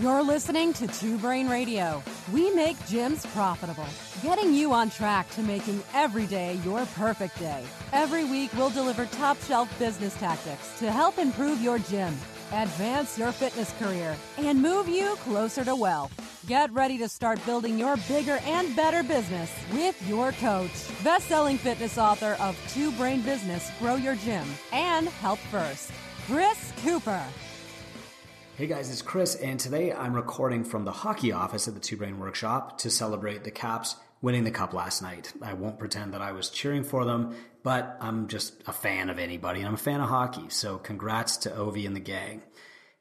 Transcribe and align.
You're 0.00 0.22
listening 0.22 0.72
to 0.74 0.86
Two 0.86 1.18
Brain 1.18 1.46
Radio. 1.46 2.02
We 2.32 2.50
make 2.52 2.78
gyms 2.86 3.30
profitable, 3.34 3.84
getting 4.22 4.54
you 4.54 4.72
on 4.72 4.88
track 4.88 5.28
to 5.32 5.42
making 5.42 5.82
every 5.92 6.24
day 6.24 6.54
your 6.64 6.86
perfect 6.94 7.38
day. 7.38 7.62
Every 7.92 8.24
week, 8.24 8.50
we'll 8.54 8.70
deliver 8.70 9.04
top 9.04 9.36
shelf 9.42 9.68
business 9.78 10.14
tactics 10.14 10.78
to 10.78 10.90
help 10.90 11.18
improve 11.18 11.60
your 11.60 11.78
gym, 11.80 12.14
advance 12.52 13.18
your 13.18 13.30
fitness 13.30 13.74
career, 13.78 14.16
and 14.38 14.62
move 14.62 14.88
you 14.88 15.16
closer 15.16 15.66
to 15.66 15.76
wealth. 15.76 16.10
Get 16.46 16.72
ready 16.72 16.96
to 16.96 17.06
start 17.06 17.44
building 17.44 17.78
your 17.78 17.98
bigger 18.08 18.38
and 18.44 18.74
better 18.74 19.02
business 19.02 19.50
with 19.70 20.00
your 20.08 20.32
coach, 20.32 20.72
best-selling 21.04 21.58
fitness 21.58 21.98
author 21.98 22.38
of 22.40 22.56
Two 22.72 22.90
Brain 22.92 23.20
Business, 23.20 23.70
Grow 23.78 23.96
Your 23.96 24.14
Gym, 24.14 24.48
and 24.72 25.08
Help 25.08 25.40
First, 25.50 25.92
Chris 26.26 26.72
Cooper. 26.82 27.22
Hey 28.60 28.66
guys, 28.66 28.90
it's 28.90 29.00
Chris, 29.00 29.36
and 29.36 29.58
today 29.58 29.90
I'm 29.90 30.12
recording 30.12 30.64
from 30.64 30.84
the 30.84 30.92
hockey 30.92 31.32
office 31.32 31.66
at 31.66 31.72
the 31.72 31.80
Two 31.80 31.96
Brain 31.96 32.18
Workshop 32.18 32.76
to 32.80 32.90
celebrate 32.90 33.42
the 33.42 33.50
Caps 33.50 33.96
winning 34.20 34.44
the 34.44 34.50
cup 34.50 34.74
last 34.74 35.00
night. 35.00 35.32
I 35.40 35.54
won't 35.54 35.78
pretend 35.78 36.12
that 36.12 36.20
I 36.20 36.32
was 36.32 36.50
cheering 36.50 36.84
for 36.84 37.06
them, 37.06 37.34
but 37.62 37.96
I'm 38.02 38.28
just 38.28 38.62
a 38.66 38.72
fan 38.74 39.08
of 39.08 39.18
anybody, 39.18 39.60
and 39.60 39.66
I'm 39.66 39.76
a 39.76 39.78
fan 39.78 40.02
of 40.02 40.10
hockey, 40.10 40.50
so 40.50 40.76
congrats 40.76 41.38
to 41.38 41.48
Ovi 41.48 41.86
and 41.86 41.96
the 41.96 42.00
gang. 42.00 42.42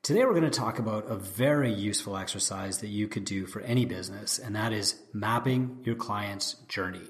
Today 0.01 0.23
we're 0.23 0.31
going 0.31 0.49
to 0.49 0.49
talk 0.49 0.79
about 0.79 1.11
a 1.11 1.17
very 1.17 1.73
useful 1.73 2.15
exercise 2.15 2.77
that 2.77 2.87
you 2.87 3.09
could 3.09 3.25
do 3.25 3.45
for 3.45 3.59
any 3.59 3.83
business, 3.83 4.39
and 4.39 4.55
that 4.55 4.71
is 4.71 4.95
mapping 5.11 5.79
your 5.83 5.95
client's 5.95 6.53
journey. 6.69 7.03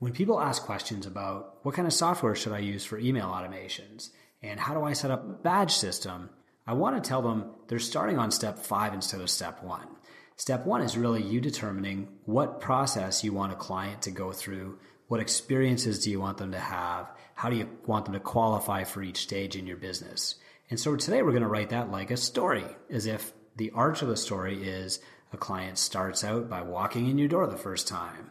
When 0.00 0.12
people 0.12 0.38
ask 0.38 0.62
questions 0.62 1.06
about 1.06 1.60
what 1.62 1.74
kind 1.74 1.88
of 1.88 1.94
software 1.94 2.34
should 2.34 2.52
I 2.52 2.58
use 2.58 2.84
for 2.84 2.98
email 2.98 3.28
automations, 3.28 4.10
and 4.42 4.60
how 4.60 4.74
do 4.74 4.82
I 4.82 4.92
set 4.92 5.10
up 5.10 5.24
a 5.24 5.32
badge 5.32 5.72
system, 5.72 6.28
I 6.66 6.74
want 6.74 7.02
to 7.02 7.08
tell 7.08 7.22
them 7.22 7.52
they're 7.68 7.78
starting 7.78 8.18
on 8.18 8.30
step 8.30 8.58
five 8.58 8.94
instead 8.94 9.20
of 9.20 9.30
step 9.30 9.62
one. 9.62 9.88
Step 10.36 10.66
one 10.66 10.82
is 10.82 10.98
really 10.98 11.22
you 11.22 11.40
determining 11.40 12.08
what 12.24 12.60
process 12.60 13.24
you 13.24 13.32
want 13.32 13.52
a 13.52 13.56
client 13.56 14.02
to 14.02 14.10
go 14.10 14.32
through. 14.32 14.78
What 15.08 15.20
experiences 15.20 16.04
do 16.04 16.10
you 16.10 16.20
want 16.20 16.38
them 16.38 16.52
to 16.52 16.58
have? 16.58 17.10
How 17.34 17.48
do 17.48 17.56
you 17.56 17.68
want 17.86 18.04
them 18.04 18.14
to 18.14 18.20
qualify 18.20 18.84
for 18.84 19.02
each 19.02 19.22
stage 19.22 19.56
in 19.56 19.66
your 19.66 19.76
business? 19.76 20.34
And 20.68 20.78
so 20.78 20.96
today 20.96 21.22
we're 21.22 21.30
going 21.30 21.42
to 21.42 21.48
write 21.48 21.70
that 21.70 21.90
like 21.90 22.10
a 22.10 22.16
story, 22.16 22.64
as 22.90 23.06
if 23.06 23.32
the 23.56 23.70
arch 23.70 24.02
of 24.02 24.08
the 24.08 24.16
story 24.16 24.68
is 24.68 25.00
a 25.32 25.36
client 25.36 25.78
starts 25.78 26.24
out 26.24 26.50
by 26.50 26.62
walking 26.62 27.08
in 27.08 27.18
your 27.18 27.28
door 27.28 27.46
the 27.46 27.56
first 27.56 27.88
time 27.88 28.30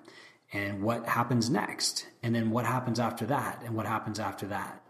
and 0.54 0.82
what 0.82 1.06
happens 1.08 1.50
next 1.50 2.08
and 2.24 2.36
then 2.36 2.52
what 2.52 2.66
happens 2.66 3.00
after 3.00 3.26
that 3.26 3.62
and 3.66 3.76
what 3.76 3.86
happens 3.86 4.20
after 4.20 4.48
that. 4.48 4.82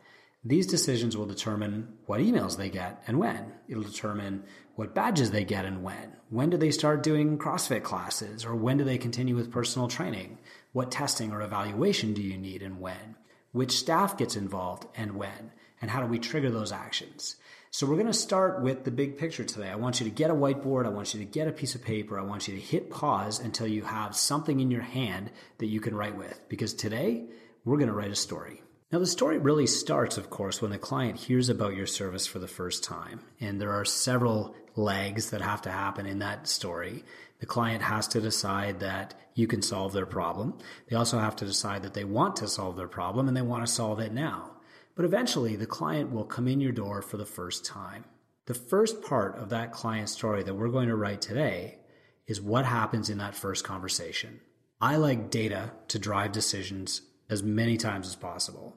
These 0.47 0.67
decisions 0.67 1.17
will 1.17 1.25
determine 1.25 1.87
what 2.05 2.19
emails 2.19 2.55
they 2.55 2.69
get 2.69 3.01
and 3.07 3.17
when. 3.17 3.51
It'll 3.67 3.81
determine 3.81 4.43
what 4.75 4.93
badges 4.93 5.31
they 5.31 5.43
get 5.43 5.65
and 5.65 5.81
when. 5.81 6.17
When 6.29 6.51
do 6.51 6.57
they 6.57 6.69
start 6.69 7.01
doing 7.01 7.39
CrossFit 7.39 7.81
classes 7.81 8.45
or 8.45 8.55
when 8.55 8.77
do 8.77 8.83
they 8.83 8.99
continue 8.99 9.35
with 9.35 9.51
personal 9.51 9.87
training? 9.87 10.37
What 10.71 10.91
testing 10.91 11.31
or 11.31 11.41
evaluation 11.41 12.13
do 12.13 12.21
you 12.21 12.37
need 12.37 12.61
and 12.61 12.79
when? 12.79 13.15
Which 13.53 13.71
staff 13.71 14.19
gets 14.19 14.35
involved 14.35 14.85
and 14.95 15.15
when? 15.15 15.51
And 15.81 15.89
how 15.89 16.01
do 16.01 16.05
we 16.05 16.19
trigger 16.19 16.51
those 16.51 16.71
actions? 16.71 17.37
So 17.71 17.87
we're 17.87 17.95
going 17.95 18.05
to 18.05 18.13
start 18.13 18.61
with 18.61 18.83
the 18.83 18.91
big 18.91 19.17
picture 19.17 19.43
today. 19.43 19.69
I 19.69 19.75
want 19.77 19.99
you 19.99 20.03
to 20.03 20.11
get 20.11 20.29
a 20.29 20.35
whiteboard. 20.35 20.85
I 20.85 20.89
want 20.89 21.15
you 21.15 21.21
to 21.21 21.25
get 21.25 21.47
a 21.47 21.53
piece 21.53 21.73
of 21.73 21.83
paper. 21.83 22.19
I 22.19 22.23
want 22.23 22.47
you 22.47 22.53
to 22.53 22.61
hit 22.61 22.91
pause 22.91 23.39
until 23.39 23.65
you 23.65 23.81
have 23.81 24.15
something 24.15 24.59
in 24.59 24.69
your 24.69 24.83
hand 24.83 25.31
that 25.57 25.67
you 25.67 25.79
can 25.79 25.95
write 25.95 26.15
with 26.15 26.39
because 26.49 26.75
today 26.75 27.25
we're 27.63 27.77
going 27.77 27.89
to 27.89 27.95
write 27.95 28.11
a 28.11 28.15
story. 28.15 28.61
Now, 28.95 28.99
the 28.99 29.07
story 29.07 29.37
really 29.37 29.67
starts, 29.67 30.17
of 30.17 30.29
course, 30.29 30.61
when 30.61 30.71
the 30.71 30.77
client 30.77 31.17
hears 31.17 31.49
about 31.49 31.75
your 31.75 31.85
service 31.85 32.25
for 32.25 32.39
the 32.39 32.47
first 32.47 32.81
time. 32.81 33.19
And 33.41 33.59
there 33.59 33.73
are 33.73 33.83
several 33.83 34.55
legs 34.77 35.31
that 35.31 35.41
have 35.41 35.61
to 35.63 35.69
happen 35.69 36.05
in 36.05 36.19
that 36.19 36.47
story. 36.47 37.03
The 37.39 37.45
client 37.45 37.81
has 37.81 38.07
to 38.07 38.21
decide 38.21 38.79
that 38.79 39.13
you 39.33 39.47
can 39.47 39.61
solve 39.61 39.91
their 39.91 40.05
problem. 40.05 40.57
They 40.87 40.95
also 40.95 41.19
have 41.19 41.35
to 41.35 41.45
decide 41.45 41.83
that 41.83 41.93
they 41.93 42.05
want 42.05 42.37
to 42.37 42.47
solve 42.47 42.77
their 42.77 42.87
problem 42.87 43.27
and 43.27 43.35
they 43.35 43.41
want 43.41 43.65
to 43.65 43.73
solve 43.73 43.99
it 43.99 44.13
now. 44.13 44.51
But 44.95 45.03
eventually, 45.03 45.57
the 45.57 45.65
client 45.65 46.13
will 46.13 46.23
come 46.23 46.47
in 46.47 46.61
your 46.61 46.71
door 46.71 47.01
for 47.01 47.17
the 47.17 47.25
first 47.25 47.65
time. 47.65 48.05
The 48.45 48.53
first 48.53 49.01
part 49.01 49.37
of 49.37 49.49
that 49.49 49.73
client 49.73 50.07
story 50.07 50.41
that 50.43 50.55
we're 50.55 50.69
going 50.69 50.87
to 50.87 50.95
write 50.95 51.19
today 51.19 51.79
is 52.27 52.39
what 52.39 52.63
happens 52.63 53.09
in 53.09 53.17
that 53.17 53.35
first 53.35 53.65
conversation. 53.65 54.39
I 54.79 54.95
like 54.95 55.31
data 55.31 55.73
to 55.89 55.99
drive 55.99 56.31
decisions 56.31 57.01
as 57.29 57.43
many 57.43 57.75
times 57.75 58.07
as 58.07 58.15
possible. 58.15 58.73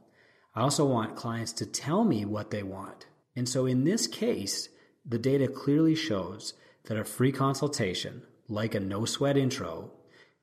I 0.58 0.62
also 0.62 0.84
want 0.84 1.14
clients 1.14 1.52
to 1.52 1.66
tell 1.66 2.02
me 2.02 2.24
what 2.24 2.50
they 2.50 2.64
want. 2.64 3.06
And 3.36 3.48
so 3.48 3.64
in 3.64 3.84
this 3.84 4.08
case, 4.08 4.68
the 5.06 5.16
data 5.16 5.46
clearly 5.46 5.94
shows 5.94 6.54
that 6.86 6.98
a 6.98 7.04
free 7.04 7.30
consultation, 7.30 8.22
like 8.48 8.74
a 8.74 8.80
no 8.80 9.04
sweat 9.04 9.36
intro, 9.36 9.92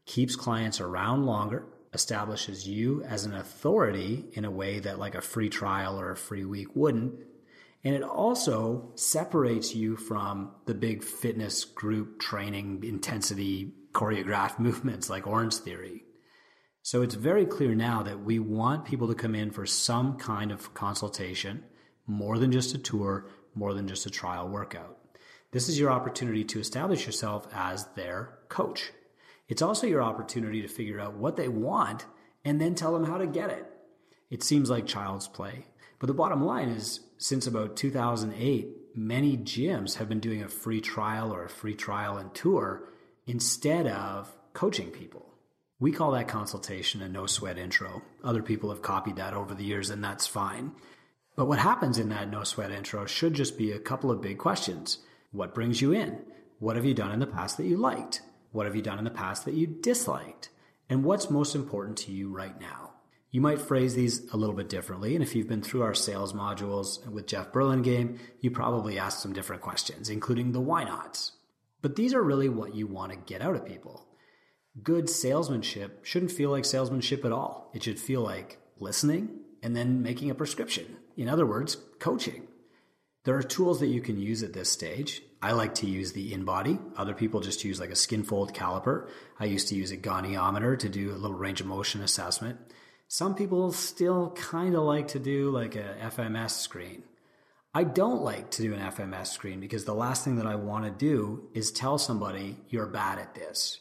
keeps 0.06 0.38
clients 0.38 0.80
around 0.80 1.26
longer, 1.26 1.66
establishes 1.94 2.66
you 2.66 3.03
as 3.03 3.26
an 3.26 3.34
authority 3.34 4.24
in 4.31 4.46
a 4.46 4.52
way 4.52 4.80
that 4.80 5.00
like 5.00 5.16
a 5.16 5.22
free 5.22 5.50
trial 5.50 6.00
or 6.00 6.12
a 6.12 6.16
free 6.16 6.46
week 6.46 6.74
wouldn't. 6.78 7.16
And 7.84 7.94
it 7.94 8.02
also 8.02 8.94
separates 8.96 9.76
you 9.76 9.97
from 9.97 10.52
the 10.66 10.76
big 10.76 11.03
fitness 11.03 11.66
group 11.66 12.22
training 12.22 12.86
intensity 12.86 13.74
choreographed 13.92 14.59
movements 14.59 15.09
like 15.09 15.28
Orange 15.28 15.56
Theory. 15.56 16.04
So 16.85 17.01
it's 17.01 17.16
very 17.16 17.47
clear 17.47 17.73
now 17.73 18.03
that 18.03 18.23
we 18.23 18.38
want 18.38 18.85
people 18.85 19.07
to 19.07 19.16
come 19.16 19.34
in 19.34 19.50
for 19.50 19.66
some 19.66 20.18
kind 20.18 20.51
of 20.51 20.75
consultation, 20.75 21.63
more 22.06 22.38
than 22.38 22.51
just 22.51 22.75
a 22.75 22.78
tour, 22.78 23.25
more 23.56 23.73
than 23.73 23.88
just 23.88 24.06
a 24.06 24.12
trial 24.12 24.47
workout. 24.47 24.96
This 25.50 25.68
is 25.68 25.79
your 25.79 25.90
opportunity 25.90 26.44
to 26.44 26.59
establish 26.59 27.07
yourself 27.07 27.47
as 27.51 27.88
their 27.96 28.38
coach. 28.50 28.91
It's 29.47 29.63
also 29.63 29.88
your 29.88 30.03
opportunity 30.03 30.62
to 30.62 30.68
figure 30.68 31.00
out 31.00 31.16
what 31.16 31.38
they 31.38 31.47
want 31.47 32.06
and 32.44 32.62
then 32.62 32.75
tell 32.75 32.94
them 32.94 33.06
how 33.06 33.17
to 33.17 33.25
get 33.25 33.50
it. 33.50 33.66
It 34.29 34.44
seems 34.44 34.69
like 34.69 34.85
child's 34.85 35.28
play. 35.28 35.66
But 35.97 36.06
the 36.06 36.13
bottom 36.13 36.46
line 36.46 36.69
is, 36.69 37.00
since 37.17 37.47
about 37.47 37.78
2008, 37.78 38.96
many 38.96 39.38
gyms 39.38 39.96
have 39.96 40.07
been 40.07 40.19
doing 40.19 40.44
a 40.44 40.50
free 40.50 40.81
trial 40.81 41.34
or 41.34 41.46
a 41.46 41.50
free 41.50 41.73
trial 41.73 42.17
and 42.17 42.31
tour 42.35 42.88
instead 43.25 43.88
of 43.88 44.31
coaching 44.53 44.91
people. 44.91 45.34
We 45.78 45.91
call 45.91 46.12
that 46.12 46.30
consultation 46.30 47.02
a 47.02 47.09
no 47.09 47.25
sweat 47.25 47.58
intro. 47.58 48.02
Other 48.24 48.41
people 48.41 48.69
have 48.69 48.81
copied 48.81 49.18
that 49.18 49.34
over 49.34 49.53
the 49.53 49.66
years, 49.66 49.90
and 49.90 50.02
that's 50.02 50.25
fine. 50.25 50.72
But 51.36 51.47
what 51.47 51.59
happens 51.59 51.97
in 51.97 52.08
that 52.09 52.30
no 52.30 52.46
sweat 52.46 52.72
intro 52.72 53.06
should 53.06 53.34
just 53.34 53.58
be 53.58 53.74
a 53.74 53.80
couple 53.80 54.09
of 54.09 54.22
big 54.22 54.38
questions. 54.38 55.00
What 55.31 55.53
brings 55.53 55.81
you 55.81 55.91
in? 55.91 56.22
What 56.59 56.78
have 56.78 56.85
you 56.85 56.94
done 56.94 57.12
in 57.12 57.19
the 57.19 57.28
past 57.28 57.58
that 57.58 57.66
you 57.66 57.75
liked? 57.75 58.22
What 58.53 58.66
have 58.66 58.75
you 58.78 58.81
done 58.81 59.00
in 59.00 59.03
the 59.03 59.12
past 59.12 59.44
that 59.44 59.53
you 59.53 59.68
disliked? 59.68 60.50
And 60.90 61.03
what's 61.03 61.30
most 61.30 61.56
important 61.56 61.97
to 62.00 62.14
you 62.14 62.30
right 62.30 62.58
now? 62.58 62.91
You 63.31 63.41
might 63.41 63.59
phrase 63.59 63.96
these 63.96 64.31
a 64.31 64.38
little 64.38 64.56
bit 64.56 64.69
differently. 64.69 65.14
And 65.14 65.22
if 65.22 65.35
you've 65.35 65.50
been 65.50 65.62
through 65.62 65.81
our 65.81 65.94
sales 65.94 66.31
modules 66.31 67.06
with 67.06 67.28
Jeff 67.28 67.52
Burlingame, 67.52 68.18
you 68.40 68.50
probably 68.50 68.97
asked 68.97 69.22
some 69.22 69.34
different 69.34 69.62
questions, 69.62 70.09
including 70.09 70.53
the 70.53 70.62
why 70.62 70.85
nots. 70.85 71.34
But 71.81 71.97
these 71.97 72.14
are 72.14 72.24
really 72.24 72.47
what 72.47 72.75
you 72.75 72.88
want 72.88 73.12
to 73.12 73.18
get 73.18 73.41
out 73.41 73.56
of 73.56 73.66
people 73.66 74.08
good 74.84 75.09
salesmanship 75.09 76.06
shouldn't 76.06 76.31
feel 76.31 76.50
like 76.50 76.66
salesmanship 76.66 77.25
at 77.25 77.31
all. 77.31 77.69
It 77.74 77.84
should 77.84 78.00
feel 78.00 78.22
like 78.22 78.59
listening 78.80 79.30
and 79.63 79.75
then 79.75 80.02
making 80.02 80.30
a 80.30 80.36
prescription. 80.36 80.97
In 81.18 81.30
other 81.30 81.46
words, 81.46 81.78
coaching. 82.00 82.47
There 83.24 83.35
are 83.35 83.44
tools 83.44 83.80
that 83.80 83.88
you 83.88 84.02
can 84.02 84.19
use 84.19 84.44
at 84.44 84.53
this 84.53 84.69
stage. 84.69 85.24
I 85.41 85.53
like 85.53 85.75
to 85.75 85.88
use 85.88 86.12
the 86.12 86.31
InBody. 86.34 86.80
Other 86.96 87.14
people 87.14 87.40
just 87.40 87.64
use 87.64 87.80
like 87.80 87.90
a 87.90 87.96
skin 87.96 88.24
fold 88.24 88.53
caliper. 88.53 89.09
I 89.40 89.46
used 89.46 89.68
to 89.69 89.75
use 89.75 89.91
a 89.91 89.97
goniometer 89.97 90.78
to 90.80 90.90
do 90.90 91.12
a 91.12 91.18
little 91.18 91.38
range 91.38 91.62
of 91.62 91.68
motion 91.68 92.02
assessment. 92.02 92.59
Some 93.08 93.35
people 93.35 93.72
still 93.72 94.31
kind 94.31 94.75
of 94.75 94.84
like 94.84 95.09
to 95.09 95.19
do 95.19 95.52
like 95.52 95.75
a 95.75 95.96
FMS 96.02 96.52
screen. 96.52 97.03
I 97.74 97.84
don't 97.84 98.22
like 98.22 98.52
to 98.52 98.62
do 98.62 98.74
an 98.74 98.80
FMS 98.80 99.28
screen 99.28 99.59
because 99.59 99.85
the 99.85 99.94
last 99.94 100.24
thing 100.24 100.38
that 100.38 100.47
I 100.47 100.56
want 100.56 100.85
to 100.85 100.91
do 100.91 101.50
is 101.53 101.72
tell 101.72 101.97
somebody 101.97 102.58
you're 102.70 102.88
bad 102.88 103.20
at 103.20 103.35
this. 103.35 103.79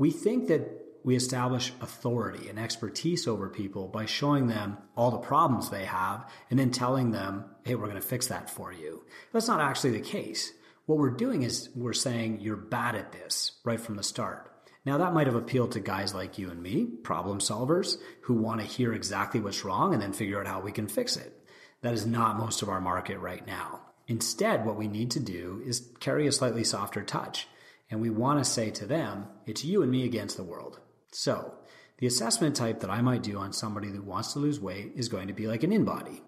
We 0.00 0.10
think 0.10 0.48
that 0.48 0.66
we 1.04 1.14
establish 1.14 1.74
authority 1.82 2.48
and 2.48 2.58
expertise 2.58 3.28
over 3.28 3.50
people 3.50 3.86
by 3.86 4.06
showing 4.06 4.46
them 4.46 4.78
all 4.96 5.10
the 5.10 5.18
problems 5.18 5.68
they 5.68 5.84
have 5.84 6.26
and 6.48 6.58
then 6.58 6.70
telling 6.70 7.10
them, 7.10 7.44
hey, 7.66 7.74
we're 7.74 7.84
going 7.84 8.00
to 8.00 8.00
fix 8.00 8.28
that 8.28 8.48
for 8.48 8.72
you. 8.72 9.04
That's 9.34 9.46
not 9.46 9.60
actually 9.60 9.90
the 9.90 10.00
case. 10.00 10.54
What 10.86 10.96
we're 10.96 11.10
doing 11.10 11.42
is 11.42 11.68
we're 11.76 11.92
saying 11.92 12.40
you're 12.40 12.56
bad 12.56 12.94
at 12.94 13.12
this 13.12 13.52
right 13.62 13.78
from 13.78 13.96
the 13.96 14.02
start. 14.02 14.50
Now 14.86 14.96
that 14.96 15.12
might 15.12 15.26
have 15.26 15.36
appealed 15.36 15.72
to 15.72 15.80
guys 15.80 16.14
like 16.14 16.38
you 16.38 16.50
and 16.50 16.62
me, 16.62 16.86
problem 16.86 17.38
solvers, 17.38 17.98
who 18.22 18.32
want 18.32 18.62
to 18.62 18.66
hear 18.66 18.94
exactly 18.94 19.38
what's 19.38 19.66
wrong 19.66 19.92
and 19.92 20.00
then 20.00 20.14
figure 20.14 20.40
out 20.40 20.46
how 20.46 20.62
we 20.62 20.72
can 20.72 20.88
fix 20.88 21.18
it. 21.18 21.38
That 21.82 21.92
is 21.92 22.06
not 22.06 22.38
most 22.38 22.62
of 22.62 22.70
our 22.70 22.80
market 22.80 23.18
right 23.18 23.46
now. 23.46 23.82
Instead, 24.08 24.64
what 24.64 24.78
we 24.78 24.88
need 24.88 25.10
to 25.10 25.20
do 25.20 25.62
is 25.66 25.90
carry 26.00 26.26
a 26.26 26.32
slightly 26.32 26.64
softer 26.64 27.02
touch 27.02 27.46
and 27.90 28.00
we 28.00 28.10
want 28.10 28.38
to 28.38 28.50
say 28.50 28.70
to 28.70 28.86
them, 28.86 29.26
it's 29.46 29.64
you 29.64 29.82
and 29.82 29.90
me 29.90 30.04
against 30.04 30.36
the 30.36 30.44
world. 30.44 30.80
So, 31.12 31.54
the 31.98 32.06
assessment 32.06 32.56
type 32.56 32.80
that 32.80 32.90
I 32.90 33.02
might 33.02 33.22
do 33.22 33.36
on 33.36 33.52
somebody 33.52 33.90
that 33.90 34.04
wants 34.04 34.32
to 34.32 34.38
lose 34.38 34.60
weight 34.60 34.92
is 34.96 35.08
going 35.08 35.28
to 35.28 35.34
be 35.34 35.46
like 35.46 35.62
an 35.64 35.70
InBody. 35.70 36.20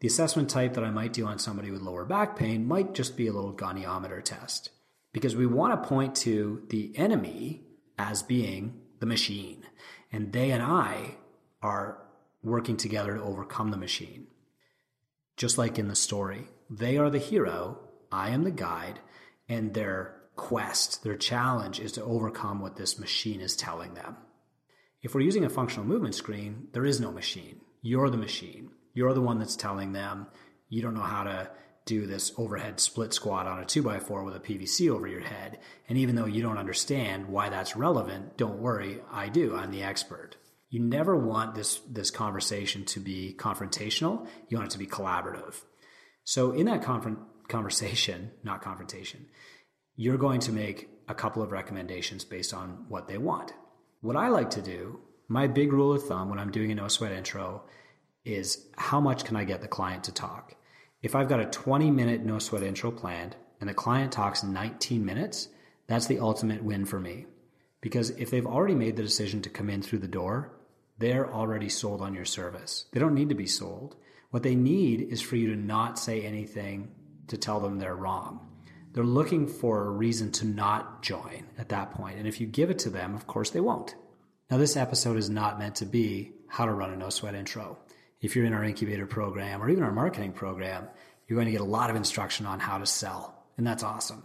The 0.00 0.08
assessment 0.08 0.50
type 0.50 0.74
that 0.74 0.84
I 0.84 0.90
might 0.90 1.14
do 1.14 1.24
on 1.26 1.38
somebody 1.38 1.70
with 1.70 1.80
lower 1.80 2.04
back 2.04 2.36
pain 2.36 2.66
might 2.66 2.92
just 2.92 3.16
be 3.16 3.26
a 3.28 3.32
little 3.32 3.54
goniometer 3.54 4.22
test. 4.22 4.70
because 5.16 5.34
we 5.34 5.46
want 5.46 5.82
to 5.82 5.88
point 5.88 6.14
to 6.14 6.62
the 6.68 6.92
enemy 6.94 7.62
as 7.96 8.22
being 8.22 8.78
the 9.00 9.06
machine. 9.06 9.64
And 10.12 10.30
they 10.30 10.50
and 10.50 10.62
I 10.62 11.14
are 11.62 12.02
working 12.42 12.76
together 12.76 13.14
to 13.14 13.22
overcome 13.22 13.70
the 13.70 13.78
machine. 13.78 14.26
Just 15.38 15.56
like 15.56 15.78
in 15.78 15.88
the 15.88 15.96
story, 15.96 16.48
they 16.68 16.98
are 16.98 17.08
the 17.08 17.18
hero, 17.18 17.78
I 18.12 18.28
am 18.28 18.44
the 18.44 18.50
guide, 18.50 19.00
and 19.48 19.72
their 19.72 20.15
quest, 20.36 21.02
their 21.02 21.16
challenge 21.16 21.80
is 21.80 21.92
to 21.92 22.04
overcome 22.04 22.60
what 22.60 22.76
this 22.76 22.98
machine 22.98 23.40
is 23.40 23.56
telling 23.56 23.94
them. 23.94 24.16
If 25.02 25.14
we're 25.14 25.20
using 25.22 25.44
a 25.44 25.50
functional 25.50 25.86
movement 25.86 26.14
screen, 26.14 26.68
there 26.72 26.84
is 26.84 27.00
no 27.00 27.10
machine. 27.10 27.60
You're 27.82 28.10
the 28.10 28.16
machine. 28.16 28.70
You're 28.94 29.14
the 29.14 29.20
one 29.20 29.38
that's 29.38 29.56
telling 29.56 29.92
them 29.92 30.26
you 30.68 30.82
don't 30.82 30.94
know 30.94 31.00
how 31.00 31.24
to 31.24 31.50
do 31.84 32.06
this 32.06 32.32
overhead 32.36 32.80
split 32.80 33.14
squat 33.14 33.46
on 33.46 33.60
a 33.60 33.64
2x4 33.64 34.24
with 34.24 34.34
a 34.34 34.40
PVC 34.40 34.90
over 34.90 35.06
your 35.06 35.20
head. 35.20 35.58
And 35.88 35.96
even 35.96 36.16
though 36.16 36.26
you 36.26 36.42
don't 36.42 36.58
understand 36.58 37.28
why 37.28 37.48
that's 37.48 37.76
relevant, 37.76 38.36
don't 38.36 38.58
worry, 38.58 38.98
I 39.10 39.28
do. 39.28 39.54
I'm 39.54 39.70
the 39.70 39.84
expert. 39.84 40.36
You 40.68 40.80
never 40.80 41.16
want 41.16 41.54
this, 41.54 41.78
this 41.88 42.10
conversation 42.10 42.84
to 42.86 43.00
be 43.00 43.36
confrontational. 43.38 44.26
You 44.48 44.58
want 44.58 44.70
it 44.70 44.72
to 44.72 44.78
be 44.78 44.86
collaborative. 44.86 45.54
So 46.24 46.50
in 46.50 46.66
that 46.66 46.82
conversation, 47.48 48.32
not 48.42 48.62
confrontation, 48.62 49.26
you're 49.96 50.18
going 50.18 50.40
to 50.40 50.52
make 50.52 50.88
a 51.08 51.14
couple 51.14 51.42
of 51.42 51.52
recommendations 51.52 52.24
based 52.24 52.52
on 52.52 52.84
what 52.88 53.08
they 53.08 53.18
want. 53.18 53.52
What 54.00 54.16
I 54.16 54.28
like 54.28 54.50
to 54.50 54.62
do, 54.62 55.00
my 55.28 55.46
big 55.46 55.72
rule 55.72 55.92
of 55.92 56.06
thumb 56.06 56.28
when 56.28 56.38
I'm 56.38 56.52
doing 56.52 56.70
a 56.70 56.74
no 56.74 56.88
sweat 56.88 57.12
intro 57.12 57.62
is 58.24 58.66
how 58.76 59.00
much 59.00 59.24
can 59.24 59.36
I 59.36 59.44
get 59.44 59.62
the 59.62 59.68
client 59.68 60.04
to 60.04 60.12
talk? 60.12 60.54
If 61.02 61.14
I've 61.14 61.28
got 61.28 61.40
a 61.40 61.46
20 61.46 61.90
minute 61.90 62.24
no 62.24 62.38
sweat 62.38 62.62
intro 62.62 62.90
planned 62.90 63.36
and 63.60 63.68
the 63.68 63.74
client 63.74 64.12
talks 64.12 64.42
19 64.42 65.04
minutes, 65.04 65.48
that's 65.86 66.06
the 66.06 66.18
ultimate 66.18 66.62
win 66.62 66.84
for 66.84 67.00
me. 67.00 67.26
Because 67.80 68.10
if 68.10 68.30
they've 68.30 68.46
already 68.46 68.74
made 68.74 68.96
the 68.96 69.02
decision 69.02 69.42
to 69.42 69.50
come 69.50 69.70
in 69.70 69.82
through 69.82 70.00
the 70.00 70.08
door, 70.08 70.52
they're 70.98 71.32
already 71.32 71.68
sold 71.68 72.00
on 72.00 72.14
your 72.14 72.24
service. 72.24 72.86
They 72.92 73.00
don't 73.00 73.14
need 73.14 73.28
to 73.28 73.34
be 73.34 73.46
sold. 73.46 73.96
What 74.30 74.42
they 74.42 74.54
need 74.54 75.00
is 75.00 75.22
for 75.22 75.36
you 75.36 75.54
to 75.54 75.56
not 75.56 75.98
say 75.98 76.22
anything 76.22 76.90
to 77.28 77.36
tell 77.36 77.60
them 77.60 77.78
they're 77.78 77.94
wrong. 77.94 78.55
They're 78.96 79.04
looking 79.04 79.46
for 79.46 79.84
a 79.84 79.90
reason 79.90 80.32
to 80.32 80.46
not 80.46 81.02
join 81.02 81.44
at 81.58 81.68
that 81.68 81.92
point. 81.92 82.16
And 82.16 82.26
if 82.26 82.40
you 82.40 82.46
give 82.46 82.70
it 82.70 82.78
to 82.78 82.88
them, 82.88 83.14
of 83.14 83.26
course 83.26 83.50
they 83.50 83.60
won't. 83.60 83.94
Now, 84.50 84.56
this 84.56 84.74
episode 84.74 85.18
is 85.18 85.28
not 85.28 85.58
meant 85.58 85.74
to 85.76 85.84
be 85.84 86.32
how 86.48 86.64
to 86.64 86.72
run 86.72 86.94
a 86.94 86.96
no 86.96 87.10
sweat 87.10 87.34
intro. 87.34 87.76
If 88.22 88.34
you're 88.34 88.46
in 88.46 88.54
our 88.54 88.64
incubator 88.64 89.06
program 89.06 89.62
or 89.62 89.68
even 89.68 89.84
our 89.84 89.92
marketing 89.92 90.32
program, 90.32 90.88
you're 91.28 91.36
going 91.36 91.44
to 91.44 91.52
get 91.52 91.60
a 91.60 91.64
lot 91.64 91.90
of 91.90 91.96
instruction 91.96 92.46
on 92.46 92.58
how 92.58 92.78
to 92.78 92.86
sell. 92.86 93.44
And 93.58 93.66
that's 93.66 93.82
awesome. 93.82 94.22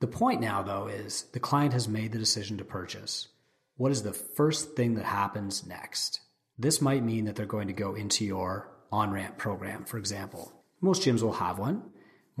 The 0.00 0.08
point 0.08 0.40
now, 0.40 0.64
though, 0.64 0.88
is 0.88 1.26
the 1.32 1.38
client 1.38 1.72
has 1.72 1.86
made 1.86 2.10
the 2.10 2.18
decision 2.18 2.58
to 2.58 2.64
purchase. 2.64 3.28
What 3.76 3.92
is 3.92 4.02
the 4.02 4.12
first 4.12 4.74
thing 4.74 4.94
that 4.96 5.04
happens 5.04 5.64
next? 5.64 6.18
This 6.58 6.80
might 6.80 7.04
mean 7.04 7.26
that 7.26 7.36
they're 7.36 7.46
going 7.46 7.68
to 7.68 7.72
go 7.72 7.94
into 7.94 8.24
your 8.24 8.68
on 8.90 9.12
ramp 9.12 9.38
program, 9.38 9.84
for 9.84 9.98
example. 9.98 10.52
Most 10.80 11.02
gyms 11.02 11.22
will 11.22 11.34
have 11.34 11.60
one. 11.60 11.84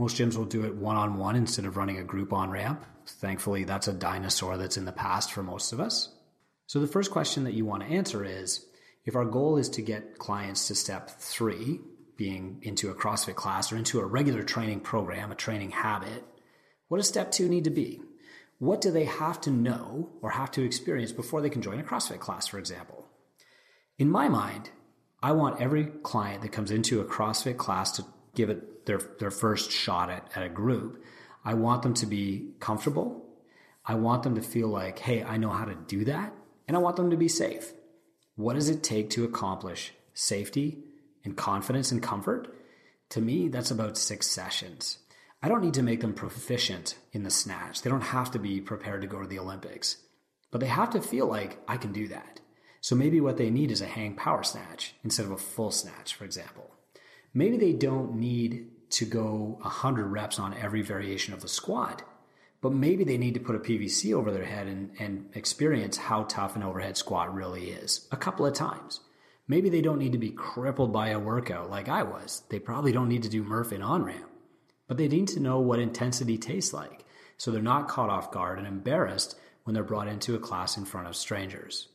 Most 0.02 0.16
gyms 0.16 0.36
will 0.36 0.46
do 0.46 0.64
it 0.64 0.74
one 0.74 0.96
on 0.96 1.16
one 1.16 1.36
instead 1.36 1.64
of 1.64 1.76
running 1.76 1.98
a 1.98 2.02
group 2.02 2.32
on 2.32 2.50
ramp. 2.50 2.84
Thankfully, 3.06 3.62
that's 3.62 3.86
a 3.86 3.92
dinosaur 3.92 4.56
that's 4.56 4.76
in 4.76 4.84
the 4.84 4.90
past 4.90 5.30
for 5.30 5.44
most 5.44 5.72
of 5.72 5.78
us. 5.78 6.12
So, 6.66 6.80
the 6.80 6.88
first 6.88 7.12
question 7.12 7.44
that 7.44 7.54
you 7.54 7.64
want 7.64 7.84
to 7.84 7.88
answer 7.88 8.24
is 8.24 8.66
if 9.04 9.14
our 9.14 9.24
goal 9.24 9.58
is 9.58 9.68
to 9.68 9.80
get 9.80 10.18
clients 10.18 10.66
to 10.66 10.74
step 10.74 11.08
three, 11.08 11.78
being 12.16 12.58
into 12.62 12.90
a 12.90 12.96
CrossFit 12.96 13.36
class 13.36 13.70
or 13.70 13.76
into 13.76 14.00
a 14.00 14.04
regular 14.04 14.42
training 14.42 14.80
program, 14.80 15.30
a 15.30 15.36
training 15.36 15.70
habit, 15.70 16.24
what 16.88 16.96
does 16.96 17.06
step 17.06 17.30
two 17.30 17.48
need 17.48 17.62
to 17.62 17.70
be? 17.70 18.02
What 18.58 18.80
do 18.80 18.90
they 18.90 19.04
have 19.04 19.40
to 19.42 19.52
know 19.52 20.10
or 20.20 20.30
have 20.30 20.50
to 20.52 20.64
experience 20.64 21.12
before 21.12 21.42
they 21.42 21.50
can 21.50 21.62
join 21.62 21.78
a 21.78 21.84
CrossFit 21.84 22.18
class, 22.18 22.48
for 22.48 22.58
example? 22.58 23.06
In 23.98 24.10
my 24.10 24.28
mind, 24.28 24.68
I 25.22 25.30
want 25.30 25.60
every 25.60 25.84
client 25.84 26.42
that 26.42 26.50
comes 26.50 26.72
into 26.72 27.00
a 27.00 27.04
CrossFit 27.04 27.56
class 27.56 27.92
to 27.92 28.04
give 28.34 28.50
it 28.50 28.86
their, 28.86 29.00
their 29.18 29.30
first 29.30 29.70
shot 29.70 30.10
at, 30.10 30.28
at 30.34 30.42
a 30.42 30.48
group. 30.48 31.02
I 31.44 31.54
want 31.54 31.82
them 31.82 31.94
to 31.94 32.06
be 32.06 32.50
comfortable. 32.60 33.24
I 33.84 33.94
want 33.96 34.22
them 34.22 34.36
to 34.36 34.42
feel 34.42 34.68
like, 34.68 35.00
hey, 35.00 35.22
I 35.22 35.36
know 35.36 35.50
how 35.50 35.64
to 35.64 35.74
do 35.74 36.04
that. 36.04 36.32
And 36.68 36.76
I 36.76 36.80
want 36.80 36.96
them 36.96 37.10
to 37.10 37.16
be 37.16 37.28
safe. 37.28 37.72
What 38.36 38.54
does 38.54 38.68
it 38.68 38.82
take 38.82 39.10
to 39.10 39.24
accomplish 39.24 39.92
safety 40.14 40.78
and 41.24 41.36
confidence 41.36 41.90
and 41.90 42.02
comfort? 42.02 42.54
To 43.10 43.20
me, 43.20 43.48
that's 43.48 43.70
about 43.70 43.98
six 43.98 44.26
sessions. 44.26 44.98
I 45.42 45.48
don't 45.48 45.62
need 45.62 45.74
to 45.74 45.82
make 45.82 46.00
them 46.00 46.14
proficient 46.14 46.96
in 47.12 47.24
the 47.24 47.30
snatch. 47.30 47.82
They 47.82 47.90
don't 47.90 48.00
have 48.00 48.30
to 48.30 48.38
be 48.38 48.60
prepared 48.60 49.02
to 49.02 49.08
go 49.08 49.20
to 49.20 49.26
the 49.26 49.40
Olympics, 49.40 49.96
but 50.50 50.60
they 50.60 50.68
have 50.68 50.90
to 50.90 51.00
feel 51.00 51.26
like 51.26 51.58
I 51.66 51.76
can 51.76 51.92
do 51.92 52.08
that. 52.08 52.40
So 52.80 52.94
maybe 52.94 53.20
what 53.20 53.36
they 53.36 53.50
need 53.50 53.70
is 53.70 53.80
a 53.80 53.86
hang 53.86 54.14
power 54.14 54.44
snatch 54.44 54.94
instead 55.04 55.26
of 55.26 55.32
a 55.32 55.36
full 55.36 55.70
snatch, 55.70 56.14
for 56.14 56.24
example. 56.24 56.71
Maybe 57.34 57.56
they 57.56 57.72
don't 57.72 58.16
need 58.16 58.68
to 58.90 59.04
go 59.04 59.58
100 59.62 60.06
reps 60.06 60.38
on 60.38 60.54
every 60.54 60.82
variation 60.82 61.32
of 61.32 61.40
the 61.40 61.48
squat 61.48 62.02
but 62.62 62.72
maybe 62.72 63.02
they 63.02 63.18
need 63.18 63.34
to 63.34 63.40
put 63.40 63.56
a 63.56 63.58
PVC 63.58 64.14
over 64.14 64.30
their 64.30 64.44
head 64.44 64.68
and, 64.68 64.92
and 64.98 65.28
experience 65.34 65.96
how 65.96 66.22
tough 66.22 66.56
an 66.56 66.62
overhead 66.62 66.96
squat 66.96 67.34
really 67.34 67.70
is 67.70 68.06
a 68.12 68.16
couple 68.16 68.46
of 68.46 68.54
times. 68.54 69.00
Maybe 69.48 69.68
they 69.68 69.82
don't 69.82 69.98
need 69.98 70.12
to 70.12 70.18
be 70.18 70.30
crippled 70.30 70.92
by 70.92 71.08
a 71.08 71.18
workout 71.18 71.68
like 71.68 71.88
I 71.88 72.04
was. 72.04 72.44
They 72.48 72.60
probably 72.60 72.92
don't 72.92 73.08
need 73.08 73.24
to 73.24 73.28
do 73.28 73.42
Murph 73.42 73.72
in 73.72 73.82
on 73.82 74.04
ramp, 74.04 74.30
but 74.86 74.96
they 74.96 75.08
need 75.08 75.26
to 75.28 75.40
know 75.40 75.58
what 75.58 75.80
intensity 75.80 76.38
tastes 76.38 76.72
like 76.72 77.04
so 77.36 77.50
they're 77.50 77.60
not 77.60 77.88
caught 77.88 78.08
off 78.08 78.30
guard 78.30 78.58
and 78.58 78.68
embarrassed 78.68 79.36
when 79.64 79.74
they're 79.74 79.82
brought 79.82 80.06
into 80.06 80.36
a 80.36 80.40
class 80.40 80.76
in 80.76 80.84
front 80.84 81.08
of 81.08 81.16
strangers. 81.16 81.88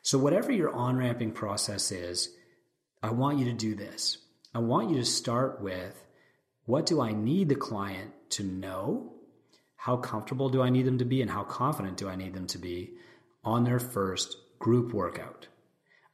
So, 0.00 0.16
whatever 0.16 0.52
your 0.52 0.72
on 0.72 0.96
ramping 0.96 1.32
process 1.32 1.92
is, 1.92 2.30
I 3.02 3.10
want 3.10 3.38
you 3.38 3.44
to 3.46 3.52
do 3.52 3.74
this. 3.74 4.18
I 4.56 4.60
want 4.60 4.90
you 4.90 4.96
to 4.98 5.04
start 5.04 5.60
with 5.60 6.06
what 6.64 6.86
do 6.86 7.00
I 7.00 7.12
need 7.12 7.48
the 7.48 7.56
client 7.56 8.12
to 8.30 8.44
know 8.44 9.14
how 9.74 9.96
comfortable 9.96 10.48
do 10.48 10.62
I 10.62 10.70
need 10.70 10.86
them 10.86 10.98
to 10.98 11.04
be 11.04 11.20
and 11.22 11.30
how 11.30 11.42
confident 11.42 11.96
do 11.96 12.08
I 12.08 12.14
need 12.14 12.34
them 12.34 12.46
to 12.46 12.58
be 12.58 12.94
on 13.42 13.64
their 13.64 13.80
first 13.80 14.36
group 14.60 14.94
workout? 14.94 15.48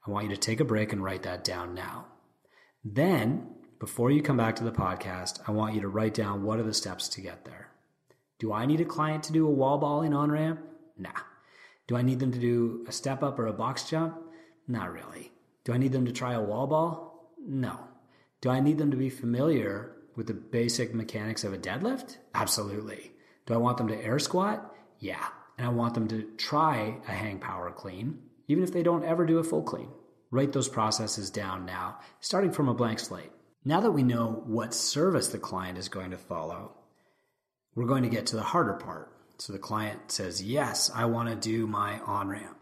I 0.07 0.11
want 0.11 0.25
you 0.25 0.35
to 0.35 0.41
take 0.41 0.59
a 0.59 0.65
break 0.65 0.95
and 0.95 1.05
write 1.05 1.25
that 1.25 1.45
down 1.45 1.75
now. 1.75 2.07
Then, 2.83 3.47
before 3.79 4.11
you 4.11 4.23
come 4.23 4.39
back 4.39 4.57
to 4.57 4.65
the 4.65 4.73
podcast, 4.73 5.41
I 5.47 5.53
want 5.53 5.75
you 5.75 5.83
to 5.83 5.89
write 5.89 6.15
down 6.15 6.43
what 6.43 6.59
are 6.59 6.65
the 6.65 6.73
steps 6.73 7.09
to 7.11 7.21
get 7.21 7.45
there. 7.45 7.69
Do 8.39 8.55
I 8.55 8.65
need 8.65 8.81
a 8.81 8.87
client 8.87 9.23
to 9.25 9.35
do 9.35 9.47
a 9.47 9.51
wall 9.51 9.77
ball 9.77 10.01
in 10.01 10.15
on 10.15 10.33
ramp? 10.33 10.61
Nah. 10.97 11.11
Do 11.87 11.95
I 11.95 12.01
need 12.01 12.21
them 12.21 12.33
to 12.33 12.39
do 12.39 12.87
a 12.89 12.93
step 12.93 13.23
up 13.23 13.39
or 13.39 13.49
a 13.49 13.53
box 13.53 13.91
jump? 13.91 14.17
Not 14.67 14.95
really. 14.95 15.31
Do 15.65 15.75
I 15.75 15.77
need 15.77 15.93
them 15.93 16.07
to 16.07 16.13
try 16.13 16.33
a 16.33 16.41
wall 16.41 16.67
ball? 16.67 17.35
No. 17.39 17.90
Do 18.41 18.49
I 18.49 18.61
need 18.61 18.79
them 18.79 18.91
to 18.91 18.97
be 18.97 19.11
familiar 19.11 19.93
with 20.17 20.27
the 20.27 20.35
basic 20.35 20.95
mechanics 20.95 21.45
of 21.45 21.53
a 21.53 21.59
deadlift? 21.59 22.17
Absolutely. 22.35 23.13
Do 23.47 23.55
I 23.55 23.59
want 23.59 23.79
them 23.79 23.89
to 23.89 24.05
air 24.05 24.19
squat? 24.19 24.75
Yeah. 24.99 25.27
And 25.59 25.67
I 25.67 25.71
want 25.71 25.95
them 25.95 26.09
to 26.09 26.23
try 26.39 26.97
a 27.07 27.13
hang 27.13 27.39
power 27.39 27.71
clean, 27.71 28.19
even 28.49 28.65
if 28.65 28.73
they 28.73 28.83
don't 28.83 29.05
ever 29.05 29.27
do 29.27 29.39
a 29.39 29.45
full 29.45 29.63
clean. 29.63 29.91
Write 30.31 30.53
those 30.53 30.69
processes 30.69 31.29
down 31.29 31.67
now, 31.67 31.99
starting 32.21 32.53
from 32.53 32.69
a 32.69 32.75
blank 32.75 32.99
slate. 32.99 33.33
Now 33.65 33.81
that 33.81 33.91
we 33.91 34.03
know 34.03 34.43
what 34.47 34.73
service 34.73 35.29
the 35.29 35.39
client 35.39 35.77
is 35.77 35.89
going 35.89 36.13
to 36.13 36.17
follow, 36.17 36.73
we're 37.75 37.87
going 37.87 38.05
to 38.05 38.09
get 38.09 38.27
to 38.27 38.37
the 38.37 38.43
harder 38.43 38.75
part. 38.75 39.13
So 39.39 39.53
the 39.53 39.59
client 39.59 40.13
says, 40.13 40.43
Yes, 40.43 40.91
I 40.95 41.05
want 41.07 41.29
to 41.29 41.37
do 41.37 41.67
my 41.67 41.99
on 42.01 42.29
ramp. 42.29 42.57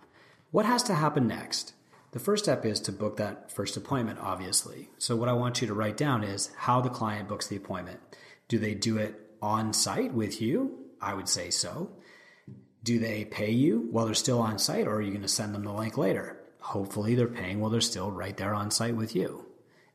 What 0.51 0.67
has 0.67 0.83
to 0.85 0.95
happen 0.95 1.29
next? 1.29 1.75
The 2.13 2.19
first 2.19 2.45
step 2.45 2.65
is 2.65 2.81
to 2.81 2.93
book 2.93 3.19
that 3.19 3.53
first 3.53 3.77
appointment, 3.77 4.19
obviously. 4.21 4.89
So, 4.97 5.15
what 5.15 5.29
I 5.29 5.35
want 5.35 5.61
you 5.61 5.67
to 5.69 5.75
write 5.75 5.99
down 5.99 6.25
is 6.25 6.51
how 6.57 6.81
the 6.81 6.89
client 6.89 7.29
books 7.29 7.47
the 7.47 7.57
appointment. 7.57 8.01
Do 8.49 8.59
they 8.59 8.75
do 8.75 8.97
it 8.97 9.15
on 9.43 9.75
site 9.75 10.15
with 10.15 10.41
you? 10.41 10.87
I 11.01 11.15
would 11.15 11.29
say 11.29 11.51
so. 11.51 11.91
Do 12.83 12.99
they 12.99 13.27
pay 13.27 13.51
you 13.51 13.89
while 13.91 14.07
they're 14.07 14.15
still 14.15 14.41
on 14.41 14.59
site, 14.59 14.87
or 14.87 14.97
are 14.97 15.03
you 15.03 15.11
going 15.11 15.23
to 15.23 15.29
send 15.29 15.55
them 15.55 15.65
the 15.65 15.73
link 15.73 15.99
later? 15.99 16.41
Hopefully, 16.61 17.15
they're 17.15 17.27
paying 17.27 17.61
while 17.61 17.71
they're 17.71 17.81
still 17.83 18.11
right 18.11 18.37
there 18.37 18.55
on 18.55 18.71
site 18.71 18.97
with 18.97 19.15
you. 19.15 19.45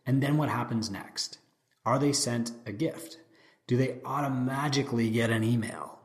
And 0.06 0.22
then 0.22 0.38
what 0.38 0.50
happens 0.50 0.92
next? 0.92 1.40
Are 1.86 1.98
they 1.98 2.14
sent 2.14 2.52
a 2.66 2.72
gift? 2.72 3.18
Do 3.66 3.76
they 3.76 4.00
automatically 4.06 5.10
get 5.10 5.32
an 5.32 5.44
email? 5.44 6.00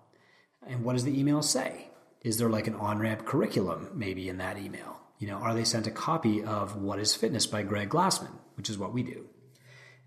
And 0.66 0.84
what 0.84 0.94
does 0.94 1.04
the 1.04 1.18
email 1.18 1.42
say? 1.42 1.88
Is 2.22 2.38
there 2.38 2.48
like 2.48 2.66
an 2.66 2.74
on 2.74 2.98
ramp 2.98 3.26
curriculum 3.26 3.90
maybe 3.94 4.28
in 4.28 4.38
that 4.38 4.58
email? 4.58 4.97
You 5.18 5.26
know, 5.26 5.36
are 5.36 5.54
they 5.54 5.64
sent 5.64 5.86
a 5.86 5.90
copy 5.90 6.44
of 6.44 6.76
What 6.76 7.00
is 7.00 7.14
Fitness 7.14 7.46
by 7.46 7.62
Greg 7.62 7.90
Glassman, 7.90 8.38
which 8.56 8.70
is 8.70 8.78
what 8.78 8.92
we 8.92 9.02
do? 9.02 9.26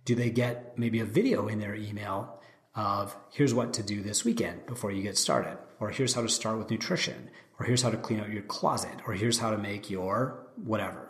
Do 0.06 0.16
they 0.16 0.30
get 0.30 0.78
maybe 0.78 1.02
a 1.02 1.06
video 1.06 1.48
in 1.48 1.60
their 1.60 1.76
email 1.76 2.40
of 2.76 3.16
here's 3.30 3.54
what 3.54 3.74
to 3.74 3.84
do 3.84 4.02
this 4.02 4.24
weekend 4.24 4.66
before 4.66 4.92
you 4.92 5.04
get 5.04 5.18
started, 5.18 5.58
or 5.80 5.90
here's 5.90 6.14
how 6.14 6.22
to 6.22 6.30
start 6.30 6.58
with 6.58 6.72
nutrition, 6.72 7.30
or 7.60 7.66
here's 7.66 7.82
how 7.82 7.90
to 7.90 7.98
clean 7.98 8.22
out 8.22 8.30
your 8.30 8.44
closet, 8.44 9.02
or 9.06 9.14
here's 9.14 9.40
how 9.40 9.52
to 9.52 9.58
make 9.58 9.90
your 9.90 10.48
whatever. 10.56 11.10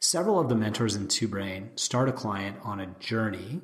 Several 0.00 0.40
of 0.40 0.48
the 0.48 0.56
mentors 0.56 0.96
in 0.96 1.08
Two 1.08 1.28
Brain 1.28 1.70
start 1.76 2.08
a 2.08 2.12
client 2.12 2.56
on 2.64 2.80
a 2.80 2.94
journey 2.98 3.60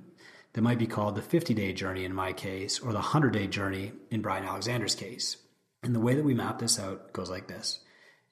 that 0.52 0.62
might 0.62 0.78
be 0.78 0.86
called 0.86 1.16
the 1.16 1.22
50 1.22 1.52
day 1.52 1.72
journey 1.72 2.04
in 2.04 2.14
my 2.14 2.32
case, 2.32 2.78
or 2.78 2.92
the 2.92 2.98
100 2.98 3.32
day 3.32 3.48
journey 3.48 3.92
in 4.10 4.22
Brian 4.22 4.44
Alexander's 4.44 4.94
case. 4.94 5.36
And 5.82 5.94
the 5.94 6.00
way 6.00 6.14
that 6.14 6.24
we 6.24 6.34
map 6.34 6.60
this 6.60 6.78
out 6.78 7.12
goes 7.12 7.28
like 7.28 7.48
this 7.48 7.80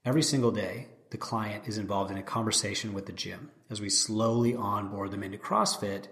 every 0.05 0.23
single 0.23 0.53
day, 0.53 0.89
the 1.13 1.19
client 1.19 1.69
is 1.69 1.77
involved 1.77 2.11
in 2.11 2.17
a 2.17 2.23
conversation 2.23 2.95
with 2.95 3.05
the 3.05 3.13
gym. 3.13 3.51
As 3.69 3.83
we 3.83 3.91
slowly 3.91 4.55
onboard 4.55 5.11
them 5.11 5.23
into 5.23 5.37
CrossFit, 5.37 6.07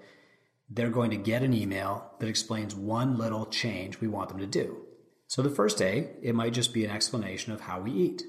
they're 0.68 0.90
going 0.90 1.10
to 1.10 1.16
get 1.16 1.42
an 1.42 1.54
email 1.54 2.12
that 2.18 2.28
explains 2.28 2.74
one 2.74 3.16
little 3.16 3.46
change 3.46 3.98
we 3.98 4.08
want 4.08 4.28
them 4.28 4.38
to 4.40 4.46
do. 4.46 4.82
So 5.26 5.40
the 5.40 5.48
first 5.48 5.78
day, 5.78 6.10
it 6.20 6.34
might 6.34 6.52
just 6.52 6.74
be 6.74 6.84
an 6.84 6.90
explanation 6.90 7.50
of 7.54 7.62
how 7.62 7.80
we 7.80 7.92
eat. 7.92 8.24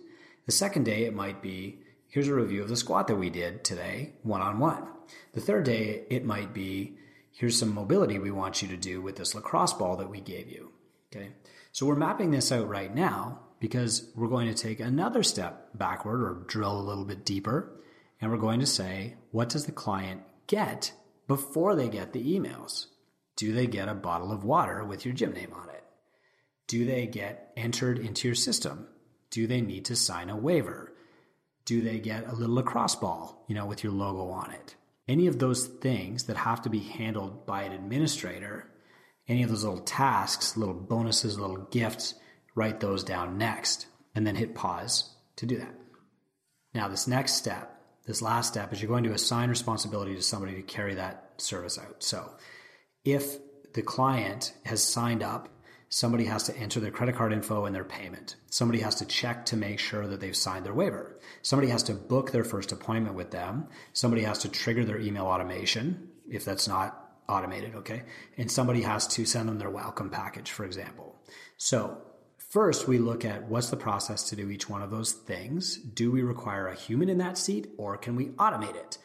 The 0.45 0.53
second 0.53 0.85
day, 0.85 1.03
it 1.03 1.13
might 1.13 1.41
be 1.41 1.79
here's 2.07 2.29
a 2.29 2.33
review 2.33 2.61
of 2.61 2.69
the 2.69 2.77
squat 2.77 3.07
that 3.07 3.17
we 3.17 3.29
did 3.29 3.65
today, 3.65 4.13
one 4.23 4.41
on 4.41 4.57
one. 4.57 4.87
The 5.33 5.41
third 5.41 5.65
day, 5.65 6.05
it 6.09 6.23
might 6.23 6.53
be 6.53 6.95
here's 7.33 7.59
some 7.59 7.73
mobility 7.73 8.17
we 8.17 8.31
want 8.31 8.61
you 8.61 8.69
to 8.69 8.77
do 8.77 9.01
with 9.01 9.17
this 9.17 9.35
lacrosse 9.35 9.73
ball 9.73 9.97
that 9.97 10.09
we 10.09 10.21
gave 10.21 10.49
you. 10.49 10.71
Okay. 11.13 11.31
So 11.73 11.85
we're 11.85 11.95
mapping 11.95 12.31
this 12.31 12.49
out 12.49 12.69
right 12.69 12.95
now 12.95 13.41
because 13.61 14.09
we're 14.15 14.27
going 14.27 14.47
to 14.47 14.55
take 14.55 14.79
another 14.79 15.21
step 15.21 15.69
backward 15.75 16.21
or 16.21 16.43
drill 16.47 16.77
a 16.77 16.81
little 16.81 17.05
bit 17.05 17.23
deeper. 17.23 17.71
And 18.19 18.29
we're 18.29 18.37
going 18.37 18.59
to 18.59 18.65
say, 18.65 19.15
what 19.29 19.49
does 19.49 19.65
the 19.65 19.71
client 19.71 20.23
get 20.47 20.91
before 21.27 21.75
they 21.75 21.87
get 21.87 22.11
the 22.11 22.37
emails? 22.37 22.87
Do 23.37 23.53
they 23.53 23.67
get 23.67 23.87
a 23.87 23.93
bottle 23.93 24.31
of 24.31 24.43
water 24.43 24.83
with 24.83 25.05
your 25.05 25.13
gym 25.13 25.31
name 25.31 25.53
on 25.55 25.69
it? 25.69 25.83
Do 26.67 26.85
they 26.85 27.05
get 27.05 27.53
entered 27.55 27.99
into 27.99 28.27
your 28.27 28.35
system? 28.35 28.87
Do 29.29 29.45
they 29.45 29.61
need 29.61 29.85
to 29.85 29.95
sign 29.95 30.29
a 30.29 30.35
waiver? 30.35 30.93
Do 31.65 31.81
they 31.81 31.99
get 31.99 32.27
a 32.27 32.33
little 32.33 32.55
lacrosse 32.55 32.95
ball, 32.95 33.45
you 33.47 33.53
know, 33.53 33.67
with 33.67 33.83
your 33.83 33.93
logo 33.93 34.29
on 34.31 34.51
it? 34.51 34.75
Any 35.07 35.27
of 35.27 35.37
those 35.37 35.67
things 35.67 36.23
that 36.23 36.37
have 36.37 36.63
to 36.63 36.69
be 36.69 36.79
handled 36.79 37.45
by 37.45 37.63
an 37.63 37.73
administrator, 37.73 38.71
any 39.27 39.43
of 39.43 39.49
those 39.49 39.63
little 39.63 39.81
tasks, 39.81 40.57
little 40.57 40.73
bonuses, 40.73 41.39
little 41.39 41.67
gifts, 41.71 42.15
write 42.55 42.79
those 42.79 43.03
down 43.03 43.37
next 43.37 43.87
and 44.15 44.25
then 44.25 44.35
hit 44.35 44.55
pause 44.55 45.13
to 45.37 45.45
do 45.45 45.57
that. 45.57 45.73
Now, 46.73 46.87
this 46.87 47.07
next 47.07 47.33
step, 47.33 47.79
this 48.05 48.21
last 48.21 48.47
step, 48.47 48.71
is 48.71 48.81
you're 48.81 48.89
going 48.89 49.03
to 49.03 49.13
assign 49.13 49.49
responsibility 49.49 50.15
to 50.15 50.21
somebody 50.21 50.55
to 50.55 50.61
carry 50.61 50.95
that 50.95 51.33
service 51.37 51.77
out. 51.77 52.03
So, 52.03 52.31
if 53.03 53.37
the 53.73 53.81
client 53.81 54.53
has 54.65 54.83
signed 54.83 55.23
up, 55.23 55.49
somebody 55.89 56.25
has 56.25 56.43
to 56.43 56.55
enter 56.55 56.79
their 56.79 56.91
credit 56.91 57.15
card 57.15 57.33
info 57.33 57.65
and 57.65 57.75
their 57.75 57.83
payment. 57.83 58.35
Somebody 58.49 58.79
has 58.79 58.95
to 58.95 59.05
check 59.05 59.45
to 59.47 59.57
make 59.57 59.79
sure 59.79 60.07
that 60.07 60.19
they've 60.19 60.35
signed 60.35 60.65
their 60.65 60.73
waiver. 60.73 61.19
Somebody 61.41 61.69
has 61.71 61.83
to 61.83 61.93
book 61.93 62.31
their 62.31 62.45
first 62.45 62.71
appointment 62.71 63.15
with 63.15 63.31
them. 63.31 63.67
Somebody 63.91 64.23
has 64.23 64.39
to 64.39 64.49
trigger 64.49 64.85
their 64.85 64.99
email 64.99 65.25
automation 65.25 66.09
if 66.29 66.45
that's 66.45 66.67
not 66.67 66.97
automated, 67.27 67.75
okay? 67.75 68.03
And 68.37 68.49
somebody 68.49 68.81
has 68.81 69.07
to 69.09 69.25
send 69.25 69.49
them 69.49 69.59
their 69.59 69.69
welcome 69.69 70.09
package, 70.09 70.51
for 70.51 70.65
example. 70.65 71.15
So, 71.57 72.01
First, 72.51 72.85
we 72.85 72.97
look 72.97 73.23
at 73.23 73.47
what's 73.47 73.69
the 73.69 73.77
process 73.77 74.23
to 74.23 74.35
do 74.35 74.49
each 74.49 74.67
one 74.67 74.81
of 74.81 74.91
those 74.91 75.13
things. 75.13 75.77
Do 75.77 76.11
we 76.11 76.21
require 76.21 76.67
a 76.67 76.75
human 76.75 77.07
in 77.07 77.17
that 77.19 77.37
seat 77.37 77.69
or 77.77 77.95
can 77.95 78.17
we 78.17 78.25
automate 78.31 78.75
it? 78.75 78.97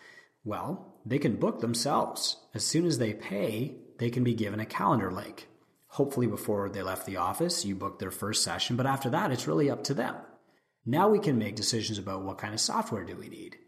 Well, 0.43 0.97
they 1.07 1.21
can 1.21 1.37
book 1.37 1.61
themselves. 1.61 2.39
As 2.55 2.67
soon 2.67 2.85
as 2.85 2.99
they 2.99 3.15
pay, 3.15 3.77
they 4.01 4.11
can 4.11 4.25
be 4.25 4.35
given 4.35 4.59
a 4.59 4.67
calendar 4.67 5.13
link. 5.13 5.47
Hopefully, 5.87 6.27
before 6.27 6.69
they 6.69 6.83
left 6.83 7.07
the 7.07 7.19
office, 7.19 7.65
you 7.65 7.77
booked 7.77 8.01
their 8.01 8.11
first 8.11 8.43
session, 8.43 8.75
but 8.75 8.85
after 8.85 9.11
that, 9.11 9.31
it's 9.31 9.47
really 9.47 9.71
up 9.71 9.85
to 9.85 9.95
them. 9.95 10.17
Now 10.85 11.09
we 11.09 11.21
can 11.21 11.39
make 11.39 11.55
decisions 11.55 11.99
about 12.01 12.25
what 12.25 12.39
kind 12.39 12.53
of 12.53 12.59
software 12.59 13.05
do 13.05 13.15
we 13.15 13.29
need. 13.29 13.59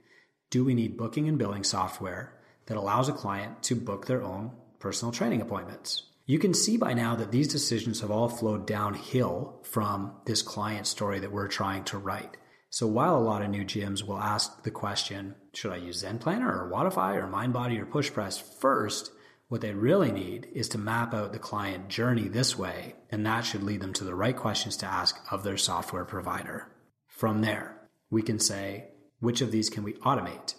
Do 0.51 0.65
we 0.65 0.75
need 0.75 0.97
booking 0.97 1.29
and 1.29 1.39
billing 1.39 1.63
software 1.63 2.35
that 2.67 2.77
allows 2.77 3.09
a 3.09 3.13
client 3.13 3.63
to 3.65 3.77
book 3.77 4.07
their 4.07 4.25
own 4.25 4.51
personal 4.81 5.13
training 5.13 5.41
appointments? 5.41 6.03
You 6.29 6.39
can 6.39 6.53
see 6.53 6.77
by 6.77 6.93
now 6.93 7.17
that 7.17 7.33
these 7.33 7.49
decisions 7.49 8.03
have 8.03 8.11
all 8.11 8.29
flowed 8.29 8.67
downhill 8.67 9.61
from 9.63 10.13
this 10.27 10.43
client 10.43 10.87
story 10.87 11.21
that 11.21 11.33
we're 11.33 11.49
trying 11.49 11.85
to 11.85 11.97
write. 11.97 12.37
So 12.69 12.87
while 12.87 13.17
a 13.17 13.19
lot 13.19 13.41
of 13.41 13.49
new 13.49 13.65
gyms 13.65 14.07
will 14.07 14.19
ask 14.19 14.63
the 14.63 14.71
question, 14.71 15.37
should 15.55 15.73
I 15.73 15.77
use 15.77 16.01
Zen 16.01 16.19
Planner 16.19 16.53
or 16.53 16.71
Wodify 16.71 17.17
or 17.17 17.27
MindBody 17.27 17.81
or 17.81 17.87
Push 17.87 18.13
Press 18.13 18.39
first, 18.39 19.11
what 19.49 19.63
they 19.63 19.73
really 19.73 20.13
need 20.13 20.49
is 20.53 20.69
to 20.69 20.77
map 20.77 21.15
out 21.15 21.33
the 21.33 21.39
client 21.39 21.89
journey 21.89 22.29
this 22.29 22.59
way, 22.59 22.97
and 23.09 23.25
that 23.25 23.47
should 23.47 23.63
lead 23.63 23.81
them 23.81 23.95
to 23.95 24.05
the 24.05 24.15
right 24.15 24.37
questions 24.37 24.77
to 24.77 24.87
ask 24.87 25.17
of 25.33 25.45
their 25.45 25.57
software 25.57 26.05
provider. 26.05 26.71
From 27.07 27.41
there, 27.41 27.89
we 28.11 28.21
can 28.21 28.39
say, 28.39 28.89
which 29.19 29.41
of 29.41 29.51
these 29.51 29.71
can 29.71 29.83
we 29.83 29.95
automate? 29.95 30.57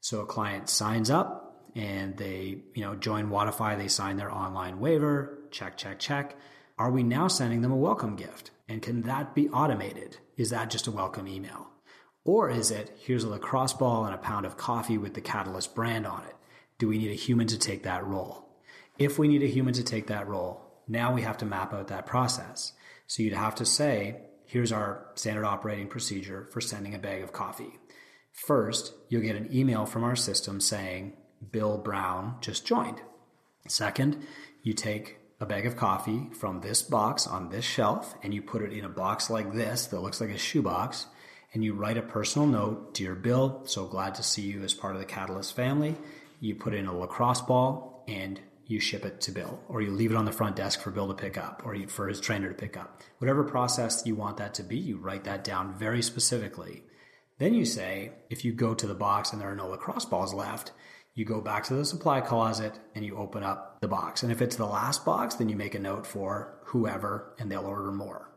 So 0.00 0.20
a 0.20 0.26
client 0.26 0.68
signs 0.68 1.08
up, 1.08 1.39
and 1.74 2.16
they, 2.16 2.62
you 2.74 2.82
know, 2.82 2.94
join 2.94 3.28
Wodify, 3.28 3.76
they 3.76 3.88
sign 3.88 4.16
their 4.16 4.32
online 4.32 4.80
waiver, 4.80 5.38
check, 5.50 5.76
check, 5.76 5.98
check. 5.98 6.36
Are 6.78 6.90
we 6.90 7.02
now 7.02 7.28
sending 7.28 7.62
them 7.62 7.72
a 7.72 7.76
welcome 7.76 8.16
gift? 8.16 8.50
And 8.68 8.82
can 8.82 9.02
that 9.02 9.34
be 9.34 9.48
automated? 9.50 10.18
Is 10.36 10.50
that 10.50 10.70
just 10.70 10.86
a 10.86 10.92
welcome 10.92 11.28
email? 11.28 11.68
Or 12.24 12.48
is 12.50 12.70
it, 12.70 12.96
here's 13.00 13.24
a 13.24 13.28
lacrosse 13.28 13.72
ball 13.72 14.04
and 14.04 14.14
a 14.14 14.18
pound 14.18 14.46
of 14.46 14.56
coffee 14.56 14.98
with 14.98 15.14
the 15.14 15.20
Catalyst 15.20 15.74
brand 15.74 16.06
on 16.06 16.24
it? 16.24 16.36
Do 16.78 16.88
we 16.88 16.98
need 16.98 17.10
a 17.10 17.14
human 17.14 17.46
to 17.48 17.58
take 17.58 17.82
that 17.82 18.06
role? 18.06 18.48
If 18.98 19.18
we 19.18 19.28
need 19.28 19.42
a 19.42 19.46
human 19.46 19.74
to 19.74 19.82
take 19.82 20.06
that 20.08 20.28
role, 20.28 20.82
now 20.86 21.12
we 21.12 21.22
have 21.22 21.38
to 21.38 21.46
map 21.46 21.72
out 21.72 21.88
that 21.88 22.06
process. 22.06 22.72
So 23.06 23.22
you'd 23.22 23.32
have 23.32 23.54
to 23.56 23.64
say, 23.64 24.22
here's 24.44 24.72
our 24.72 25.06
standard 25.14 25.44
operating 25.44 25.88
procedure 25.88 26.48
for 26.52 26.60
sending 26.60 26.94
a 26.94 26.98
bag 26.98 27.22
of 27.22 27.32
coffee. 27.32 27.78
First, 28.32 28.94
you'll 29.08 29.22
get 29.22 29.36
an 29.36 29.54
email 29.54 29.86
from 29.86 30.04
our 30.04 30.16
system 30.16 30.60
saying, 30.60 31.14
Bill 31.50 31.78
Brown 31.78 32.36
just 32.40 32.66
joined. 32.66 33.00
Second, 33.68 34.24
you 34.62 34.72
take 34.72 35.18
a 35.40 35.46
bag 35.46 35.66
of 35.66 35.76
coffee 35.76 36.28
from 36.34 36.60
this 36.60 36.82
box 36.82 37.26
on 37.26 37.48
this 37.48 37.64
shelf 37.64 38.14
and 38.22 38.34
you 38.34 38.42
put 38.42 38.62
it 38.62 38.72
in 38.72 38.84
a 38.84 38.90
box 38.90 39.30
like 39.30 39.52
this 39.54 39.86
that 39.86 40.00
looks 40.00 40.20
like 40.20 40.30
a 40.30 40.38
shoebox 40.38 41.06
and 41.54 41.64
you 41.64 41.74
write 41.74 41.96
a 41.96 42.02
personal 42.02 42.46
note 42.46 42.94
Dear 42.94 43.14
Bill, 43.14 43.62
so 43.64 43.86
glad 43.86 44.14
to 44.16 44.22
see 44.22 44.42
you 44.42 44.62
as 44.62 44.74
part 44.74 44.94
of 44.94 45.00
the 45.00 45.06
Catalyst 45.06 45.56
family. 45.56 45.96
You 46.40 46.54
put 46.54 46.74
in 46.74 46.86
a 46.86 46.96
lacrosse 46.96 47.40
ball 47.40 48.04
and 48.06 48.40
you 48.66 48.78
ship 48.78 49.04
it 49.04 49.20
to 49.22 49.32
Bill, 49.32 49.58
or 49.68 49.82
you 49.82 49.90
leave 49.90 50.12
it 50.12 50.16
on 50.16 50.26
the 50.26 50.32
front 50.32 50.54
desk 50.54 50.80
for 50.80 50.92
Bill 50.92 51.08
to 51.08 51.14
pick 51.14 51.36
up, 51.36 51.62
or 51.64 51.76
for 51.88 52.06
his 52.06 52.20
trainer 52.20 52.48
to 52.48 52.54
pick 52.54 52.76
up. 52.76 53.02
Whatever 53.18 53.42
process 53.42 54.06
you 54.06 54.14
want 54.14 54.36
that 54.36 54.54
to 54.54 54.62
be, 54.62 54.78
you 54.78 54.96
write 54.96 55.24
that 55.24 55.42
down 55.42 55.74
very 55.76 56.02
specifically. 56.02 56.84
Then 57.38 57.52
you 57.52 57.64
say, 57.64 58.12
if 58.28 58.44
you 58.44 58.52
go 58.52 58.74
to 58.74 58.86
the 58.86 58.94
box 58.94 59.32
and 59.32 59.40
there 59.40 59.50
are 59.50 59.56
no 59.56 59.66
lacrosse 59.66 60.04
balls 60.04 60.32
left, 60.32 60.70
you 61.20 61.26
go 61.26 61.42
back 61.42 61.64
to 61.64 61.74
the 61.74 61.84
supply 61.84 62.18
closet 62.22 62.72
and 62.94 63.04
you 63.04 63.14
open 63.14 63.42
up 63.42 63.78
the 63.82 63.86
box. 63.86 64.22
And 64.22 64.32
if 64.32 64.40
it's 64.40 64.56
the 64.56 64.64
last 64.64 65.04
box, 65.04 65.34
then 65.34 65.50
you 65.50 65.54
make 65.54 65.74
a 65.74 65.78
note 65.78 66.06
for 66.06 66.58
whoever 66.64 67.34
and 67.38 67.52
they'll 67.52 67.66
order 67.66 67.92
more. 67.92 68.30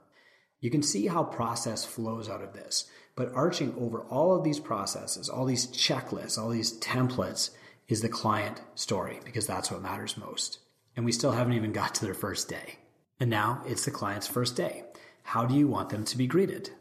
You 0.59 0.69
can 0.69 0.83
see 0.83 1.07
how 1.07 1.23
process 1.23 1.85
flows 1.85 2.27
out 2.27 2.43
of 2.43 2.51
this. 2.51 2.83
But 3.15 3.31
arching 3.33 3.73
over 3.79 4.01
all 4.01 4.35
of 4.35 4.43
these 4.43 4.59
processes, 4.59 5.29
all 5.29 5.45
these 5.45 5.67
checklists, 5.67 6.37
all 6.37 6.49
these 6.49 6.77
templates 6.79 7.51
is 7.87 8.01
the 8.01 8.09
client 8.09 8.61
story 8.75 9.21
because 9.23 9.47
that's 9.47 9.71
what 9.71 9.81
matters 9.81 10.17
most. 10.17 10.59
And 10.97 11.05
we 11.05 11.13
still 11.13 11.31
haven't 11.31 11.53
even 11.53 11.71
got 11.71 11.95
to 11.95 12.05
their 12.05 12.13
first 12.13 12.49
day. 12.49 12.79
And 13.17 13.29
now 13.29 13.63
it's 13.65 13.85
the 13.85 13.91
client's 13.91 14.27
first 14.27 14.57
day. 14.57 14.83
How 15.23 15.45
do 15.45 15.55
you 15.55 15.69
want 15.69 15.89
them 15.89 16.03
to 16.03 16.17
be 16.17 16.27
greeted? 16.27 16.71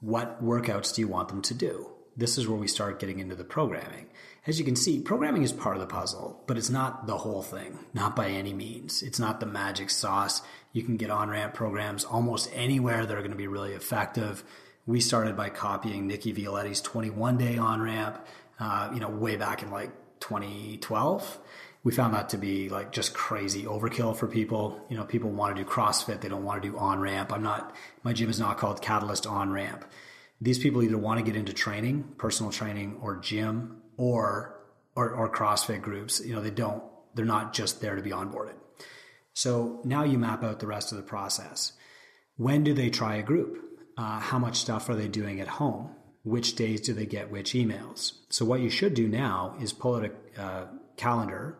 What 0.00 0.44
workouts 0.44 0.92
do 0.92 1.02
you 1.02 1.08
want 1.08 1.28
them 1.28 1.42
to 1.42 1.54
do? 1.54 1.92
This 2.16 2.38
is 2.38 2.48
where 2.48 2.58
we 2.58 2.66
start 2.66 2.98
getting 2.98 3.20
into 3.20 3.36
the 3.36 3.44
programming. 3.44 4.06
As 4.46 4.58
you 4.58 4.64
can 4.64 4.76
see, 4.76 5.00
programming 5.00 5.42
is 5.42 5.52
part 5.52 5.76
of 5.76 5.80
the 5.80 5.88
puzzle, 5.88 6.42
but 6.46 6.56
it's 6.56 6.70
not 6.70 7.06
the 7.06 7.16
whole 7.16 7.42
thing, 7.42 7.78
not 7.94 8.14
by 8.14 8.28
any 8.28 8.52
means. 8.52 9.02
It's 9.02 9.18
not 9.18 9.40
the 9.40 9.46
magic 9.46 9.90
sauce. 9.90 10.40
You 10.72 10.82
can 10.82 10.96
get 10.96 11.10
on 11.10 11.28
ramp 11.28 11.54
programs 11.54 12.04
almost 12.04 12.50
anywhere 12.54 13.04
that 13.04 13.16
are 13.16 13.22
going 13.22 13.32
to 13.32 13.36
be 13.36 13.48
really 13.48 13.72
effective. 13.72 14.44
We 14.86 15.00
started 15.00 15.36
by 15.36 15.48
copying 15.48 16.06
Nikki 16.06 16.32
Violetti's 16.32 16.80
21 16.80 17.38
day 17.38 17.58
on 17.58 17.82
ramp, 17.82 18.24
uh, 18.60 18.90
you 18.94 19.00
know, 19.00 19.08
way 19.08 19.36
back 19.36 19.62
in 19.62 19.70
like 19.70 19.90
2012 20.20 21.38
we 21.86 21.92
found 21.92 22.14
that 22.14 22.30
to 22.30 22.36
be 22.36 22.68
like 22.68 22.90
just 22.90 23.14
crazy 23.14 23.62
overkill 23.62 24.16
for 24.16 24.26
people. 24.26 24.84
You 24.90 24.96
know, 24.96 25.04
people 25.04 25.30
want 25.30 25.54
to 25.54 25.62
do 25.62 25.70
CrossFit, 25.70 26.20
they 26.20 26.28
don't 26.28 26.42
want 26.42 26.60
to 26.60 26.68
do 26.68 26.76
on 26.76 26.98
ramp. 26.98 27.32
I'm 27.32 27.44
not, 27.44 27.76
my 28.02 28.12
gym 28.12 28.28
is 28.28 28.40
not 28.40 28.58
called 28.58 28.82
Catalyst 28.82 29.24
On 29.24 29.52
Ramp. 29.52 29.84
These 30.40 30.58
people 30.58 30.82
either 30.82 30.98
want 30.98 31.20
to 31.20 31.24
get 31.24 31.36
into 31.36 31.52
training, 31.52 32.14
personal 32.18 32.50
training, 32.50 32.98
or 33.02 33.18
gym, 33.18 33.82
or, 33.96 34.60
or, 34.94 35.10
or 35.10 35.32
CrossFit 35.32 35.82
groups. 35.82 36.20
You 36.24 36.34
know, 36.34 36.42
they 36.42 36.50
don't, 36.50 36.82
they're 37.14 37.24
not 37.24 37.52
just 37.52 37.80
there 37.80 37.96
to 37.96 38.02
be 38.02 38.10
onboarded. 38.10 38.54
So 39.34 39.80
now 39.84 40.04
you 40.04 40.18
map 40.18 40.42
out 40.42 40.60
the 40.60 40.66
rest 40.66 40.92
of 40.92 40.98
the 40.98 41.04
process. 41.04 41.72
When 42.36 42.64
do 42.64 42.72
they 42.74 42.90
try 42.90 43.16
a 43.16 43.22
group? 43.22 43.62
Uh, 43.98 44.20
how 44.20 44.38
much 44.38 44.56
stuff 44.56 44.88
are 44.88 44.94
they 44.94 45.08
doing 45.08 45.40
at 45.40 45.48
home? 45.48 45.94
Which 46.22 46.54
days 46.54 46.80
do 46.80 46.92
they 46.92 47.06
get 47.06 47.30
which 47.30 47.52
emails? 47.52 48.12
So 48.30 48.44
what 48.44 48.60
you 48.60 48.68
should 48.68 48.94
do 48.94 49.08
now 49.08 49.56
is 49.60 49.72
pull 49.72 49.96
out 49.96 50.04
a 50.04 50.42
uh, 50.42 50.66
calendar 50.96 51.58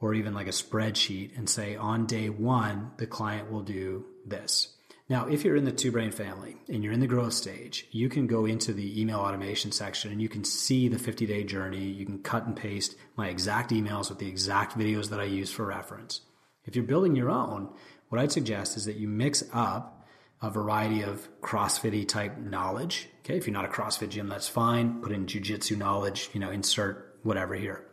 or 0.00 0.14
even 0.14 0.34
like 0.34 0.46
a 0.46 0.50
spreadsheet 0.50 1.36
and 1.36 1.48
say 1.48 1.76
on 1.76 2.06
day 2.06 2.28
one, 2.28 2.92
the 2.98 3.06
client 3.06 3.50
will 3.50 3.62
do 3.62 4.06
this. 4.24 4.74
Now, 5.08 5.26
if 5.26 5.42
you're 5.42 5.56
in 5.56 5.64
the 5.64 5.72
two 5.72 5.90
brain 5.90 6.10
family 6.10 6.56
and 6.68 6.84
you're 6.84 6.92
in 6.92 7.00
the 7.00 7.06
growth 7.06 7.32
stage, 7.32 7.86
you 7.90 8.10
can 8.10 8.26
go 8.26 8.44
into 8.44 8.74
the 8.74 9.00
email 9.00 9.20
automation 9.20 9.72
section 9.72 10.12
and 10.12 10.20
you 10.20 10.28
can 10.28 10.44
see 10.44 10.86
the 10.88 10.98
50 10.98 11.24
day 11.24 11.44
journey. 11.44 11.84
You 11.84 12.04
can 12.04 12.18
cut 12.18 12.44
and 12.44 12.54
paste 12.54 12.94
my 13.16 13.28
exact 13.28 13.70
emails 13.70 14.10
with 14.10 14.18
the 14.18 14.28
exact 14.28 14.76
videos 14.76 15.08
that 15.08 15.20
I 15.20 15.24
use 15.24 15.50
for 15.50 15.64
reference. 15.64 16.20
If 16.64 16.76
you're 16.76 16.84
building 16.84 17.16
your 17.16 17.30
own, 17.30 17.70
what 18.10 18.20
I'd 18.20 18.32
suggest 18.32 18.76
is 18.76 18.84
that 18.84 18.96
you 18.96 19.08
mix 19.08 19.42
up 19.54 20.06
a 20.42 20.50
variety 20.50 21.02
of 21.02 21.28
CrossFitty 21.40 22.06
type 22.06 22.36
knowledge. 22.36 23.08
Okay, 23.20 23.36
if 23.36 23.46
you're 23.46 23.54
not 23.54 23.64
a 23.64 23.68
CrossFit 23.68 24.10
gym, 24.10 24.28
that's 24.28 24.46
fine. 24.46 25.00
Put 25.00 25.12
in 25.12 25.26
jujitsu 25.26 25.76
knowledge, 25.76 26.28
you 26.34 26.40
know, 26.40 26.50
insert 26.50 27.18
whatever 27.22 27.54
here. 27.54 27.86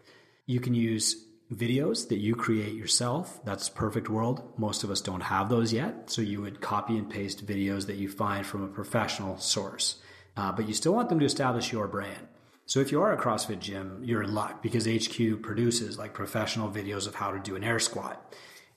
You 0.45 0.59
can 0.59 0.75
use 0.75 1.24
videos 1.53 2.07
that 2.09 2.17
you 2.17 2.35
create 2.35 2.73
yourself. 2.73 3.43
That's 3.45 3.69
perfect 3.69 4.09
world. 4.09 4.53
Most 4.57 4.83
of 4.83 4.89
us 4.89 5.01
don't 5.01 5.21
have 5.21 5.49
those 5.49 5.71
yet. 5.71 6.09
So 6.09 6.21
you 6.21 6.41
would 6.41 6.61
copy 6.61 6.97
and 6.97 7.09
paste 7.09 7.45
videos 7.45 7.85
that 7.87 7.97
you 7.97 8.09
find 8.09 8.45
from 8.45 8.63
a 8.63 8.67
professional 8.67 9.37
source. 9.37 10.01
Uh, 10.35 10.51
but 10.51 10.67
you 10.67 10.73
still 10.73 10.93
want 10.93 11.09
them 11.09 11.19
to 11.19 11.25
establish 11.25 11.71
your 11.71 11.87
brand. 11.87 12.27
So 12.65 12.79
if 12.79 12.91
you 12.91 13.01
are 13.01 13.13
a 13.13 13.21
CrossFit 13.21 13.59
gym, 13.59 14.01
you're 14.03 14.23
in 14.23 14.33
luck 14.33 14.63
because 14.63 14.87
HQ 14.87 15.43
produces 15.43 15.99
like 15.99 16.13
professional 16.13 16.69
videos 16.69 17.07
of 17.07 17.15
how 17.15 17.31
to 17.31 17.39
do 17.39 17.55
an 17.55 17.63
air 17.63 17.79
squat. 17.79 18.33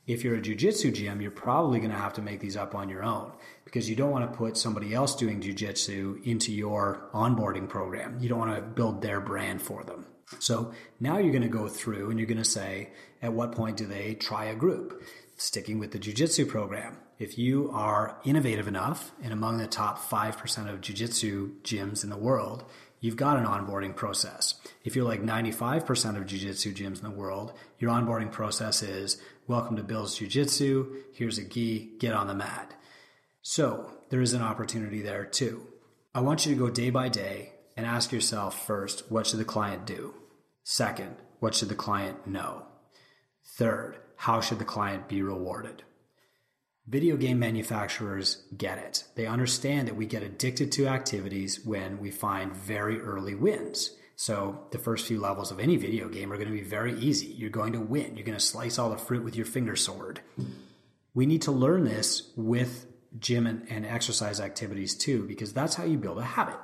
If 0.06 0.24
you're 0.24 0.36
a 0.36 0.40
jujitsu 0.40 0.94
gym, 0.94 1.20
you're 1.20 1.30
probably 1.30 1.80
going 1.80 1.90
to 1.90 1.96
have 1.96 2.14
to 2.14 2.22
make 2.22 2.40
these 2.40 2.56
up 2.56 2.74
on 2.74 2.88
your 2.88 3.02
own 3.02 3.32
because 3.64 3.88
you 3.88 3.96
don't 3.96 4.10
want 4.10 4.30
to 4.30 4.38
put 4.38 4.56
somebody 4.56 4.94
else 4.94 5.14
doing 5.14 5.40
jujitsu 5.40 6.24
into 6.24 6.52
your 6.52 7.08
onboarding 7.14 7.68
program. 7.68 8.18
You 8.20 8.28
don't 8.28 8.38
want 8.38 8.56
to 8.56 8.62
build 8.62 9.00
their 9.00 9.20
brand 9.20 9.62
for 9.62 9.84
them. 9.84 10.06
So 10.38 10.72
now 11.00 11.18
you're 11.18 11.32
going 11.32 11.42
to 11.42 11.48
go 11.48 11.68
through 11.68 12.10
and 12.10 12.18
you're 12.18 12.28
going 12.28 12.38
to 12.38 12.44
say, 12.44 12.90
at 13.22 13.32
what 13.32 13.52
point 13.52 13.76
do 13.76 13.86
they 13.86 14.14
try 14.14 14.46
a 14.46 14.54
group? 14.54 15.02
Sticking 15.36 15.78
with 15.78 15.92
the 15.92 15.98
jujitsu 15.98 16.48
program. 16.48 16.96
If 17.18 17.38
you 17.38 17.70
are 17.72 18.20
innovative 18.24 18.68
enough 18.68 19.12
and 19.22 19.32
among 19.32 19.58
the 19.58 19.66
top 19.66 19.98
5% 19.98 20.72
of 20.72 20.80
jujitsu 20.80 21.60
gyms 21.62 22.04
in 22.04 22.10
the 22.10 22.16
world, 22.16 22.64
you've 23.00 23.16
got 23.16 23.36
an 23.36 23.44
onboarding 23.44 23.94
process. 23.94 24.54
If 24.84 24.96
you're 24.96 25.04
like 25.04 25.22
95% 25.22 26.16
of 26.16 26.26
jiu-jitsu 26.26 26.74
gyms 26.74 26.98
in 26.98 27.04
the 27.04 27.16
world, 27.16 27.52
your 27.78 27.90
onboarding 27.90 28.32
process 28.32 28.82
is 28.82 29.20
welcome 29.46 29.76
to 29.76 29.82
Bill's 29.82 30.18
Jiu-Jitsu. 30.18 31.04
Here's 31.14 31.38
a 31.38 31.44
gi, 31.44 31.92
get 31.98 32.12
on 32.12 32.26
the 32.26 32.34
mat. 32.34 32.74
So 33.42 33.92
there 34.10 34.20
is 34.20 34.32
an 34.32 34.42
opportunity 34.42 35.02
there 35.02 35.24
too. 35.24 35.66
I 36.14 36.20
want 36.20 36.44
you 36.44 36.54
to 36.54 36.58
go 36.58 36.70
day 36.70 36.90
by 36.90 37.08
day 37.08 37.52
and 37.78 37.86
ask 37.86 38.10
yourself 38.10 38.66
first, 38.66 39.08
what 39.08 39.24
should 39.24 39.38
the 39.38 39.44
client 39.44 39.86
do? 39.86 40.12
Second, 40.64 41.14
what 41.38 41.54
should 41.54 41.68
the 41.68 41.76
client 41.76 42.26
know? 42.26 42.64
Third, 43.56 43.96
how 44.16 44.40
should 44.40 44.58
the 44.58 44.64
client 44.64 45.08
be 45.08 45.22
rewarded? 45.22 45.84
Video 46.88 47.16
game 47.16 47.38
manufacturers 47.38 48.42
get 48.56 48.78
it. 48.78 49.04
They 49.14 49.26
understand 49.26 49.86
that 49.86 49.94
we 49.94 50.06
get 50.06 50.24
addicted 50.24 50.72
to 50.72 50.88
activities 50.88 51.64
when 51.64 52.00
we 52.00 52.10
find 52.10 52.52
very 52.52 53.00
early 53.00 53.36
wins. 53.36 53.92
So 54.16 54.66
the 54.72 54.78
first 54.78 55.06
few 55.06 55.20
levels 55.20 55.52
of 55.52 55.60
any 55.60 55.76
video 55.76 56.08
game 56.08 56.32
are 56.32 56.36
going 56.36 56.48
to 56.48 56.54
be 56.54 56.62
very 56.62 56.98
easy. 56.98 57.26
You're 57.26 57.48
going 57.48 57.74
to 57.74 57.80
win. 57.80 58.16
You're 58.16 58.26
going 58.26 58.36
to 58.36 58.44
slice 58.44 58.80
all 58.80 58.90
the 58.90 58.98
fruit 58.98 59.22
with 59.22 59.36
your 59.36 59.46
finger 59.46 59.76
sword. 59.76 60.20
We 61.14 61.26
need 61.26 61.42
to 61.42 61.52
learn 61.52 61.84
this 61.84 62.32
with 62.34 62.86
gym 63.20 63.46
and, 63.46 63.70
and 63.70 63.86
exercise 63.86 64.40
activities 64.40 64.96
too, 64.96 65.22
because 65.28 65.52
that's 65.52 65.76
how 65.76 65.84
you 65.84 65.96
build 65.96 66.18
a 66.18 66.24
habit 66.24 66.58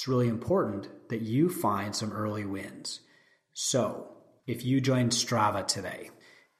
it's 0.00 0.08
really 0.08 0.28
important 0.28 0.88
that 1.10 1.20
you 1.20 1.50
find 1.50 1.94
some 1.94 2.10
early 2.10 2.46
wins. 2.46 3.00
So, 3.52 4.06
if 4.46 4.64
you 4.64 4.80
join 4.80 5.10
Strava 5.10 5.66
today 5.66 6.08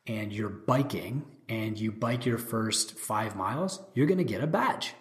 and 0.06 0.30
you're 0.30 0.50
biking 0.50 1.24
and 1.48 1.80
you 1.80 1.90
bike 1.90 2.26
your 2.26 2.36
first 2.36 2.98
five 2.98 3.34
miles, 3.36 3.80
you're 3.94 4.06
going 4.06 4.18
to 4.18 4.24
get 4.24 4.42
a 4.42 4.46
badge. 4.46 4.92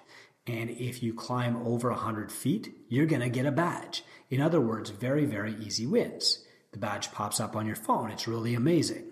And 0.48 0.70
if 0.70 1.04
you 1.04 1.14
climb 1.14 1.68
over 1.68 1.90
100 1.90 2.32
feet, 2.32 2.74
you're 2.88 3.08
going 3.08 3.24
to 3.24 3.28
get 3.28 3.46
a 3.46 3.52
badge. 3.52 4.06
In 4.30 4.40
other 4.40 4.62
words, 4.62 4.90
very, 4.90 5.26
very 5.26 5.56
easy 5.56 5.86
wins. 5.86 6.42
The 6.72 6.80
badge 6.80 7.12
pops 7.12 7.42
up 7.42 7.58
on 7.58 7.66
your 7.66 7.76
phone. 7.76 8.10
It's 8.10 8.26
really 8.26 8.56
amazing. 8.56 9.04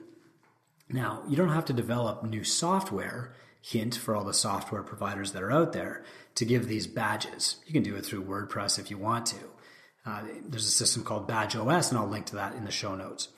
Now, 0.87 1.23
you 1.27 1.35
don't 1.35 1.49
have 1.49 1.65
to 1.65 1.73
develop 1.73 2.23
new 2.23 2.45
software 2.45 3.35
hint 3.61 3.95
for 3.95 4.15
all 4.15 4.23
the 4.23 4.33
software 4.33 4.83
providers 4.83 5.33
that 5.33 5.43
are 5.43 5.51
out 5.51 5.73
there 5.73 6.05
to 6.37 6.45
give 6.45 6.67
these 6.67 6.85
badges. 6.85 7.57
You 7.65 7.73
can 7.73 7.81
do 7.81 7.95
it 7.95 8.05
through 8.05 8.23
WordPress 8.23 8.77
if 8.77 8.91
you 8.91 8.97
want 8.97 9.25
to. 9.27 9.37
Uh, 10.05 10.21
there's 10.47 10.67
a 10.67 10.71
system 10.71 11.03
called 11.03 11.27
Badge 11.27 11.55
OS, 11.55 11.89
and 11.89 11.97
I'll 11.97 12.07
link 12.07 12.27
to 12.27 12.35
that 12.35 12.53
in 12.53 12.63
the 12.63 12.71
show 12.71 12.95
notes. 12.95 13.29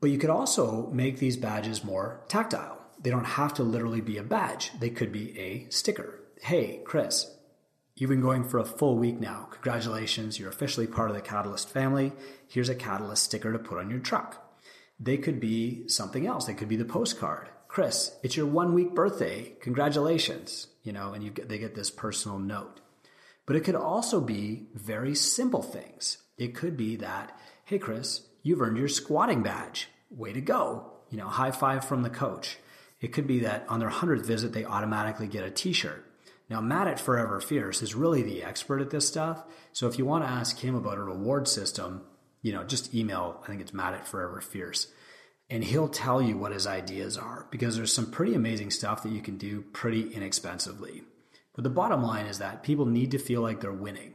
But 0.00 0.10
you 0.10 0.18
could 0.18 0.28
also 0.28 0.88
make 0.88 1.18
these 1.18 1.36
badges 1.36 1.84
more 1.84 2.24
tactile. 2.28 2.78
They 3.00 3.10
don't 3.10 3.24
have 3.24 3.54
to 3.54 3.62
literally 3.62 4.00
be 4.00 4.18
a 4.18 4.24
badge, 4.24 4.72
they 4.78 4.90
could 4.90 5.12
be 5.12 5.38
a 5.38 5.70
sticker. 5.70 6.20
Hey, 6.42 6.80
Chris, 6.84 7.30
you've 7.94 8.10
been 8.10 8.20
going 8.20 8.48
for 8.48 8.58
a 8.58 8.64
full 8.64 8.96
week 8.96 9.20
now. 9.20 9.46
Congratulations, 9.52 10.38
you're 10.38 10.50
officially 10.50 10.88
part 10.88 11.10
of 11.10 11.16
the 11.16 11.22
Catalyst 11.22 11.68
family. 11.68 12.12
Here's 12.48 12.68
a 12.68 12.74
Catalyst 12.74 13.22
sticker 13.22 13.52
to 13.52 13.58
put 13.58 13.78
on 13.78 13.88
your 13.88 14.00
truck. 14.00 14.58
They 14.98 15.16
could 15.16 15.38
be 15.38 15.86
something 15.88 16.26
else, 16.26 16.46
they 16.46 16.54
could 16.54 16.68
be 16.68 16.76
the 16.76 16.84
postcard. 16.84 17.50
Chris, 17.70 18.16
it's 18.24 18.36
your 18.36 18.46
one 18.46 18.74
week 18.74 18.96
birthday. 18.96 19.52
Congratulations. 19.60 20.66
You 20.82 20.92
know, 20.92 21.12
and 21.12 21.22
you 21.22 21.30
get, 21.30 21.48
they 21.48 21.58
get 21.58 21.76
this 21.76 21.88
personal 21.88 22.36
note. 22.36 22.80
But 23.46 23.54
it 23.54 23.60
could 23.60 23.76
also 23.76 24.20
be 24.20 24.66
very 24.74 25.14
simple 25.14 25.62
things. 25.62 26.18
It 26.36 26.56
could 26.56 26.76
be 26.76 26.96
that, 26.96 27.38
hey, 27.64 27.78
Chris, 27.78 28.22
you've 28.42 28.60
earned 28.60 28.76
your 28.76 28.88
squatting 28.88 29.44
badge. 29.44 29.86
Way 30.10 30.32
to 30.32 30.40
go. 30.40 30.94
You 31.10 31.18
know, 31.18 31.28
high 31.28 31.52
five 31.52 31.84
from 31.84 32.02
the 32.02 32.10
coach. 32.10 32.58
It 33.00 33.12
could 33.12 33.28
be 33.28 33.38
that 33.40 33.66
on 33.68 33.78
their 33.78 33.88
100th 33.88 34.26
visit, 34.26 34.52
they 34.52 34.64
automatically 34.64 35.28
get 35.28 35.44
a 35.44 35.50
t 35.50 35.72
shirt. 35.72 36.04
Now, 36.48 36.60
Matt 36.60 36.88
at 36.88 36.98
Forever 36.98 37.40
Fierce 37.40 37.82
is 37.82 37.94
really 37.94 38.22
the 38.22 38.42
expert 38.42 38.80
at 38.80 38.90
this 38.90 39.06
stuff. 39.06 39.44
So 39.72 39.86
if 39.86 39.96
you 39.96 40.04
want 40.04 40.24
to 40.24 40.30
ask 40.30 40.58
him 40.58 40.74
about 40.74 40.98
a 40.98 41.04
reward 41.04 41.46
system, 41.46 42.02
you 42.42 42.52
know, 42.52 42.64
just 42.64 42.92
email, 42.92 43.40
I 43.44 43.46
think 43.46 43.60
it's 43.60 43.72
Matt 43.72 43.94
at 43.94 44.08
Forever 44.08 44.40
Fierce 44.40 44.88
and 45.50 45.64
he'll 45.64 45.88
tell 45.88 46.22
you 46.22 46.36
what 46.36 46.52
his 46.52 46.66
ideas 46.66 47.18
are 47.18 47.46
because 47.50 47.76
there's 47.76 47.92
some 47.92 48.10
pretty 48.10 48.34
amazing 48.34 48.70
stuff 48.70 49.02
that 49.02 49.12
you 49.12 49.20
can 49.20 49.36
do 49.36 49.62
pretty 49.72 50.12
inexpensively. 50.14 51.02
But 51.54 51.64
the 51.64 51.70
bottom 51.70 52.02
line 52.02 52.26
is 52.26 52.38
that 52.38 52.62
people 52.62 52.86
need 52.86 53.10
to 53.10 53.18
feel 53.18 53.42
like 53.42 53.60
they're 53.60 53.72
winning. 53.72 54.14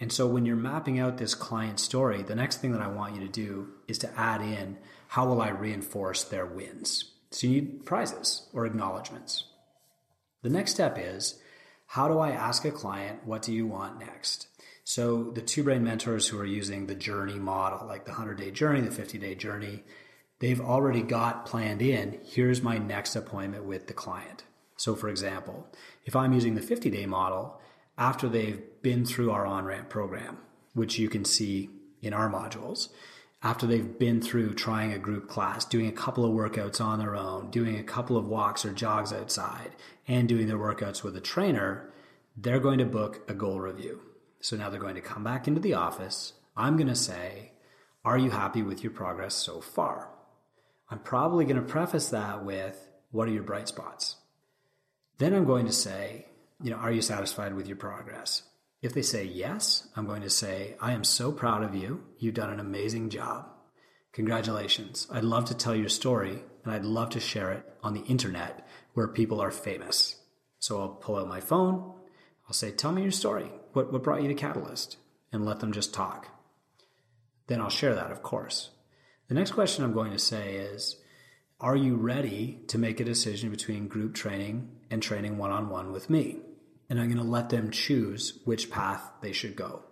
And 0.00 0.10
so 0.10 0.26
when 0.26 0.46
you're 0.46 0.56
mapping 0.56 0.98
out 0.98 1.18
this 1.18 1.34
client 1.34 1.78
story, 1.78 2.22
the 2.22 2.34
next 2.34 2.62
thing 2.62 2.72
that 2.72 2.80
I 2.80 2.88
want 2.88 3.14
you 3.14 3.20
to 3.20 3.28
do 3.28 3.68
is 3.86 3.98
to 3.98 4.18
add 4.18 4.40
in 4.40 4.78
how 5.08 5.26
will 5.26 5.42
I 5.42 5.50
reinforce 5.50 6.24
their 6.24 6.46
wins? 6.46 7.12
So 7.30 7.46
you 7.46 7.60
need 7.60 7.84
prizes 7.84 8.48
or 8.54 8.64
acknowledgments. 8.64 9.44
The 10.42 10.48
next 10.48 10.72
step 10.72 10.96
is 10.98 11.38
how 11.88 12.08
do 12.08 12.18
I 12.18 12.30
ask 12.30 12.64
a 12.64 12.70
client, 12.70 13.26
what 13.26 13.42
do 13.42 13.52
you 13.52 13.66
want 13.66 14.00
next? 14.00 14.46
So 14.84 15.30
the 15.34 15.42
two 15.42 15.62
brain 15.62 15.84
mentors 15.84 16.26
who 16.26 16.40
are 16.40 16.46
using 16.46 16.86
the 16.86 16.94
journey 16.94 17.38
model, 17.38 17.86
like 17.86 18.06
the 18.06 18.12
100 18.12 18.38
day 18.38 18.50
journey, 18.50 18.80
the 18.80 18.90
50 18.90 19.18
day 19.18 19.34
journey, 19.34 19.84
they've 20.40 20.60
already 20.60 21.02
got 21.02 21.46
planned 21.46 21.80
in 21.80 22.18
here's 22.24 22.62
my 22.62 22.78
next 22.78 23.14
appointment 23.14 23.64
with 23.64 23.86
the 23.86 23.94
client. 23.94 24.44
So, 24.76 24.94
for 24.96 25.08
example, 25.08 25.66
if 26.04 26.16
I'm 26.16 26.32
using 26.32 26.54
the 26.54 26.62
50 26.62 26.90
day 26.90 27.06
model, 27.06 27.60
after 27.96 28.28
they've 28.28 28.62
been 28.82 29.04
through 29.04 29.30
our 29.30 29.46
on 29.46 29.64
ramp 29.64 29.90
program, 29.90 30.38
which 30.72 30.98
you 30.98 31.08
can 31.08 31.24
see 31.24 31.68
in 32.00 32.14
our 32.14 32.30
modules, 32.30 32.88
after 33.42 33.66
they've 33.66 33.98
been 33.98 34.20
through 34.20 34.54
trying 34.54 34.92
a 34.92 34.98
group 34.98 35.28
class, 35.28 35.64
doing 35.64 35.86
a 35.86 35.92
couple 35.92 36.24
of 36.24 36.32
workouts 36.32 36.80
on 36.80 36.98
their 36.98 37.14
own, 37.14 37.50
doing 37.50 37.78
a 37.78 37.82
couple 37.82 38.16
of 38.16 38.26
walks 38.26 38.64
or 38.64 38.72
jogs 38.72 39.12
outside, 39.12 39.70
and 40.08 40.28
doing 40.28 40.46
their 40.46 40.58
workouts 40.58 41.02
with 41.02 41.16
a 41.16 41.20
trainer, 41.20 41.90
they're 42.36 42.60
going 42.60 42.78
to 42.78 42.84
book 42.84 43.22
a 43.28 43.34
goal 43.34 43.60
review. 43.60 44.00
So 44.40 44.56
now 44.56 44.70
they're 44.70 44.80
going 44.80 44.94
to 44.94 45.00
come 45.00 45.24
back 45.24 45.46
into 45.46 45.60
the 45.60 45.74
office. 45.74 46.34
I'm 46.56 46.76
going 46.76 46.88
to 46.88 46.94
say, 46.94 47.52
Are 48.04 48.18
you 48.18 48.30
happy 48.30 48.62
with 48.62 48.82
your 48.82 48.92
progress 48.92 49.34
so 49.34 49.60
far? 49.60 50.10
I'm 50.90 50.98
probably 50.98 51.44
going 51.44 51.56
to 51.56 51.62
preface 51.62 52.08
that 52.10 52.44
with, 52.44 52.88
What 53.10 53.28
are 53.28 53.32
your 53.32 53.42
bright 53.42 53.68
spots? 53.68 54.16
Then 55.18 55.34
I'm 55.34 55.44
going 55.44 55.66
to 55.66 55.72
say, 55.72 56.26
you 56.62 56.70
know, 56.70 56.76
are 56.76 56.92
you 56.92 57.02
satisfied 57.02 57.54
with 57.54 57.66
your 57.66 57.76
progress? 57.76 58.42
If 58.82 58.94
they 58.94 59.02
say 59.02 59.24
yes, 59.24 59.86
I'm 59.94 60.06
going 60.06 60.22
to 60.22 60.30
say, 60.30 60.76
I 60.80 60.92
am 60.92 61.04
so 61.04 61.32
proud 61.32 61.62
of 61.62 61.74
you. 61.74 62.02
You've 62.18 62.34
done 62.34 62.50
an 62.50 62.60
amazing 62.60 63.10
job. 63.10 63.46
Congratulations. 64.12 65.06
I'd 65.12 65.24
love 65.24 65.44
to 65.46 65.54
tell 65.54 65.74
your 65.74 65.88
story 65.88 66.42
and 66.64 66.72
I'd 66.72 66.84
love 66.84 67.10
to 67.10 67.20
share 67.20 67.52
it 67.52 67.64
on 67.82 67.94
the 67.94 68.04
internet 68.04 68.66
where 68.94 69.08
people 69.08 69.40
are 69.40 69.50
famous. 69.50 70.16
So 70.58 70.80
I'll 70.80 70.88
pull 70.88 71.16
out 71.16 71.28
my 71.28 71.40
phone. 71.40 71.94
I'll 72.46 72.54
say, 72.54 72.70
Tell 72.70 72.92
me 72.92 73.02
your 73.02 73.10
story. 73.10 73.50
What, 73.72 73.92
what 73.92 74.02
brought 74.02 74.22
you 74.22 74.28
to 74.28 74.34
Catalyst? 74.34 74.96
And 75.32 75.44
let 75.44 75.60
them 75.60 75.72
just 75.72 75.94
talk. 75.94 76.28
Then 77.46 77.60
I'll 77.60 77.70
share 77.70 77.94
that, 77.94 78.10
of 78.10 78.22
course. 78.22 78.70
The 79.30 79.36
next 79.36 79.52
question 79.52 79.84
I'm 79.84 79.92
going 79.92 80.10
to 80.10 80.18
say 80.18 80.56
is 80.56 80.96
Are 81.60 81.76
you 81.76 81.94
ready 81.94 82.64
to 82.66 82.78
make 82.78 82.98
a 82.98 83.04
decision 83.04 83.48
between 83.48 83.86
group 83.86 84.12
training 84.12 84.68
and 84.90 85.00
training 85.00 85.38
one 85.38 85.52
on 85.52 85.68
one 85.68 85.92
with 85.92 86.10
me? 86.10 86.40
And 86.88 86.98
I'm 86.98 87.06
going 87.06 87.24
to 87.24 87.30
let 87.30 87.48
them 87.48 87.70
choose 87.70 88.40
which 88.44 88.72
path 88.72 89.08
they 89.20 89.30
should 89.30 89.54
go. 89.54 89.84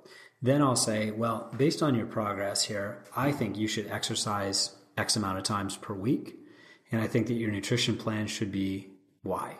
Then 0.42 0.60
I'll 0.60 0.74
say, 0.74 1.12
Well, 1.12 1.54
based 1.56 1.84
on 1.84 1.94
your 1.94 2.06
progress 2.06 2.64
here, 2.64 3.04
I 3.14 3.30
think 3.30 3.56
you 3.56 3.68
should 3.68 3.86
exercise 3.86 4.74
X 4.96 5.14
amount 5.14 5.38
of 5.38 5.44
times 5.44 5.76
per 5.76 5.94
week. 5.94 6.34
And 6.90 7.00
I 7.00 7.06
think 7.06 7.28
that 7.28 7.34
your 7.34 7.52
nutrition 7.52 7.96
plan 7.96 8.26
should 8.26 8.50
be 8.50 8.90
Y. 9.22 9.56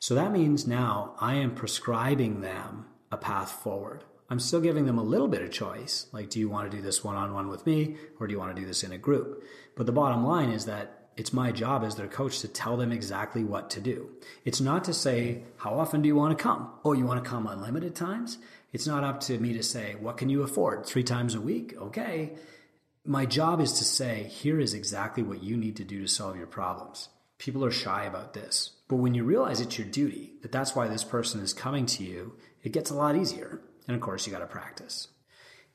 So 0.00 0.14
that 0.16 0.32
means 0.32 0.66
now 0.66 1.14
I 1.18 1.36
am 1.36 1.54
prescribing 1.54 2.42
them 2.42 2.88
a 3.10 3.16
path 3.16 3.52
forward. 3.52 4.04
I'm 4.30 4.40
still 4.40 4.60
giving 4.60 4.86
them 4.86 4.98
a 4.98 5.02
little 5.02 5.28
bit 5.28 5.42
of 5.42 5.50
choice. 5.50 6.06
Like, 6.12 6.30
do 6.30 6.40
you 6.40 6.48
want 6.48 6.70
to 6.70 6.76
do 6.76 6.82
this 6.82 7.04
one 7.04 7.16
on 7.16 7.34
one 7.34 7.48
with 7.48 7.66
me 7.66 7.96
or 8.18 8.26
do 8.26 8.32
you 8.32 8.38
want 8.38 8.54
to 8.54 8.60
do 8.60 8.66
this 8.66 8.82
in 8.82 8.92
a 8.92 8.98
group? 8.98 9.44
But 9.76 9.86
the 9.86 9.92
bottom 9.92 10.24
line 10.24 10.50
is 10.50 10.64
that 10.64 11.08
it's 11.16 11.32
my 11.32 11.52
job 11.52 11.84
as 11.84 11.94
their 11.94 12.08
coach 12.08 12.40
to 12.40 12.48
tell 12.48 12.76
them 12.76 12.90
exactly 12.90 13.44
what 13.44 13.70
to 13.70 13.80
do. 13.80 14.10
It's 14.44 14.60
not 14.60 14.84
to 14.84 14.92
say, 14.92 15.42
how 15.58 15.78
often 15.78 16.02
do 16.02 16.08
you 16.08 16.16
want 16.16 16.36
to 16.36 16.42
come? 16.42 16.70
Oh, 16.84 16.92
you 16.92 17.04
want 17.04 17.22
to 17.22 17.30
come 17.30 17.46
unlimited 17.46 17.94
times? 17.94 18.38
It's 18.72 18.86
not 18.86 19.04
up 19.04 19.20
to 19.20 19.38
me 19.38 19.52
to 19.52 19.62
say, 19.62 19.94
what 20.00 20.16
can 20.16 20.28
you 20.28 20.42
afford? 20.42 20.86
Three 20.86 21.04
times 21.04 21.34
a 21.34 21.40
week? 21.40 21.74
Okay. 21.78 22.32
My 23.04 23.26
job 23.26 23.60
is 23.60 23.74
to 23.74 23.84
say, 23.84 24.24
here 24.24 24.58
is 24.58 24.74
exactly 24.74 25.22
what 25.22 25.42
you 25.42 25.56
need 25.56 25.76
to 25.76 25.84
do 25.84 26.02
to 26.02 26.08
solve 26.08 26.36
your 26.36 26.46
problems. 26.46 27.08
People 27.38 27.64
are 27.64 27.70
shy 27.70 28.04
about 28.04 28.32
this. 28.32 28.70
But 28.88 28.96
when 28.96 29.14
you 29.14 29.22
realize 29.22 29.60
it's 29.60 29.78
your 29.78 29.86
duty, 29.86 30.32
that 30.42 30.50
that's 30.50 30.74
why 30.74 30.88
this 30.88 31.04
person 31.04 31.40
is 31.40 31.52
coming 31.52 31.86
to 31.86 32.02
you, 32.02 32.34
it 32.62 32.72
gets 32.72 32.90
a 32.90 32.94
lot 32.94 33.16
easier. 33.16 33.60
And 33.86 33.94
of 33.94 34.00
course, 34.00 34.26
you 34.26 34.32
got 34.32 34.40
to 34.40 34.46
practice. 34.46 35.08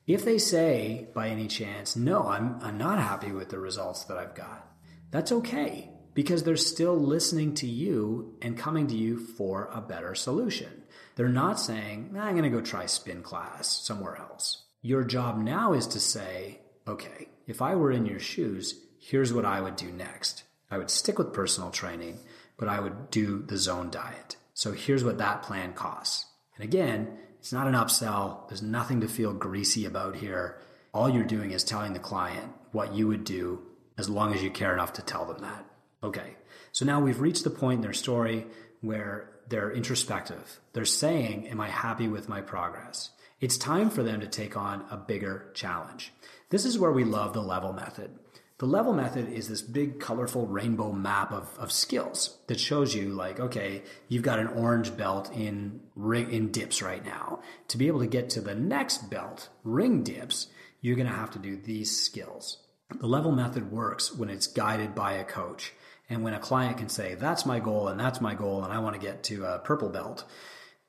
If 0.06 0.24
they 0.24 0.38
say 0.38 1.08
by 1.14 1.28
any 1.28 1.46
chance, 1.46 1.94
no, 1.94 2.26
I'm, 2.26 2.58
I'm 2.62 2.78
not 2.78 2.98
happy 2.98 3.32
with 3.32 3.50
the 3.50 3.58
results 3.58 4.04
that 4.04 4.16
I've 4.16 4.34
got, 4.34 4.66
that's 5.10 5.32
okay 5.32 5.90
because 6.14 6.42
they're 6.42 6.56
still 6.56 6.96
listening 6.96 7.54
to 7.54 7.66
you 7.66 8.36
and 8.42 8.58
coming 8.58 8.88
to 8.88 8.96
you 8.96 9.18
for 9.18 9.70
a 9.72 9.80
better 9.80 10.14
solution. 10.14 10.82
They're 11.14 11.28
not 11.28 11.60
saying, 11.60 12.10
nah, 12.12 12.24
I'm 12.24 12.36
going 12.36 12.50
to 12.50 12.56
go 12.56 12.60
try 12.60 12.86
spin 12.86 13.22
class 13.22 13.68
somewhere 13.68 14.16
else. 14.16 14.64
Your 14.82 15.04
job 15.04 15.38
now 15.38 15.72
is 15.72 15.86
to 15.88 16.00
say, 16.00 16.60
okay, 16.88 17.28
if 17.46 17.62
I 17.62 17.74
were 17.74 17.92
in 17.92 18.06
your 18.06 18.20
shoes, 18.20 18.74
here's 18.98 19.32
what 19.32 19.44
I 19.44 19.60
would 19.60 19.76
do 19.76 19.90
next. 19.92 20.44
I 20.70 20.78
would 20.78 20.90
stick 20.90 21.18
with 21.18 21.32
personal 21.32 21.70
training, 21.70 22.18
but 22.56 22.68
I 22.68 22.80
would 22.80 23.10
do 23.10 23.42
the 23.42 23.56
zone 23.56 23.90
diet. 23.90 24.36
So 24.54 24.72
here's 24.72 25.04
what 25.04 25.18
that 25.18 25.42
plan 25.42 25.72
costs. 25.72 26.26
And 26.56 26.64
again, 26.64 27.18
it's 27.40 27.54
not 27.54 27.66
an 27.66 27.72
upsell. 27.72 28.46
There's 28.48 28.60
nothing 28.60 29.00
to 29.00 29.08
feel 29.08 29.32
greasy 29.32 29.86
about 29.86 30.14
here. 30.14 30.58
All 30.92 31.08
you're 31.08 31.24
doing 31.24 31.52
is 31.52 31.64
telling 31.64 31.94
the 31.94 31.98
client 31.98 32.52
what 32.72 32.94
you 32.94 33.08
would 33.08 33.24
do 33.24 33.62
as 33.96 34.10
long 34.10 34.34
as 34.34 34.42
you 34.42 34.50
care 34.50 34.74
enough 34.74 34.92
to 34.94 35.02
tell 35.02 35.24
them 35.24 35.40
that. 35.40 35.64
Okay. 36.02 36.36
So 36.72 36.84
now 36.84 37.00
we've 37.00 37.18
reached 37.20 37.44
the 37.44 37.50
point 37.50 37.78
in 37.78 37.82
their 37.82 37.94
story 37.94 38.46
where 38.82 39.30
they're 39.48 39.72
introspective. 39.72 40.60
They're 40.74 40.84
saying, 40.84 41.48
Am 41.48 41.62
I 41.62 41.68
happy 41.68 42.08
with 42.08 42.28
my 42.28 42.42
progress? 42.42 43.08
It's 43.40 43.56
time 43.56 43.88
for 43.88 44.02
them 44.02 44.20
to 44.20 44.26
take 44.26 44.54
on 44.54 44.84
a 44.90 44.98
bigger 44.98 45.50
challenge. 45.54 46.12
This 46.50 46.66
is 46.66 46.78
where 46.78 46.92
we 46.92 47.04
love 47.04 47.32
the 47.32 47.40
level 47.40 47.72
method. 47.72 48.18
The 48.60 48.66
level 48.66 48.92
method 48.92 49.32
is 49.32 49.48
this 49.48 49.62
big, 49.62 50.00
colorful 50.00 50.46
rainbow 50.46 50.92
map 50.92 51.32
of, 51.32 51.48
of 51.58 51.72
skills 51.72 52.36
that 52.46 52.60
shows 52.60 52.94
you, 52.94 53.08
like, 53.08 53.40
okay, 53.40 53.82
you've 54.06 54.22
got 54.22 54.38
an 54.38 54.48
orange 54.48 54.94
belt 54.98 55.34
in 55.34 55.80
ring, 55.96 56.30
in 56.30 56.52
dips 56.52 56.82
right 56.82 57.02
now. 57.02 57.40
To 57.68 57.78
be 57.78 57.86
able 57.86 58.00
to 58.00 58.06
get 58.06 58.28
to 58.30 58.42
the 58.42 58.54
next 58.54 59.08
belt, 59.08 59.48
ring 59.64 60.02
dips, 60.02 60.48
you're 60.82 60.96
going 60.96 61.08
to 61.08 61.14
have 61.14 61.30
to 61.30 61.38
do 61.38 61.56
these 61.56 61.98
skills. 61.98 62.58
The 63.00 63.06
level 63.06 63.32
method 63.32 63.72
works 63.72 64.14
when 64.14 64.28
it's 64.28 64.46
guided 64.46 64.94
by 64.94 65.14
a 65.14 65.24
coach. 65.24 65.72
And 66.10 66.22
when 66.22 66.34
a 66.34 66.38
client 66.38 66.76
can 66.76 66.90
say, 66.90 67.14
that's 67.14 67.46
my 67.46 67.60
goal 67.60 67.88
and 67.88 67.98
that's 67.98 68.20
my 68.20 68.34
goal 68.34 68.62
and 68.62 68.74
I 68.74 68.80
want 68.80 68.94
to 68.94 69.00
get 69.00 69.22
to 69.24 69.46
a 69.46 69.58
purple 69.60 69.88
belt, 69.88 70.26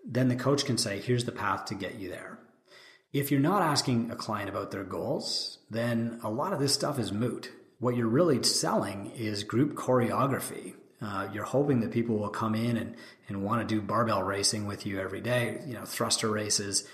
then 0.05 0.27
the 0.27 0.36
coach 0.36 0.65
can 0.65 0.77
say, 0.77 0.99
here's 0.99 1.23
the 1.23 1.31
path 1.31 1.63
to 1.67 1.75
get 1.75 1.95
you 1.95 2.10
there. 2.10 2.38
If 3.13 3.31
you're 3.31 3.39
not 3.39 3.62
asking 3.62 4.12
a 4.12 4.15
client 4.17 4.49
about 4.49 4.71
their 4.71 4.84
goals, 4.84 5.60
then 5.69 6.19
a 6.21 6.29
lot 6.29 6.51
of 6.51 6.60
this 6.60 6.73
stuff 6.73 6.99
is 6.99 7.13
moot 7.13 7.49
what 7.82 7.96
you're 7.96 8.08
really 8.08 8.41
selling 8.44 9.12
is 9.17 9.44
group 9.44 9.74
choreography. 9.74 10.76
Uh, 11.02 11.28
you're 11.34 11.44
hoping 11.44 11.80
that 11.80 11.91
people 11.91 12.15
will 12.15 12.30
come 12.30 12.54
in 12.54 12.78
and, 12.78 12.96
and 13.28 13.44
want 13.44 13.67
to 13.67 13.76
do 13.76 13.82
barbell 13.82 14.22
racing 14.22 14.67
with 14.67 14.86
you 14.86 15.02
every 15.02 15.20
day, 15.20 15.60
you 15.65 15.74
know, 15.74 15.84
thruster 15.84 16.30
races. 16.30 16.88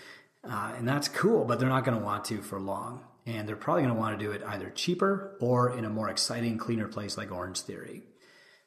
Uh, 0.50 0.74
and 0.78 0.88
that's 0.88 1.10
cool, 1.10 1.44
but 1.44 1.60
they're 1.60 1.68
not 1.68 1.84
going 1.84 1.98
to 1.98 2.04
want 2.04 2.24
to 2.24 2.42
for 2.42 2.58
long. 2.58 3.04
And 3.26 3.50
they're 3.50 3.58
probably 3.58 3.84
going 3.84 3.94
to 3.94 4.00
want 4.00 4.18
to 4.18 4.26
do 4.26 4.32
it 4.32 4.42
either 4.48 4.70
cheaper 4.70 5.36
or 5.42 5.78
in 5.78 5.84
a 5.84 5.90
more 5.90 6.10
exciting, 6.10 6.58
cleaner 6.58 6.88
place 6.88 7.18
like 7.18 7.34
Orange 7.34 7.60
Theory. 7.60 8.04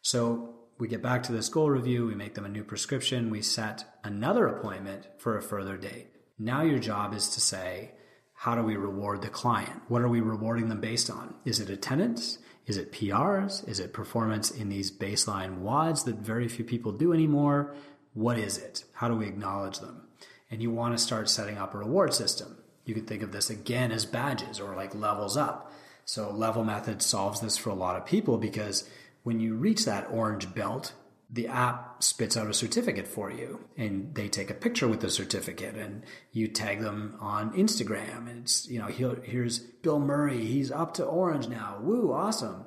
So 0.03 0.57
we 0.79 0.89
get 0.89 1.03
back 1.03 1.23
to 1.23 1.33
this 1.33 1.49
goal 1.49 1.71
review, 1.71 2.07
we 2.07 2.15
make 2.15 2.35
them 2.35 2.45
a 2.45 2.51
new 2.51 2.65
prescription, 2.65 3.31
we 3.31 3.41
set 3.41 3.99
another 4.05 4.47
appointment 4.47 5.09
for 5.17 5.39
a 5.39 5.43
further 5.43 5.79
date. 5.79 6.09
Now 6.39 6.61
your 6.61 6.81
job 6.81 7.15
is 7.15 7.31
to 7.31 7.41
say, 7.41 7.93
how 8.41 8.55
do 8.55 8.63
we 8.63 8.75
reward 8.75 9.21
the 9.21 9.29
client? 9.29 9.83
What 9.89 10.01
are 10.01 10.09
we 10.09 10.23
rewarding 10.23 10.71
them 10.71 10.81
based 10.81 11.11
on? 11.11 11.35
Is 11.45 11.61
it 11.61 11.69
attendance? 11.69 12.39
Is 12.65 12.79
it 12.79 12.91
PRs? 12.91 13.69
Is 13.69 13.81
it 13.81 13.93
performance 13.93 14.51
in 14.51 14.71
these 14.71 14.91
baseline 14.91 15.61
WODs 15.61 16.07
that 16.07 16.15
very 16.15 16.49
few 16.49 16.65
people 16.65 16.91
do 16.91 17.13
anymore? 17.13 17.75
What 18.15 18.39
is 18.39 18.57
it? 18.57 18.85
How 18.95 19.09
do 19.09 19.15
we 19.15 19.27
acknowledge 19.27 19.81
them? 19.81 20.09
And 20.51 20.63
you 20.63 20.71
want 20.71 20.97
to 20.97 21.05
start 21.05 21.29
setting 21.29 21.59
up 21.59 21.75
a 21.75 21.79
reward 21.79 22.15
system. 22.15 22.57
You 22.87 22.95
can 22.95 23.05
think 23.05 23.23
of 23.23 23.31
this 23.31 23.51
again 23.51 23.93
as 23.93 24.07
badges 24.07 24.59
or 24.59 24.75
like 24.75 24.95
levels 24.95 25.37
up. 25.37 25.71
So 26.07 26.31
level 26.31 26.65
method 26.65 27.03
solves 27.03 27.43
this 27.43 27.59
for 27.59 27.69
a 27.69 27.75
lot 27.75 27.97
of 27.97 28.07
people 28.07 28.39
because 28.39 28.89
when 29.23 29.39
you 29.39 29.55
reach 29.55 29.85
that 29.85 30.09
orange 30.11 30.55
belt, 30.55 30.95
the 31.33 31.47
app 31.47 32.03
spits 32.03 32.37
out 32.37 32.49
a 32.49 32.55
certificate 32.55 33.07
for 33.07 33.31
you 33.31 33.61
and 33.77 34.15
they 34.15 34.29
take 34.29 34.51
a 34.51 34.55
picture 34.55 34.89
with 34.89 35.01
the 35.01 35.11
certificate 35.11 35.77
and 35.77 36.03
you 36.33 36.49
tag 36.49 36.81
them 36.81 37.17
on 37.21 37.53
Instagram. 37.53 38.29
And 38.29 38.41
it's 38.41 38.69
you 38.69 38.79
know 38.79 38.87
here's 38.87 39.59
Bill 39.59 40.01
Murray. 40.01 40.45
He's 40.45 40.73
up 40.73 40.95
to 40.95 41.05
orange 41.05 41.49
now. 41.49 41.79
Woo 41.81 42.13
awesome. 42.13 42.65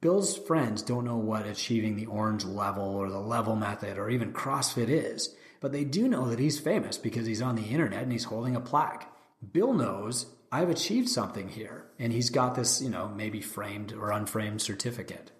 Bill's 0.00 0.38
friends 0.38 0.82
don't 0.82 1.04
know 1.04 1.16
what 1.16 1.46
achieving 1.46 1.96
the 1.96 2.06
orange 2.06 2.44
level 2.44 2.84
or 2.84 3.10
the 3.10 3.18
level 3.18 3.56
method 3.56 3.98
or 3.98 4.08
even 4.08 4.32
CrossFit 4.32 4.88
is 4.88 5.34
but 5.60 5.72
they 5.72 5.82
do 5.82 6.06
know 6.06 6.30
that 6.30 6.38
he's 6.38 6.60
famous 6.60 6.98
because 6.98 7.26
he's 7.26 7.42
on 7.42 7.56
the 7.56 7.64
internet 7.64 8.04
and 8.04 8.12
he's 8.12 8.24
holding 8.24 8.54
a 8.54 8.60
plaque. 8.60 9.12
Bill 9.52 9.72
knows 9.72 10.26
I've 10.52 10.70
achieved 10.70 11.08
something 11.08 11.48
here 11.48 11.86
and 11.98 12.12
he's 12.12 12.30
got 12.30 12.54
this 12.54 12.80
you 12.80 12.90
know 12.90 13.08
maybe 13.08 13.40
framed 13.40 13.92
or 13.92 14.12
unframed 14.12 14.62
certificate 14.62 15.32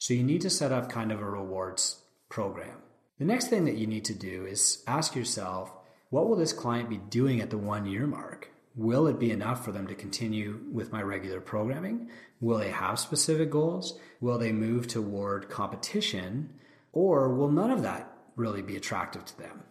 so 0.00 0.14
you 0.14 0.22
need 0.22 0.40
to 0.40 0.48
set 0.48 0.72
up 0.72 0.88
kind 0.88 1.12
of 1.12 1.20
a 1.20 1.30
rewards 1.30 1.98
program. 2.30 2.78
The 3.18 3.26
next 3.26 3.48
thing 3.48 3.66
that 3.66 3.76
you 3.76 3.86
need 3.86 4.06
to 4.06 4.14
do 4.14 4.46
is 4.46 4.82
ask 4.86 5.14
yourself, 5.14 5.70
what 6.08 6.26
will 6.26 6.36
this 6.36 6.54
client 6.54 6.88
be 6.88 6.96
doing 6.96 7.42
at 7.42 7.50
the 7.50 7.58
one 7.58 7.84
year 7.84 8.06
mark? 8.06 8.50
Will 8.74 9.06
it 9.06 9.18
be 9.18 9.30
enough 9.30 9.62
for 9.62 9.72
them 9.72 9.86
to 9.88 9.94
continue 9.94 10.60
with 10.72 10.90
my 10.90 11.02
regular 11.02 11.38
programming? 11.38 12.08
Will 12.40 12.56
they 12.56 12.70
have 12.70 12.98
specific 12.98 13.50
goals? 13.50 13.98
Will 14.22 14.38
they 14.38 14.52
move 14.52 14.88
toward 14.88 15.50
competition? 15.50 16.54
Or 16.94 17.28
will 17.28 17.50
none 17.50 17.70
of 17.70 17.82
that 17.82 18.10
really 18.36 18.62
be 18.62 18.76
attractive 18.76 19.26
to 19.26 19.38
them? 19.38 19.64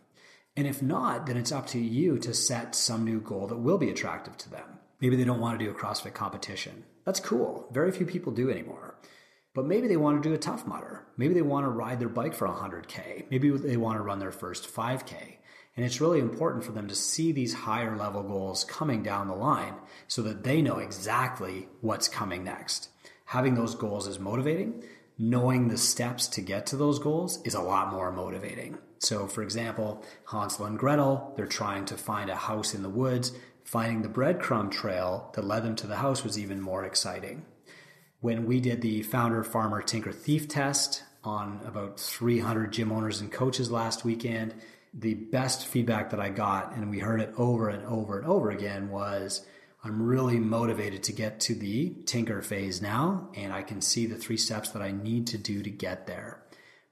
And 0.55 0.67
if 0.67 0.83
not, 0.83 1.25
then 1.25 1.37
it's 1.37 1.51
up 1.51 1.65
to 1.67 1.79
you 1.79 2.19
to 2.19 2.35
set 2.35 2.75
some 2.75 3.03
new 3.03 3.19
goal 3.19 3.47
that 3.47 3.57
will 3.57 3.79
be 3.79 3.89
attractive 3.89 4.37
to 4.37 4.51
them. 4.51 4.77
Maybe 5.01 5.15
they 5.15 5.23
don't 5.23 5.39
want 5.39 5.57
to 5.57 5.65
do 5.65 5.71
a 5.71 5.73
CrossFit 5.73 6.13
competition. 6.13 6.83
That's 7.03 7.19
cool. 7.19 7.67
Very 7.71 7.91
few 7.91 8.05
people 8.05 8.31
do 8.31 8.51
anymore. 8.51 8.93
But 9.55 9.65
maybe 9.65 9.87
they 9.87 9.97
want 9.97 10.21
to 10.21 10.29
do 10.29 10.35
a 10.35 10.37
Tough 10.37 10.67
Mudder. 10.67 11.05
Maybe 11.17 11.33
they 11.33 11.41
want 11.41 11.65
to 11.65 11.69
ride 11.69 11.99
their 11.99 12.09
bike 12.09 12.35
for 12.35 12.47
100K. 12.47 13.25
Maybe 13.31 13.49
they 13.49 13.77
want 13.77 13.97
to 13.97 14.03
run 14.03 14.19
their 14.19 14.31
first 14.31 14.71
5K. 14.73 15.37
And 15.75 15.85
it's 15.85 16.01
really 16.01 16.19
important 16.19 16.63
for 16.63 16.71
them 16.71 16.87
to 16.87 16.95
see 16.95 17.31
these 17.31 17.53
higher 17.53 17.95
level 17.95 18.21
goals 18.21 18.63
coming 18.63 19.01
down 19.01 19.27
the 19.27 19.35
line 19.35 19.75
so 20.07 20.21
that 20.23 20.43
they 20.43 20.61
know 20.61 20.77
exactly 20.77 21.67
what's 21.81 22.07
coming 22.07 22.43
next. 22.43 22.89
Having 23.25 23.55
those 23.55 23.75
goals 23.75 24.07
is 24.07 24.19
motivating. 24.19 24.83
Knowing 25.17 25.67
the 25.67 25.77
steps 25.77 26.27
to 26.27 26.41
get 26.41 26.65
to 26.67 26.77
those 26.77 26.99
goals 26.99 27.41
is 27.43 27.53
a 27.53 27.61
lot 27.61 27.91
more 27.91 28.11
motivating. 28.11 28.77
So, 28.99 29.25
for 29.27 29.41
example, 29.41 30.03
Hansel 30.31 30.65
and 30.65 30.77
Gretel, 30.77 31.33
they're 31.35 31.45
trying 31.45 31.85
to 31.85 31.97
find 31.97 32.29
a 32.29 32.35
house 32.35 32.75
in 32.75 32.83
the 32.83 32.89
woods. 32.89 33.31
Finding 33.63 34.01
the 34.01 34.09
breadcrumb 34.09 34.71
trail 34.71 35.31
that 35.33 35.45
led 35.45 35.63
them 35.63 35.75
to 35.77 35.87
the 35.87 35.97
house 35.97 36.23
was 36.23 36.37
even 36.37 36.61
more 36.61 36.85
exciting 36.85 37.45
when 38.21 38.45
we 38.45 38.59
did 38.59 38.81
the 38.81 39.01
founder, 39.03 39.43
farmer, 39.43 39.81
tinker, 39.81 40.11
thief 40.11 40.47
test 40.47 41.03
on 41.23 41.61
about 41.65 41.99
300 41.99 42.71
gym 42.71 42.91
owners 42.91 43.21
and 43.21 43.31
coaches 43.31 43.71
last 43.71 44.03
weekend, 44.03 44.53
the 44.93 45.13
best 45.13 45.67
feedback 45.67 46.09
that 46.09 46.19
I 46.19 46.29
got, 46.29 46.75
and 46.75 46.89
we 46.89 46.99
heard 46.99 47.21
it 47.21 47.33
over 47.37 47.69
and 47.69 47.85
over 47.85 48.17
and 48.17 48.27
over 48.27 48.49
again, 48.49 48.89
was 48.89 49.45
I'm 49.83 50.01
really 50.01 50.39
motivated 50.39 51.03
to 51.03 51.13
get 51.13 51.39
to 51.41 51.55
the 51.55 51.91
tinker 52.05 52.41
phase 52.41 52.81
now, 52.81 53.29
and 53.35 53.53
I 53.53 53.61
can 53.61 53.81
see 53.81 54.05
the 54.05 54.17
three 54.17 54.37
steps 54.37 54.69
that 54.71 54.81
I 54.81 54.91
need 54.91 55.27
to 55.27 55.37
do 55.37 55.63
to 55.63 55.69
get 55.69 56.07
there. 56.07 56.43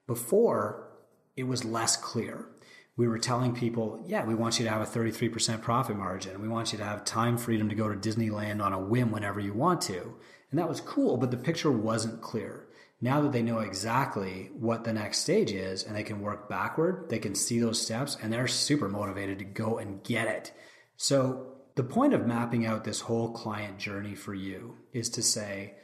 Before, 0.06 0.88
it 1.36 1.44
was 1.44 1.66
less 1.66 1.98
clear. 1.98 2.48
We 2.96 3.08
were 3.08 3.20
telling 3.20 3.54
people, 3.54 4.04
yeah, 4.08 4.26
we 4.26 4.36
want 4.36 4.58
you 4.58 4.66
to 4.66 4.72
have 4.72 4.82
a 4.82 4.86
33% 4.86 5.62
profit 5.62 5.98
margin. 5.98 6.42
We 6.42 6.48
want 6.48 6.72
you 6.72 6.78
to 6.78 6.86
have 6.86 7.04
time 7.04 7.38
freedom 7.38 7.70
to 7.70 7.76
go 7.76 7.94
to 7.94 7.96
Disneyland 7.96 8.64
on 8.64 8.74
a 8.74 8.80
whim 8.80 9.12
whenever 9.12 9.40
you 9.40 9.54
want 9.54 9.82
to. 9.82 10.16
And 10.50 10.60
that 10.60 10.70
was 10.70 10.82
cool, 10.82 11.18
but 11.18 11.32
the 11.32 11.38
picture 11.38 11.72
wasn't 11.72 12.22
clear. 12.22 12.68
Now 13.00 13.22
that 13.22 13.32
they 13.32 13.44
know 13.44 13.60
exactly 13.60 14.50
what 14.58 14.84
the 14.84 14.94
next 14.94 15.20
stage 15.20 15.52
is 15.52 15.84
and 15.84 15.96
they 15.96 16.04
can 16.04 16.22
work 16.22 16.50
backward, 16.50 17.10
they 17.10 17.20
can 17.20 17.36
see 17.36 17.60
those 17.60 17.82
steps 17.82 18.18
and 18.22 18.34
they're 18.34 18.48
super 18.48 18.90
motivated 18.90 19.40
to 19.40 19.46
go 19.46 19.78
and 19.78 20.04
get 20.04 20.28
it. 20.28 20.52
So, 20.96 21.54
the 21.76 21.84
point 21.84 22.16
of 22.16 22.26
mapping 22.26 22.66
out 22.66 22.84
this 22.84 23.02
whole 23.02 23.30
client 23.30 23.78
journey 23.78 24.16
for 24.16 24.34
you 24.34 24.78
is 24.94 25.10
to 25.12 25.22
say, 25.22 25.76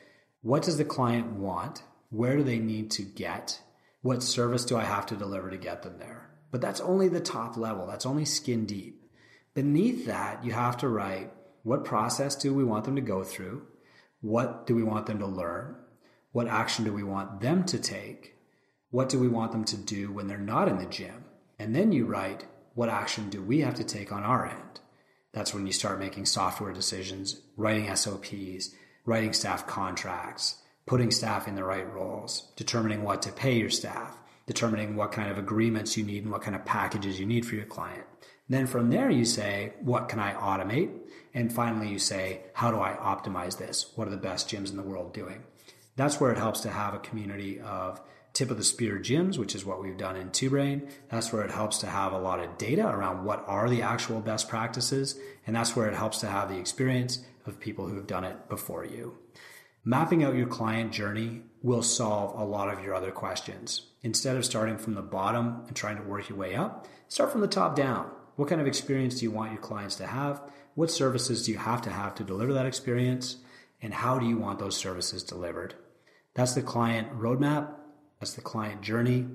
what 0.41 0.63
does 0.63 0.77
the 0.77 0.85
client 0.85 1.33
want? 1.33 1.83
Where 2.09 2.35
do 2.35 2.43
they 2.43 2.57
need 2.57 2.89
to 2.91 3.03
get? 3.03 3.61
What 4.01 4.23
service 4.23 4.65
do 4.65 4.75
I 4.75 4.85
have 4.85 5.05
to 5.07 5.15
deliver 5.15 5.51
to 5.51 5.57
get 5.57 5.83
them 5.83 5.99
there? 5.99 6.31
But 6.49 6.61
that's 6.61 6.81
only 6.81 7.09
the 7.09 7.21
top 7.21 7.57
level, 7.57 7.85
that's 7.85 8.07
only 8.07 8.25
skin 8.25 8.65
deep. 8.65 9.03
Beneath 9.53 10.07
that, 10.07 10.43
you 10.43 10.51
have 10.51 10.77
to 10.77 10.89
write 10.89 11.31
what 11.61 11.85
process 11.85 12.35
do 12.35 12.53
we 12.53 12.63
want 12.63 12.85
them 12.85 12.95
to 12.95 13.01
go 13.01 13.23
through? 13.23 13.67
What 14.23 14.65
do 14.65 14.73
we 14.73 14.83
want 14.83 15.05
them 15.05 15.19
to 15.19 15.27
learn? 15.27 15.75
What 16.31 16.47
action 16.47 16.85
do 16.85 16.93
we 16.93 17.03
want 17.03 17.41
them 17.41 17.65
to 17.65 17.77
take? 17.77 18.35
What 18.89 19.09
do 19.09 19.19
we 19.19 19.27
want 19.27 19.51
them 19.51 19.65
to 19.65 19.75
do 19.75 20.13
when 20.13 20.27
they're 20.27 20.37
not 20.37 20.69
in 20.69 20.77
the 20.77 20.85
gym? 20.85 21.25
And 21.59 21.75
then 21.75 21.91
you 21.91 22.05
write, 22.05 22.45
what 22.73 22.87
action 22.87 23.29
do 23.29 23.41
we 23.41 23.59
have 23.59 23.75
to 23.75 23.83
take 23.83 24.13
on 24.13 24.23
our 24.23 24.45
end? 24.45 24.79
That's 25.33 25.53
when 25.53 25.67
you 25.67 25.73
start 25.73 25.99
making 25.99 26.27
software 26.27 26.71
decisions, 26.71 27.41
writing 27.57 27.93
SOPs, 27.93 28.69
writing 29.05 29.33
staff 29.33 29.67
contracts, 29.67 30.55
putting 30.85 31.11
staff 31.11 31.45
in 31.45 31.55
the 31.55 31.65
right 31.65 31.91
roles, 31.93 32.47
determining 32.55 33.03
what 33.03 33.21
to 33.23 33.31
pay 33.33 33.57
your 33.57 33.69
staff, 33.69 34.17
determining 34.47 34.95
what 34.95 35.11
kind 35.11 35.31
of 35.31 35.37
agreements 35.37 35.97
you 35.97 36.05
need 36.05 36.23
and 36.23 36.31
what 36.31 36.43
kind 36.43 36.55
of 36.55 36.63
packages 36.63 37.19
you 37.19 37.25
need 37.25 37.45
for 37.45 37.55
your 37.55 37.65
client. 37.65 38.05
Then 38.47 38.67
from 38.67 38.89
there, 38.89 39.09
you 39.09 39.25
say, 39.25 39.73
what 39.81 40.07
can 40.07 40.19
I 40.19 40.33
automate? 40.33 40.97
And 41.33 41.51
finally, 41.51 41.89
you 41.89 41.99
say, 41.99 42.41
how 42.53 42.71
do 42.71 42.79
I 42.79 42.93
optimize 42.93 43.57
this? 43.57 43.91
What 43.95 44.07
are 44.07 44.11
the 44.11 44.17
best 44.17 44.49
gyms 44.49 44.69
in 44.69 44.77
the 44.77 44.83
world 44.83 45.13
doing? 45.13 45.43
That's 45.95 46.19
where 46.19 46.31
it 46.31 46.37
helps 46.37 46.61
to 46.61 46.69
have 46.69 46.93
a 46.93 46.99
community 46.99 47.59
of 47.59 48.01
tip 48.33 48.49
of 48.49 48.57
the 48.57 48.63
spear 48.63 48.97
gyms, 48.97 49.37
which 49.37 49.53
is 49.53 49.65
what 49.65 49.81
we've 49.81 49.97
done 49.97 50.15
in 50.15 50.29
TwoBrain. 50.29 50.89
That's 51.09 51.31
where 51.31 51.43
it 51.43 51.51
helps 51.51 51.77
to 51.79 51.87
have 51.87 52.13
a 52.13 52.19
lot 52.19 52.39
of 52.39 52.57
data 52.57 52.87
around 52.87 53.25
what 53.25 53.43
are 53.47 53.69
the 53.69 53.83
actual 53.83 54.19
best 54.19 54.49
practices. 54.49 55.17
And 55.45 55.55
that's 55.55 55.75
where 55.75 55.87
it 55.87 55.95
helps 55.95 56.19
to 56.19 56.27
have 56.27 56.49
the 56.49 56.57
experience 56.57 57.23
of 57.45 57.59
people 57.59 57.87
who 57.87 57.95
have 57.95 58.07
done 58.07 58.23
it 58.23 58.49
before 58.49 58.85
you. 58.85 59.17
Mapping 59.85 60.23
out 60.23 60.35
your 60.35 60.47
client 60.47 60.93
journey 60.93 61.41
will 61.61 61.83
solve 61.83 62.39
a 62.39 62.45
lot 62.45 62.73
of 62.73 62.83
your 62.83 62.95
other 62.95 63.11
questions. 63.11 63.87
Instead 64.01 64.37
of 64.37 64.45
starting 64.45 64.77
from 64.77 64.95
the 64.95 65.01
bottom 65.01 65.63
and 65.67 65.75
trying 65.75 65.97
to 65.97 66.03
work 66.03 66.29
your 66.29 66.37
way 66.37 66.55
up, 66.55 66.87
start 67.09 67.31
from 67.31 67.41
the 67.41 67.47
top 67.47 67.75
down. 67.75 68.09
What 68.35 68.47
kind 68.47 68.61
of 68.61 68.67
experience 68.67 69.19
do 69.19 69.25
you 69.25 69.31
want 69.31 69.51
your 69.51 69.61
clients 69.61 69.95
to 69.97 70.07
have? 70.07 70.41
What 70.75 70.89
services 70.89 71.45
do 71.45 71.51
you 71.51 71.59
have 71.59 71.83
to 71.83 71.91
have 71.91 72.15
to 72.15 72.23
deliver 72.23 72.53
that 72.53 72.65
experience? 72.65 73.37
And 73.81 73.93
how 73.93 74.17
do 74.17 74.25
you 74.25 74.37
want 74.37 74.57
those 74.57 74.75
services 74.75 75.21
delivered? 75.21 75.75
That's 76.33 76.53
the 76.53 76.63
client 76.63 77.15
roadmap. 77.15 77.75
That's 78.19 78.33
the 78.33 78.41
client 78.41 78.81
journey. 78.81 79.27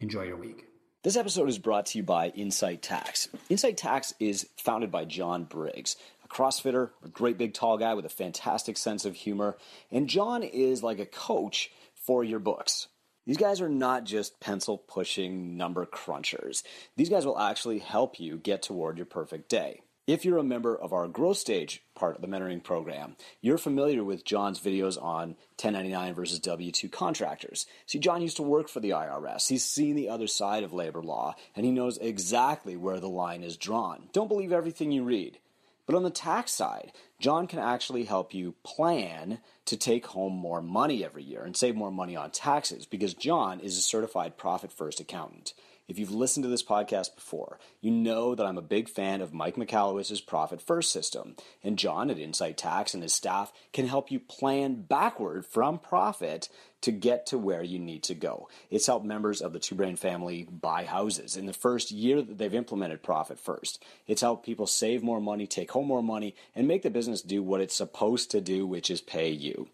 Enjoy 0.00 0.22
your 0.22 0.36
week. 0.36 0.66
This 1.04 1.16
episode 1.16 1.48
is 1.48 1.58
brought 1.58 1.86
to 1.86 1.98
you 1.98 2.04
by 2.04 2.30
Insight 2.30 2.82
Tax. 2.82 3.28
Insight 3.48 3.76
Tax 3.76 4.12
is 4.18 4.48
founded 4.56 4.90
by 4.90 5.04
John 5.04 5.44
Briggs, 5.44 5.94
a 6.24 6.28
CrossFitter, 6.28 6.90
a 7.04 7.08
great 7.08 7.38
big 7.38 7.54
tall 7.54 7.78
guy 7.78 7.94
with 7.94 8.04
a 8.04 8.08
fantastic 8.08 8.76
sense 8.76 9.04
of 9.04 9.14
humor. 9.14 9.56
And 9.92 10.08
John 10.08 10.42
is 10.42 10.82
like 10.82 10.98
a 10.98 11.06
coach 11.06 11.70
for 11.94 12.24
your 12.24 12.40
books. 12.40 12.88
These 13.24 13.36
guys 13.36 13.60
are 13.60 13.68
not 13.68 14.02
just 14.02 14.40
pencil 14.40 14.78
pushing 14.78 15.56
number 15.56 15.86
crunchers. 15.86 16.64
These 16.96 17.08
guys 17.08 17.24
will 17.24 17.38
actually 17.38 17.78
help 17.78 18.18
you 18.18 18.36
get 18.36 18.62
toward 18.62 18.96
your 18.96 19.06
perfect 19.06 19.48
day. 19.48 19.82
If 20.04 20.24
you're 20.24 20.38
a 20.38 20.42
member 20.42 20.76
of 20.76 20.92
our 20.92 21.06
growth 21.06 21.36
stage 21.36 21.80
part 21.94 22.16
of 22.16 22.22
the 22.22 22.26
mentoring 22.26 22.64
program, 22.64 23.14
you're 23.40 23.56
familiar 23.56 24.02
with 24.02 24.24
John's 24.24 24.58
videos 24.58 25.00
on 25.00 25.36
1099 25.60 26.14
versus 26.14 26.40
W 26.40 26.72
2 26.72 26.88
contractors. 26.88 27.66
See, 27.86 28.00
John 28.00 28.20
used 28.20 28.38
to 28.38 28.42
work 28.42 28.68
for 28.68 28.80
the 28.80 28.90
IRS. 28.90 29.48
He's 29.48 29.64
seen 29.64 29.94
the 29.94 30.08
other 30.08 30.26
side 30.26 30.64
of 30.64 30.72
labor 30.72 31.02
law, 31.02 31.36
and 31.54 31.64
he 31.64 31.70
knows 31.70 31.98
exactly 31.98 32.76
where 32.76 32.98
the 32.98 33.08
line 33.08 33.44
is 33.44 33.56
drawn. 33.56 34.08
Don't 34.12 34.26
believe 34.26 34.50
everything 34.50 34.90
you 34.90 35.04
read. 35.04 35.38
But 35.86 35.94
on 35.94 36.02
the 36.02 36.10
tax 36.10 36.50
side, 36.50 36.90
John 37.20 37.46
can 37.46 37.60
actually 37.60 38.02
help 38.02 38.34
you 38.34 38.56
plan 38.64 39.38
to 39.66 39.76
take 39.76 40.06
home 40.06 40.32
more 40.32 40.62
money 40.62 41.04
every 41.04 41.22
year 41.22 41.44
and 41.44 41.56
save 41.56 41.76
more 41.76 41.92
money 41.92 42.16
on 42.16 42.32
taxes 42.32 42.86
because 42.86 43.14
John 43.14 43.60
is 43.60 43.78
a 43.78 43.82
certified 43.82 44.36
profit 44.36 44.72
first 44.72 44.98
accountant. 44.98 45.54
If 45.92 45.98
you've 45.98 46.14
listened 46.14 46.44
to 46.44 46.48
this 46.48 46.62
podcast 46.62 47.16
before, 47.16 47.58
you 47.82 47.90
know 47.90 48.34
that 48.34 48.46
I'm 48.46 48.56
a 48.56 48.62
big 48.62 48.88
fan 48.88 49.20
of 49.20 49.34
Mike 49.34 49.56
Michalowicz's 49.56 50.22
Profit 50.22 50.62
First 50.62 50.90
system. 50.90 51.36
And 51.62 51.78
John 51.78 52.08
at 52.08 52.18
Insight 52.18 52.56
Tax 52.56 52.94
and 52.94 53.02
his 53.02 53.12
staff 53.12 53.52
can 53.74 53.86
help 53.86 54.10
you 54.10 54.18
plan 54.18 54.86
backward 54.88 55.44
from 55.44 55.78
profit 55.78 56.48
to 56.80 56.92
get 56.92 57.26
to 57.26 57.36
where 57.36 57.62
you 57.62 57.78
need 57.78 58.04
to 58.04 58.14
go. 58.14 58.48
It's 58.70 58.86
helped 58.86 59.04
members 59.04 59.42
of 59.42 59.52
the 59.52 59.58
Two 59.58 59.74
Brain 59.74 59.96
family 59.96 60.48
buy 60.50 60.84
houses 60.84 61.36
in 61.36 61.44
the 61.44 61.52
first 61.52 61.90
year 61.90 62.22
that 62.22 62.38
they've 62.38 62.54
implemented 62.54 63.02
Profit 63.02 63.38
First. 63.38 63.84
It's 64.06 64.22
helped 64.22 64.46
people 64.46 64.66
save 64.66 65.02
more 65.02 65.20
money, 65.20 65.46
take 65.46 65.72
home 65.72 65.88
more 65.88 66.02
money, 66.02 66.34
and 66.54 66.66
make 66.66 66.80
the 66.80 66.88
business 66.88 67.20
do 67.20 67.42
what 67.42 67.60
it's 67.60 67.76
supposed 67.76 68.30
to 68.30 68.40
do, 68.40 68.66
which 68.66 68.90
is 68.90 69.02
pay 69.02 69.28
you. 69.28 69.68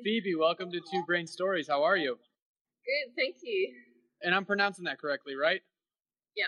Phoebe, 0.00 0.36
welcome 0.36 0.70
to 0.70 0.78
Two 0.78 1.02
Brain 1.04 1.26
Stories. 1.26 1.66
How 1.66 1.82
are 1.82 1.96
you? 1.96 2.18
Good, 2.86 3.16
thank 3.16 3.38
you 3.42 3.83
and 4.24 4.34
I'm 4.34 4.44
pronouncing 4.44 4.86
that 4.86 4.98
correctly, 4.98 5.36
right? 5.36 5.60
Yeah. 6.34 6.46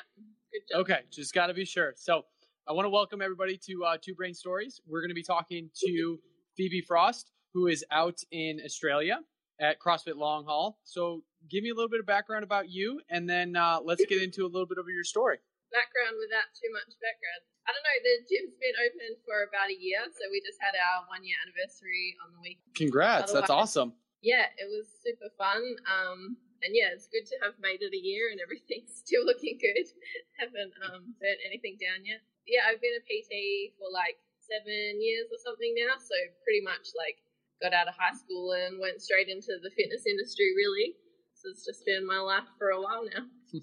Good 0.53 0.73
job. 0.73 0.81
Okay, 0.81 1.01
just 1.13 1.35
got 1.35 1.47
to 1.49 1.55
be 1.55 1.65
sure. 1.65 1.93
So 1.97 2.23
I 2.67 2.73
want 2.73 2.87
to 2.87 2.91
welcome 2.91 3.21
everybody 3.21 3.61
to 3.69 3.85
uh, 3.85 3.97
Two 4.01 4.15
Brain 4.15 4.35
Stories. 4.35 4.81
We're 4.89 5.01
going 5.01 5.11
to 5.11 5.15
be 5.15 5.23
talking 5.23 5.71
to 5.85 6.19
Phoebe 6.57 6.81
Frost, 6.81 7.31
who 7.53 7.69
is 7.69 7.85
out 7.93 8.19
in 8.33 8.61
Australia 8.65 9.21
at 9.61 9.79
CrossFit 9.79 10.17
Long 10.17 10.45
Haul. 10.45 10.81
So 10.85 11.23
give 11.51 11.63
me 11.63 11.71
a 11.71 11.75
little 11.75 11.91
bit 11.91 12.01
of 12.01 12.07
background 12.07 12.43
about 12.43 12.69
you, 12.69 13.01
and 13.11 13.29
then 13.29 13.55
uh, 13.55 13.79
let's 13.85 14.05
get 14.07 14.23
into 14.23 14.45
a 14.45 14.51
little 14.51 14.67
bit 14.67 14.79
of 14.79 14.87
your 14.89 15.05
story. 15.05 15.39
Background 15.71 16.17
without 16.19 16.49
too 16.57 16.73
much 16.73 16.97
background. 16.99 17.43
I 17.69 17.75
don't 17.75 17.83
know. 17.83 17.99
The 18.01 18.15
gym's 18.31 18.55
been 18.57 18.79
open 18.81 19.11
for 19.27 19.43
about 19.43 19.69
a 19.69 19.77
year, 19.77 20.01
so 20.07 20.31
we 20.31 20.41
just 20.41 20.57
had 20.63 20.79
our 20.79 21.05
one 21.11 21.27
year 21.27 21.37
anniversary 21.43 22.15
on 22.25 22.33
the 22.33 22.41
week. 22.41 22.63
Congrats! 22.79 23.35
Otherwise, 23.35 23.35
that's 23.35 23.51
awesome. 23.51 23.93
Yeah, 24.23 24.47
it 24.57 24.71
was 24.71 24.87
super 25.03 25.29
fun. 25.37 25.61
Um, 25.85 26.39
and 26.63 26.73
yeah, 26.73 26.93
it's 26.93 27.09
good 27.09 27.27
to 27.29 27.37
have 27.45 27.57
made 27.61 27.83
it 27.83 27.93
a 27.93 28.03
year 28.03 28.31
and 28.33 28.41
everything's 28.41 28.95
still 29.05 29.25
looking 29.25 29.59
good. 29.61 29.87
Haven't 30.41 30.73
um, 30.87 31.17
burnt 31.19 31.41
anything 31.45 31.77
down 31.81 32.05
yet. 32.05 32.23
Yeah, 32.47 32.69
I've 32.69 32.81
been 32.81 32.95
a 32.95 33.05
PT 33.05 33.75
for 33.77 33.91
like 33.91 34.21
seven 34.39 35.03
years 35.03 35.27
or 35.33 35.41
something 35.43 35.75
now, 35.75 35.99
so 35.99 36.15
pretty 36.47 36.63
much 36.63 36.95
like 36.95 37.19
got 37.59 37.75
out 37.75 37.89
of 37.89 37.97
high 37.99 38.15
school 38.15 38.53
and 38.53 38.79
went 38.79 39.03
straight 39.03 39.29
into 39.29 39.57
the 39.59 39.73
fitness 39.75 40.07
industry 40.07 40.53
really. 40.55 40.95
So 41.35 41.51
it's 41.51 41.65
just 41.65 41.85
been 41.85 42.07
my 42.07 42.19
life 42.19 42.49
for 42.59 42.71
a 42.71 42.81
while 42.81 43.05
now. 43.05 43.27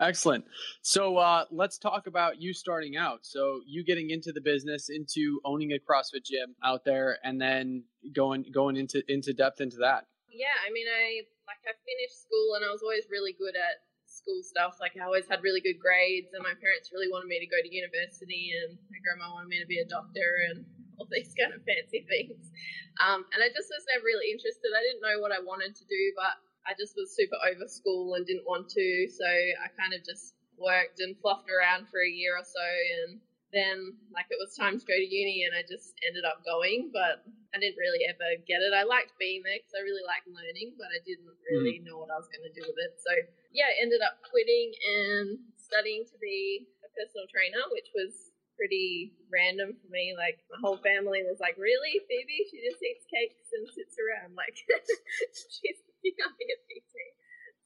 Excellent. 0.00 0.44
So 0.80 1.18
uh, 1.18 1.44
let's 1.50 1.76
talk 1.76 2.06
about 2.06 2.40
you 2.40 2.54
starting 2.54 2.96
out. 2.96 3.20
So 3.22 3.60
you 3.66 3.84
getting 3.84 4.10
into 4.10 4.32
the 4.32 4.40
business, 4.40 4.88
into 4.88 5.40
owning 5.44 5.72
a 5.72 5.78
CrossFit 5.78 6.24
gym 6.24 6.56
out 6.64 6.84
there, 6.84 7.18
and 7.22 7.40
then 7.40 7.84
going 8.14 8.46
going 8.52 8.76
into 8.76 9.02
into 9.12 9.34
depth 9.34 9.60
into 9.60 9.76
that. 9.78 10.06
Yeah, 10.32 10.56
I 10.66 10.72
mean, 10.72 10.86
I 10.88 11.20
like 11.50 11.66
I 11.66 11.74
finished 11.82 12.22
school 12.22 12.54
and 12.54 12.62
I 12.62 12.70
was 12.70 12.86
always 12.86 13.10
really 13.10 13.34
good 13.34 13.58
at 13.58 13.82
school 14.06 14.42
stuff. 14.46 14.78
Like 14.78 14.94
I 14.94 15.02
always 15.02 15.26
had 15.26 15.42
really 15.42 15.58
good 15.58 15.82
grades, 15.82 16.30
and 16.30 16.46
my 16.46 16.54
parents 16.54 16.94
really 16.94 17.10
wanted 17.10 17.26
me 17.26 17.42
to 17.42 17.50
go 17.50 17.58
to 17.58 17.66
university, 17.66 18.54
and 18.54 18.78
my 18.86 19.02
grandma 19.02 19.34
wanted 19.34 19.50
me 19.50 19.58
to 19.58 19.66
be 19.66 19.82
a 19.82 19.88
doctor 19.90 20.46
and 20.50 20.62
all 20.98 21.10
these 21.10 21.34
kind 21.34 21.50
of 21.50 21.66
fancy 21.66 22.06
things. 22.06 22.54
Um, 23.02 23.26
and 23.34 23.42
I 23.42 23.50
just 23.50 23.66
was 23.66 23.86
never 23.90 24.06
really 24.06 24.30
interested. 24.30 24.70
I 24.70 24.82
didn't 24.86 25.02
know 25.02 25.18
what 25.18 25.34
I 25.34 25.42
wanted 25.42 25.74
to 25.74 25.84
do, 25.90 26.02
but 26.14 26.38
I 26.66 26.78
just 26.78 26.94
was 26.94 27.14
super 27.16 27.38
over 27.42 27.66
school 27.66 28.14
and 28.14 28.26
didn't 28.26 28.46
want 28.46 28.70
to. 28.76 28.86
So 29.08 29.26
I 29.26 29.66
kind 29.74 29.96
of 29.96 30.06
just 30.06 30.36
worked 30.60 31.00
and 31.00 31.16
fluffed 31.18 31.48
around 31.48 31.88
for 31.88 31.98
a 32.04 32.10
year 32.10 32.38
or 32.38 32.46
so, 32.46 32.66
and 33.02 33.18
then 33.50 33.98
like 34.14 34.30
it 34.30 34.38
was 34.38 34.54
time 34.54 34.78
to 34.78 34.86
go 34.86 34.94
to 34.94 35.06
uni 35.06 35.42
and 35.42 35.54
I 35.54 35.66
just 35.66 35.94
ended 36.06 36.22
up 36.22 36.46
going, 36.46 36.94
but 36.94 37.26
I 37.50 37.58
didn't 37.58 37.82
really 37.82 38.06
ever 38.06 38.38
get 38.46 38.62
it. 38.62 38.70
I 38.70 38.86
liked 38.86 39.18
being 39.18 39.42
there 39.42 39.58
because 39.58 39.74
I 39.74 39.82
really 39.82 40.06
liked 40.06 40.30
learning, 40.30 40.78
but 40.78 40.90
I 40.94 41.02
didn't 41.02 41.26
really 41.50 41.82
mm. 41.82 41.90
know 41.90 41.98
what 41.98 42.14
I 42.14 42.18
was 42.18 42.30
going 42.30 42.46
to 42.46 42.54
do 42.54 42.62
with 42.62 42.78
it. 42.78 42.94
So 43.02 43.10
yeah, 43.50 43.66
I 43.66 43.82
ended 43.82 44.02
up 44.06 44.22
quitting 44.22 44.70
and 44.70 45.26
studying 45.58 46.06
to 46.06 46.16
be 46.22 46.70
a 46.86 46.88
personal 46.94 47.26
trainer, 47.26 47.62
which 47.74 47.90
was 47.90 48.30
pretty 48.54 49.18
random 49.32 49.74
for 49.82 49.90
me. 49.90 50.14
Like 50.14 50.38
my 50.52 50.62
whole 50.62 50.78
family 50.78 51.26
was 51.26 51.42
like, 51.42 51.58
"Really, 51.58 51.98
Phoebe? 52.06 52.46
She 52.52 52.62
just 52.62 52.78
eats 52.78 53.08
cakes 53.10 53.50
and 53.50 53.66
sits 53.72 53.98
around. 53.98 54.38
Like 54.38 54.54
she's 55.32 55.80
can't 56.06 56.36
a 56.36 56.58
PT." 56.70 56.94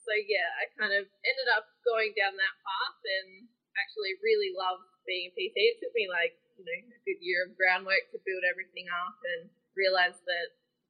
So 0.07 0.12
yeah, 0.16 0.49
I 0.61 0.64
kind 0.81 0.94
of 0.97 1.05
ended 1.05 1.49
up 1.53 1.68
going 1.85 2.14
down 2.16 2.37
that 2.37 2.57
path 2.62 3.01
and 3.05 3.49
actually 3.75 4.14
really 4.23 4.55
loved 4.55 4.93
being 5.07 5.31
a 5.31 5.33
PT. 5.33 5.57
It 5.57 5.79
took 5.81 5.95
me 5.97 6.09
like, 6.09 6.37
you 6.57 6.64
know, 6.64 6.79
a 6.90 7.01
good 7.05 7.21
year 7.21 7.47
of 7.47 7.57
groundwork 7.57 8.11
to 8.12 8.19
build 8.25 8.45
everything 8.49 8.88
up 8.90 9.17
and 9.38 9.49
realize 9.77 10.19
that 10.25 10.49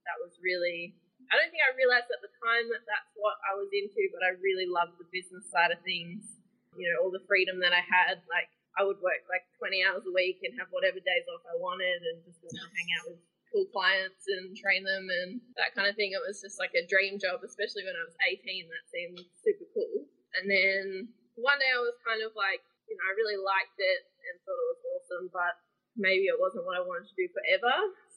that 0.09 0.17
was 0.21 0.37
really, 0.41 0.97
I 1.33 1.41
don't 1.41 1.49
think 1.49 1.65
I 1.65 1.73
realized 1.75 2.13
at 2.13 2.21
the 2.21 2.33
time 2.43 2.69
that 2.75 2.85
that's 2.85 3.13
what 3.17 3.41
I 3.45 3.57
was 3.57 3.73
into, 3.73 4.11
but 4.13 4.21
I 4.25 4.37
really 4.41 4.69
loved 4.69 5.01
the 5.01 5.09
business 5.09 5.49
side 5.49 5.73
of 5.73 5.81
things. 5.83 6.41
You 6.75 6.91
know, 6.91 7.07
all 7.07 7.15
the 7.15 7.23
freedom 7.31 7.63
that 7.63 7.71
I 7.71 7.87
had. 7.87 8.19
Like, 8.27 8.51
I 8.75 8.83
would 8.83 8.99
work 8.99 9.23
like 9.31 9.47
20 9.63 9.87
hours 9.87 10.03
a 10.03 10.11
week 10.11 10.43
and 10.43 10.59
have 10.59 10.67
whatever 10.75 10.99
days 10.99 11.27
off 11.31 11.47
I 11.47 11.55
wanted 11.55 12.03
and 12.03 12.19
just 12.27 12.43
hang 12.43 12.91
out 12.99 13.15
with 13.15 13.23
cool 13.55 13.71
clients 13.71 14.27
and 14.27 14.51
train 14.59 14.83
them 14.83 15.07
and 15.07 15.39
that 15.55 15.71
kind 15.79 15.87
of 15.87 15.95
thing. 15.95 16.11
It 16.11 16.19
was 16.27 16.43
just 16.43 16.59
like 16.59 16.75
a 16.75 16.83
dream 16.91 17.23
job, 17.23 17.47
especially 17.47 17.87
when 17.87 17.95
I 17.95 18.03
was 18.03 18.19
18. 18.27 18.67
That 18.67 18.85
seemed 18.91 19.23
super 19.47 19.71
cool. 19.71 20.11
And 20.35 20.51
then 20.51 21.15
one 21.39 21.63
day 21.63 21.71
I 21.71 21.79
was 21.79 21.95
kind 22.03 22.27
of 22.27 22.35
like, 22.35 22.67
you 22.89 22.95
know, 22.97 23.05
I 23.05 23.13
really 23.17 23.41
liked 23.41 23.79
it 23.81 24.01
and 24.29 24.35
thought 24.45 24.61
it 24.61 24.71
was 24.73 24.83
awesome, 24.97 25.27
but 25.33 25.55
maybe 25.97 26.27
it 26.27 26.39
wasn't 26.39 26.67
what 26.67 26.79
I 26.79 26.83
wanted 26.85 27.09
to 27.11 27.19
do 27.19 27.27
forever. 27.31 27.75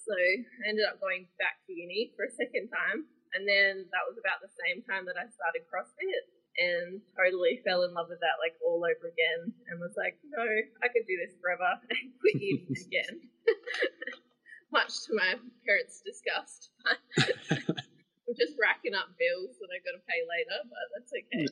So 0.07 0.13
I 0.15 0.71
ended 0.71 0.87
up 0.87 1.03
going 1.03 1.27
back 1.37 1.61
to 1.67 1.75
uni 1.75 2.13
for 2.15 2.25
a 2.25 2.33
second 2.33 2.71
time. 2.71 3.05
And 3.35 3.43
then 3.43 3.85
that 3.91 4.07
was 4.07 4.15
about 4.15 4.39
the 4.39 4.51
same 4.65 4.81
time 4.87 5.03
that 5.05 5.19
I 5.19 5.27
started 5.27 5.67
CrossFit 5.67 6.25
and 6.57 7.03
totally 7.13 7.61
fell 7.61 7.85
in 7.85 7.93
love 7.93 8.09
with 8.09 8.23
that 8.23 8.41
like 8.41 8.57
all 8.65 8.81
over 8.81 9.05
again 9.11 9.53
and 9.69 9.77
was 9.77 9.93
like, 9.93 10.17
no, 10.25 10.41
I 10.81 10.89
could 10.89 11.05
do 11.05 11.19
this 11.21 11.37
forever 11.37 11.77
and 11.91 12.15
quit 12.17 12.39
uni 12.41 12.65
again. 12.87 13.21
Much 14.73 15.07
to 15.07 15.15
my 15.15 15.37
parents' 15.63 16.03
disgust. 16.03 16.75
I'm 17.15 18.35
just 18.35 18.59
racking 18.59 18.91
up 18.91 19.15
bills 19.15 19.55
that 19.63 19.71
I 19.71 19.79
got 19.79 19.95
to 19.95 20.03
pay 20.03 20.19
later, 20.27 20.59
but 20.67 20.85
that's 20.91 21.11
okay. 21.15 21.45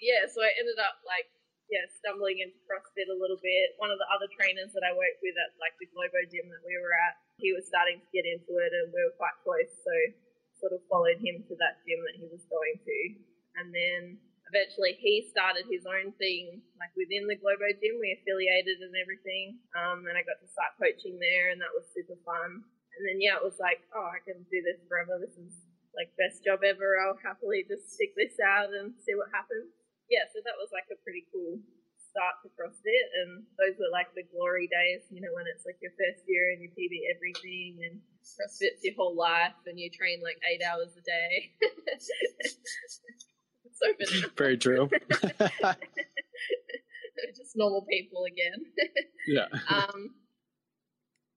yeah, 0.00 0.24
so 0.24 0.40
I 0.40 0.56
ended 0.56 0.80
up 0.80 1.04
like 1.04 1.28
yeah, 1.68 1.84
stumbling 2.00 2.40
into 2.40 2.56
CrossFit 2.64 3.12
a 3.12 3.16
little 3.16 3.40
bit. 3.40 3.76
One 3.76 3.92
of 3.92 4.00
the 4.00 4.08
other 4.08 4.28
trainers 4.32 4.72
that 4.72 4.84
I 4.84 4.96
worked 4.96 5.20
with 5.20 5.36
at 5.36 5.52
like 5.60 5.76
the 5.76 5.88
Globo 5.92 6.24
gym 6.32 6.48
that 6.48 6.64
we 6.64 6.74
were 6.80 6.96
at, 6.96 7.20
he 7.36 7.52
was 7.52 7.68
starting 7.68 8.00
to 8.00 8.08
get 8.08 8.24
into 8.24 8.56
it 8.56 8.72
and 8.72 8.88
we 8.88 9.00
were 9.04 9.16
quite 9.20 9.36
close, 9.44 9.68
so 9.84 9.94
sort 10.58 10.74
of 10.74 10.82
followed 10.88 11.20
him 11.20 11.44
to 11.46 11.54
that 11.60 11.84
gym 11.84 12.00
that 12.08 12.16
he 12.16 12.26
was 12.26 12.42
going 12.48 12.76
to. 12.80 12.98
And 13.60 13.68
then 13.70 14.16
eventually 14.48 14.96
he 14.96 15.28
started 15.28 15.68
his 15.68 15.84
own 15.84 16.16
thing, 16.16 16.64
like 16.80 16.90
within 16.96 17.28
the 17.28 17.36
Globo 17.36 17.68
gym. 17.76 18.00
We 18.00 18.16
affiliated 18.16 18.80
and 18.80 18.96
everything. 18.96 19.60
Um, 19.76 20.08
and 20.08 20.16
I 20.16 20.24
got 20.24 20.40
to 20.40 20.48
start 20.48 20.80
coaching 20.80 21.20
there, 21.20 21.52
and 21.52 21.60
that 21.60 21.72
was 21.76 21.84
super 21.92 22.16
fun. 22.24 22.64
And 22.64 23.02
then, 23.06 23.20
yeah, 23.22 23.38
it 23.38 23.44
was 23.46 23.60
like, 23.62 23.84
oh, 23.94 24.08
I 24.08 24.18
can 24.24 24.42
do 24.50 24.58
this 24.64 24.82
forever. 24.88 25.20
This 25.20 25.36
is 25.38 25.54
like 25.94 26.10
best 26.18 26.42
job 26.42 26.66
ever. 26.66 26.98
I'll 26.98 27.20
happily 27.22 27.62
just 27.62 27.94
stick 27.94 28.16
this 28.18 28.34
out 28.42 28.74
and 28.74 28.96
see 29.04 29.14
what 29.14 29.30
happens 29.30 29.77
yeah, 30.08 30.24
so 30.32 30.40
that 30.44 30.56
was 30.56 30.72
like 30.72 30.88
a 30.88 30.98
pretty 31.04 31.28
cool 31.28 31.60
start 32.10 32.40
to 32.42 32.48
CrossFit, 32.56 33.06
and 33.22 33.44
those 33.60 33.76
were 33.76 33.92
like 33.92 34.08
the 34.16 34.24
glory 34.32 34.66
days, 34.66 35.04
you 35.12 35.20
know, 35.20 35.30
when 35.36 35.44
it's 35.46 35.68
like 35.68 35.76
your 35.84 35.92
first 35.94 36.24
year 36.26 36.50
and 36.50 36.64
you 36.64 36.72
PB 36.72 37.04
everything, 37.12 37.78
and 37.84 38.00
CrossFit's 38.24 38.82
your 38.82 38.96
whole 38.96 39.14
life, 39.14 39.54
and 39.68 39.78
you 39.78 39.92
train 39.92 40.24
like 40.24 40.40
eight 40.48 40.64
hours 40.64 40.96
a 40.96 41.04
day. 41.04 41.52
so 43.78 43.86
very 44.40 44.56
true. 44.56 44.88
Just 47.36 47.54
normal 47.54 47.84
people 47.86 48.24
again. 48.24 48.64
yeah. 49.28 49.46
Um. 49.68 50.14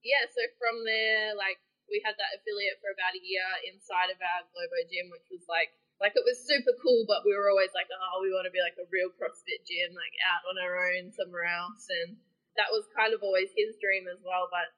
Yeah. 0.02 0.24
So 0.32 0.42
from 0.58 0.82
there, 0.88 1.36
like 1.36 1.60
we 1.90 2.02
had 2.02 2.16
that 2.16 2.40
affiliate 2.40 2.80
for 2.80 2.90
about 2.96 3.14
a 3.14 3.22
year 3.22 3.44
inside 3.68 4.10
of 4.10 4.18
our 4.24 4.48
Globo 4.56 4.80
gym, 4.88 5.12
which 5.12 5.28
was 5.30 5.44
like 5.52 5.76
like 6.02 6.18
it 6.18 6.26
was 6.26 6.42
super 6.42 6.74
cool, 6.82 7.06
but 7.06 7.22
we 7.22 7.38
were 7.38 7.54
always 7.54 7.72
like, 7.78 7.86
oh, 7.94 8.26
we 8.26 8.34
want 8.34 8.50
to 8.50 8.54
be 8.54 8.60
like 8.60 8.76
a 8.82 8.90
real 8.90 9.14
CrossFit 9.14 9.62
gym, 9.70 9.94
like 9.94 10.18
out 10.26 10.44
on 10.50 10.58
our 10.58 10.90
own 10.92 11.14
somewhere 11.14 11.46
else. 11.46 11.86
And 12.04 12.18
that 12.58 12.74
was 12.74 12.90
kind 12.98 13.14
of 13.14 13.22
always 13.22 13.54
his 13.54 13.78
dream 13.78 14.10
as 14.10 14.18
well. 14.26 14.50
But 14.50 14.74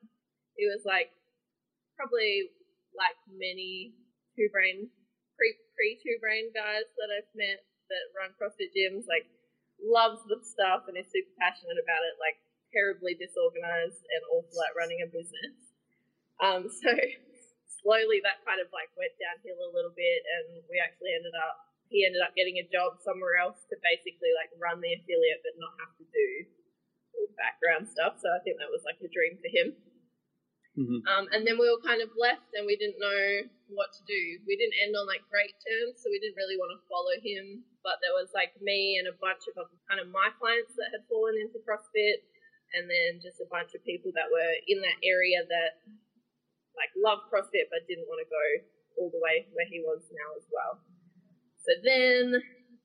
he 0.60 0.68
was 0.68 0.84
like, 0.84 1.16
probably 1.96 2.52
like 2.92 3.16
many 3.32 3.96
two 4.36 4.52
brain, 4.52 4.92
pre 5.40 5.56
pre 5.80 5.96
two 6.04 6.20
brain 6.20 6.52
guys 6.52 6.92
that 7.00 7.10
I've 7.10 7.32
met 7.32 7.64
that 7.88 8.12
run 8.12 8.36
CrossFit 8.36 8.76
gyms, 8.76 9.08
like 9.08 9.24
loves 9.80 10.20
the 10.28 10.44
stuff 10.44 10.92
and 10.92 11.00
is 11.00 11.08
super 11.08 11.32
passionate 11.40 11.80
about 11.80 12.04
it, 12.04 12.20
like 12.20 12.36
terribly 12.76 13.16
disorganized 13.16 14.04
and 14.12 14.22
awful 14.28 14.60
at 14.68 14.76
running 14.76 15.00
a 15.00 15.08
business. 15.08 15.56
Um, 16.44 16.68
so 16.84 16.92
slowly 17.84 18.24
that 18.24 18.42
kind 18.48 18.64
of 18.64 18.72
like 18.72 18.90
went 18.96 19.14
downhill 19.20 19.60
a 19.60 19.76
little 19.76 19.94
bit, 19.94 20.22
and 20.40 20.64
we 20.72 20.80
actually 20.80 21.14
ended 21.14 21.36
up 21.38 21.60
he 21.94 22.02
ended 22.02 22.26
up 22.26 22.34
getting 22.34 22.58
a 22.58 22.66
job 22.74 22.98
somewhere 23.04 23.38
else 23.38 23.70
to 23.70 23.78
basically 23.86 24.34
like 24.34 24.50
run 24.58 24.82
the 24.82 24.98
affiliate 24.98 25.46
but 25.46 25.54
not 25.62 25.78
have 25.78 25.94
to 26.02 26.06
do 26.10 26.28
all 27.14 27.30
background 27.38 27.86
stuff. 27.86 28.18
So 28.18 28.34
I 28.34 28.42
think 28.42 28.58
that 28.58 28.74
was 28.74 28.82
like 28.82 28.98
a 29.04 29.12
dream 29.14 29.38
for 29.38 29.52
him. 29.54 29.78
Mm-hmm. 30.74 31.06
Um, 31.06 31.30
and 31.30 31.46
then 31.46 31.62
we 31.62 31.70
were 31.70 31.86
kind 31.86 32.02
of 32.02 32.10
left 32.18 32.50
and 32.58 32.66
we 32.66 32.74
didn't 32.74 32.98
know 32.98 33.46
what 33.70 33.94
to 33.94 34.02
do. 34.10 34.42
We 34.50 34.58
didn't 34.58 34.74
end 34.82 34.98
on 34.98 35.06
like 35.06 35.22
great 35.30 35.54
terms, 35.62 36.02
so 36.02 36.10
we 36.10 36.18
didn't 36.18 36.40
really 36.40 36.58
want 36.58 36.74
to 36.74 36.82
follow 36.90 37.14
him. 37.22 37.62
But 37.86 38.02
there 38.02 38.16
was 38.18 38.34
like 38.34 38.58
me 38.58 38.98
and 38.98 39.06
a 39.06 39.14
bunch 39.22 39.46
of 39.54 39.54
kind 39.86 40.02
of 40.02 40.10
my 40.10 40.34
clients 40.42 40.74
that 40.82 40.90
had 40.90 41.06
fallen 41.06 41.38
into 41.38 41.62
CrossFit, 41.62 42.26
and 42.74 42.90
then 42.90 43.22
just 43.22 43.38
a 43.38 43.46
bunch 43.54 43.78
of 43.78 43.86
people 43.86 44.10
that 44.18 44.34
were 44.34 44.54
in 44.66 44.82
that 44.82 44.98
area 45.06 45.46
that 45.46 45.78
like 46.78 46.92
loved 46.98 47.30
CrossFit 47.30 47.70
but 47.70 47.86
didn't 47.86 48.10
want 48.10 48.22
to 48.24 48.30
go 48.30 48.46
all 48.98 49.10
the 49.10 49.22
way 49.22 49.50
where 49.54 49.68
he 49.70 49.82
was 49.82 50.06
now 50.14 50.30
as 50.38 50.46
well. 50.50 50.82
So 51.64 51.72
then, 51.82 52.38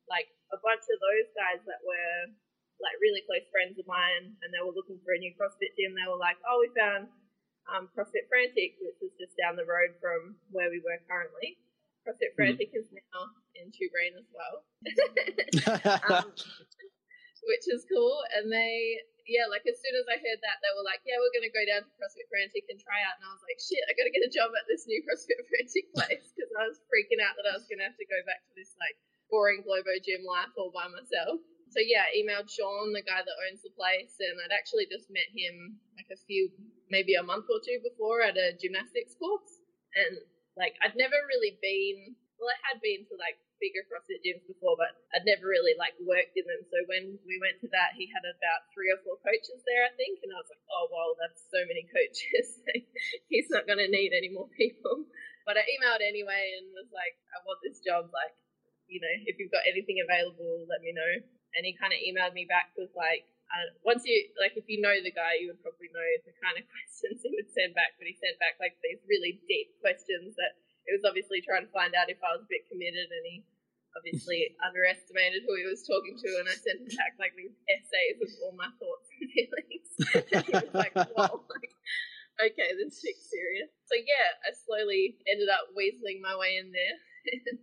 like 0.09 0.31
a 0.55 0.59
bunch 0.62 0.87
of 0.87 0.98
those 1.03 1.29
guys 1.35 1.61
that 1.66 1.83
were 1.83 2.33
like 2.79 2.96
really 3.03 3.27
close 3.27 3.44
friends 3.51 3.77
of 3.77 3.87
mine, 3.90 4.38
and 4.40 4.48
they 4.55 4.62
were 4.62 4.74
looking 4.74 5.03
for 5.03 5.12
a 5.12 5.20
new 5.20 5.35
CrossFit 5.35 5.74
gym. 5.74 5.98
They 5.98 6.07
were 6.07 6.20
like, 6.20 6.38
"Oh, 6.46 6.62
we 6.62 6.70
found 6.72 7.11
um, 7.68 7.88
CrossFit 7.92 8.31
Frantic, 8.31 8.81
which 8.81 8.98
is 9.05 9.12
just 9.20 9.37
down 9.37 9.57
the 9.57 9.68
road 9.68 9.98
from 10.01 10.37
where 10.51 10.70
we 10.72 10.81
were 10.81 10.96
currently. 11.05 11.61
CrossFit 12.07 12.33
mm-hmm. 12.33 12.38
Frantic 12.38 12.70
mm-hmm. 12.72 12.87
is 12.87 12.88
now 12.94 13.20
in 13.59 13.68
Two 13.74 13.88
Brain 13.92 14.14
as 14.16 14.29
well, 14.33 14.55
um, 16.24 16.33
which 17.46 17.66
is 17.70 17.87
cool. 17.87 18.18
And 18.35 18.51
they 18.51 19.03
yeah, 19.29 19.44
like 19.44 19.68
as 19.68 19.77
soon 19.77 19.92
as 19.92 20.09
I 20.09 20.16
heard 20.16 20.40
that, 20.40 20.59
they 20.64 20.72
were 20.72 20.83
like, 20.88 21.05
"Yeah, 21.05 21.20
we're 21.20 21.33
gonna 21.37 21.53
go 21.53 21.61
down 21.68 21.85
to 21.85 21.92
CrossFit 22.01 22.33
Frantic 22.33 22.64
and 22.72 22.81
try 22.81 23.05
out." 23.05 23.20
And 23.20 23.29
I 23.29 23.37
was 23.37 23.44
like, 23.44 23.61
"Shit, 23.61 23.85
I 23.85 23.92
gotta 23.92 24.11
get 24.11 24.24
a 24.24 24.33
job 24.33 24.48
at 24.57 24.64
this 24.64 24.88
new 24.88 25.05
CrossFit 25.05 25.44
Frantic 25.53 25.87
place," 25.92 26.33
because 26.33 26.48
I 26.57 26.64
was 26.64 26.81
freaking 26.88 27.20
out 27.20 27.37
that 27.37 27.44
I 27.44 27.55
was 27.55 27.68
gonna 27.68 27.85
have 27.85 28.01
to 28.01 28.09
go 28.09 28.18
back 28.24 28.40
to 28.48 28.53
this 28.57 28.72
like 28.81 28.96
boring 29.29 29.61
Globo 29.61 30.01
gym 30.01 30.24
life 30.24 30.51
all 30.57 30.72
by 30.72 30.88
myself. 30.88 31.44
So 31.68 31.85
yeah, 31.85 32.09
I 32.09 32.16
emailed 32.16 32.48
Sean, 32.48 32.96
the 32.96 33.05
guy 33.05 33.20
that 33.20 33.42
owns 33.44 33.61
the 33.61 33.77
place, 33.77 34.16
and 34.16 34.40
I'd 34.40 34.57
actually 34.57 34.88
just 34.88 35.12
met 35.12 35.29
him 35.29 35.77
like 36.01 36.09
a 36.09 36.16
few, 36.24 36.48
maybe 36.88 37.12
a 37.12 37.22
month 37.22 37.53
or 37.53 37.61
two 37.61 37.77
before 37.85 38.24
at 38.24 38.40
a 38.40 38.57
gymnastics 38.57 39.12
course, 39.20 39.61
and 39.92 40.24
like 40.57 40.72
I'd 40.81 40.96
never 40.96 41.20
really 41.29 41.61
been. 41.61 42.16
Well, 42.40 42.48
I 42.48 42.59
had 42.72 42.81
been 42.81 43.05
to 43.12 43.14
like 43.20 43.37
bigger 43.58 43.84
CrossFit 43.86 44.22
gyms 44.22 44.46
before, 44.46 44.78
but 44.78 44.94
I'd 45.14 45.26
never 45.26 45.46
really 45.46 45.74
like 45.78 45.94
worked 46.02 46.34
in 46.38 46.46
them. 46.46 46.62
So 46.70 46.78
when 46.86 47.18
we 47.26 47.38
went 47.42 47.60
to 47.62 47.68
that, 47.74 47.94
he 47.98 48.10
had 48.10 48.24
about 48.24 48.70
three 48.72 48.90
or 48.90 48.98
four 49.02 49.18
coaches 49.20 49.62
there, 49.66 49.86
I 49.86 49.92
think, 49.94 50.22
and 50.22 50.30
I 50.32 50.38
was 50.38 50.50
like, 50.50 50.64
oh 50.70 50.86
wow, 50.90 51.08
that's 51.18 51.42
so 51.50 51.60
many 51.66 51.86
coaches. 51.90 52.62
He's 53.32 53.50
not 53.50 53.68
going 53.68 53.82
to 53.82 53.90
need 53.90 54.14
any 54.14 54.30
more 54.30 54.48
people. 54.54 55.06
But 55.48 55.56
I 55.56 55.64
emailed 55.64 56.04
anyway 56.04 56.60
and 56.60 56.76
was 56.76 56.92
like, 56.92 57.16
I 57.32 57.40
want 57.48 57.64
this 57.64 57.80
job. 57.80 58.12
Like, 58.12 58.36
you 58.84 59.00
know, 59.00 59.14
if 59.24 59.40
you've 59.40 59.52
got 59.52 59.64
anything 59.64 59.96
available, 60.04 60.68
let 60.68 60.84
me 60.84 60.92
know. 60.92 61.24
And 61.56 61.64
he 61.64 61.72
kind 61.72 61.96
of 61.96 62.04
emailed 62.04 62.36
me 62.36 62.44
back 62.44 62.76
with 62.76 62.92
like, 62.92 63.24
uh, 63.48 63.72
once 63.80 64.04
you 64.04 64.28
like, 64.36 64.60
if 64.60 64.68
you 64.68 64.84
know 64.84 64.92
the 65.00 65.08
guy, 65.08 65.40
you 65.40 65.48
would 65.48 65.64
probably 65.64 65.88
know 65.88 66.04
the 66.28 66.36
kind 66.44 66.60
of 66.60 66.68
questions 66.72 67.24
he 67.24 67.32
would 67.32 67.48
send 67.48 67.72
back. 67.72 67.96
But 67.96 68.12
he 68.12 68.14
sent 68.20 68.36
back 68.36 68.60
like 68.60 68.76
these 68.84 69.00
really 69.08 69.40
deep 69.48 69.72
questions 69.80 70.36
that 70.36 70.52
it 70.88 70.96
was 70.96 71.05
obviously 71.05 71.44
trying 71.44 71.68
to 71.68 71.72
find 71.72 71.92
out 71.92 72.09
if 72.09 72.16
I 72.24 72.33
was 72.33 72.48
a 72.48 72.51
bit 72.51 72.64
committed, 72.64 73.12
and 73.12 73.24
he 73.29 73.44
obviously 73.92 74.57
underestimated 74.66 75.44
who 75.44 75.53
he 75.61 75.68
was 75.68 75.85
talking 75.85 76.16
to. 76.16 76.29
And 76.40 76.48
I 76.48 76.57
sent 76.57 76.81
him 76.81 76.90
back 76.96 77.20
like 77.20 77.37
these 77.37 77.53
essays 77.68 78.16
with 78.16 78.33
all 78.40 78.57
my 78.57 78.72
thoughts 78.81 79.07
and 79.12 79.29
feelings. 79.29 79.88
and 80.33 80.44
he 80.48 80.53
was 80.57 80.74
like, 80.74 80.96
"Whoa, 80.96 81.44
like, 81.61 81.72
okay, 82.40 82.72
this 82.81 83.05
chick's 83.05 83.29
serious." 83.29 83.68
So 83.85 84.01
yeah, 84.01 84.48
I 84.48 84.57
slowly 84.57 85.20
ended 85.29 85.53
up 85.53 85.77
weaseling 85.77 86.24
my 86.24 86.33
way 86.33 86.57
in 86.57 86.72
there, 86.72 86.96
and 87.53 87.61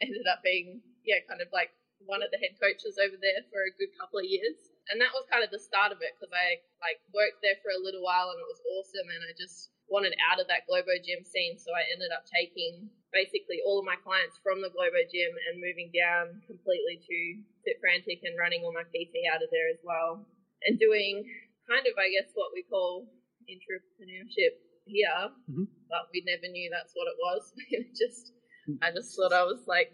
ended 0.00 0.24
up 0.24 0.40
being 0.40 0.80
yeah, 1.04 1.20
kind 1.28 1.44
of 1.44 1.52
like 1.52 1.70
one 2.08 2.24
of 2.24 2.32
the 2.32 2.40
head 2.40 2.56
coaches 2.56 2.96
over 3.00 3.16
there 3.16 3.44
for 3.52 3.64
a 3.64 3.76
good 3.76 3.92
couple 3.96 4.20
of 4.20 4.28
years. 4.28 4.72
And 4.92 5.00
that 5.00 5.16
was 5.16 5.24
kind 5.32 5.40
of 5.40 5.48
the 5.48 5.60
start 5.60 5.92
of 5.92 6.04
it 6.04 6.12
because 6.16 6.32
I 6.32 6.60
like 6.84 7.00
worked 7.12 7.40
there 7.40 7.56
for 7.64 7.72
a 7.72 7.80
little 7.80 8.04
while 8.04 8.28
and 8.32 8.40
it 8.40 8.48
was 8.48 8.60
awesome 8.76 9.08
and 9.08 9.24
I 9.24 9.32
just 9.32 9.72
wanted 9.88 10.16
out 10.24 10.40
of 10.40 10.48
that 10.48 10.64
Globo 10.66 10.96
gym 11.00 11.22
scene, 11.24 11.60
so 11.60 11.70
I 11.76 11.84
ended 11.92 12.10
up 12.10 12.24
taking 12.24 12.88
basically 13.12 13.60
all 13.62 13.78
of 13.78 13.86
my 13.86 14.00
clients 14.00 14.40
from 14.40 14.64
the 14.64 14.72
Globo 14.72 15.04
gym 15.06 15.32
and 15.48 15.60
moving 15.60 15.92
down 15.92 16.40
completely 16.48 16.98
to 16.98 17.16
Fit 17.62 17.78
Frantic 17.78 18.24
and 18.24 18.34
running 18.34 18.64
all 18.64 18.74
my 18.74 18.86
PT 18.88 19.28
out 19.30 19.44
of 19.44 19.52
there 19.52 19.68
as 19.68 19.80
well, 19.84 20.24
and 20.64 20.80
doing 20.80 21.22
kind 21.68 21.84
of, 21.84 21.94
I 21.96 22.08
guess, 22.12 22.32
what 22.34 22.52
we 22.56 22.64
call 22.64 23.08
entrepreneurship 23.48 24.56
here, 24.84 25.32
mm-hmm. 25.48 25.68
but 25.88 26.08
we 26.12 26.24
never 26.24 26.48
knew 26.48 26.68
that's 26.72 26.92
what 26.96 27.08
it 27.08 27.18
was. 27.20 27.42
just, 28.00 28.32
I 28.80 28.92
just 28.92 29.16
thought 29.16 29.32
I 29.32 29.44
was 29.44 29.64
like, 29.68 29.92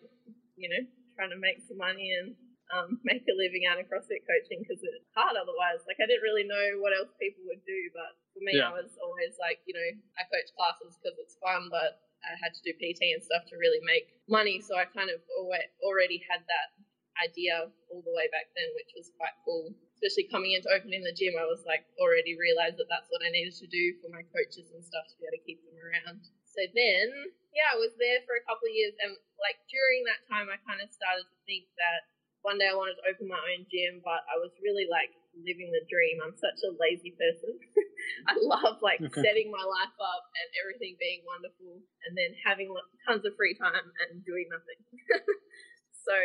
you 0.56 0.68
know, 0.70 0.82
trying 1.14 1.30
to 1.30 1.40
make 1.40 1.62
some 1.66 1.78
money 1.78 2.10
and 2.14 2.34
um, 2.74 2.98
make 3.08 3.26
a 3.26 3.34
living 3.34 3.66
out 3.66 3.78
of 3.78 3.86
CrossFit 3.90 4.22
coaching 4.26 4.62
because 4.62 4.80
it's 4.82 5.10
hard 5.14 5.34
otherwise. 5.36 5.82
Like 5.86 5.98
I 5.98 6.06
didn't 6.06 6.26
really 6.26 6.46
know 6.46 6.78
what 6.82 6.94
else 6.94 7.12
people 7.18 7.44
would 7.50 7.62
do, 7.66 7.80
but 7.94 8.16
for 8.32 8.42
me, 8.42 8.58
yeah. 8.58 8.70
I 8.70 8.74
was 8.74 8.94
always 9.02 9.36
like, 9.36 9.60
you 9.66 9.74
know, 9.74 9.90
I 10.18 10.26
coach 10.30 10.50
classes 10.54 10.96
because 10.98 11.18
it's 11.18 11.36
fun, 11.42 11.68
but 11.68 12.00
I 12.22 12.36
had 12.36 12.52
to 12.52 12.62
do 12.64 12.76
PT 12.76 13.16
and 13.16 13.22
stuff 13.24 13.48
to 13.48 13.56
really 13.56 13.80
make 13.82 14.12
money. 14.28 14.60
So 14.60 14.76
I 14.76 14.86
kind 14.86 15.08
of 15.08 15.20
already 15.82 16.20
had 16.28 16.44
that 16.46 16.68
idea 17.20 17.68
all 17.92 18.02
the 18.04 18.16
way 18.16 18.28
back 18.32 18.52
then, 18.56 18.68
which 18.76 18.92
was 18.96 19.12
quite 19.16 19.34
cool. 19.44 19.72
Especially 20.00 20.32
coming 20.32 20.56
into 20.56 20.72
opening 20.72 21.04
the 21.04 21.12
gym, 21.12 21.36
I 21.36 21.44
was 21.44 21.60
like 21.68 21.84
already 22.00 22.36
realized 22.36 22.80
that 22.80 22.88
that's 22.88 23.12
what 23.12 23.20
I 23.20 23.28
needed 23.28 23.56
to 23.60 23.68
do 23.68 23.84
for 24.00 24.08
my 24.08 24.24
coaches 24.32 24.72
and 24.72 24.80
stuff 24.80 25.04
to 25.12 25.16
be 25.20 25.28
able 25.28 25.36
to 25.36 25.44
keep 25.44 25.60
them 25.64 25.76
around. 25.76 26.24
So 26.48 26.64
then, 26.72 27.06
yeah, 27.52 27.72
I 27.72 27.78
was 27.78 27.92
there 28.00 28.24
for 28.24 28.34
a 28.34 28.46
couple 28.48 28.66
of 28.66 28.74
years, 28.74 28.96
and 28.98 29.12
like 29.38 29.60
during 29.70 30.02
that 30.08 30.24
time, 30.26 30.48
I 30.50 30.58
kind 30.64 30.80
of 30.82 30.90
started 30.90 31.28
to 31.28 31.38
think 31.44 31.68
that 31.78 32.08
one 32.42 32.56
day 32.56 32.68
I 32.68 32.76
wanted 32.76 32.96
to 33.00 33.08
open 33.08 33.28
my 33.28 33.40
own 33.40 33.68
gym, 33.68 34.00
but 34.00 34.24
I 34.24 34.40
was 34.40 34.52
really 34.64 34.88
like 34.88 35.12
living 35.36 35.68
the 35.70 35.84
dream. 35.86 36.20
I'm 36.24 36.36
such 36.36 36.64
a 36.64 36.72
lazy 36.80 37.12
person. 37.12 37.52
I 38.32 38.34
love 38.40 38.80
like 38.80 39.00
okay. 39.00 39.20
setting 39.20 39.52
my 39.52 39.60
life 39.60 39.96
up 40.00 40.24
and 40.32 40.48
everything 40.64 40.96
being 40.96 41.20
wonderful, 41.28 41.84
and 42.08 42.12
then 42.16 42.32
having 42.40 42.72
tons 43.04 43.28
of 43.28 43.36
free 43.36 43.52
time 43.56 43.92
and 44.08 44.24
doing 44.24 44.48
nothing. 44.48 44.80
so, 46.04 46.16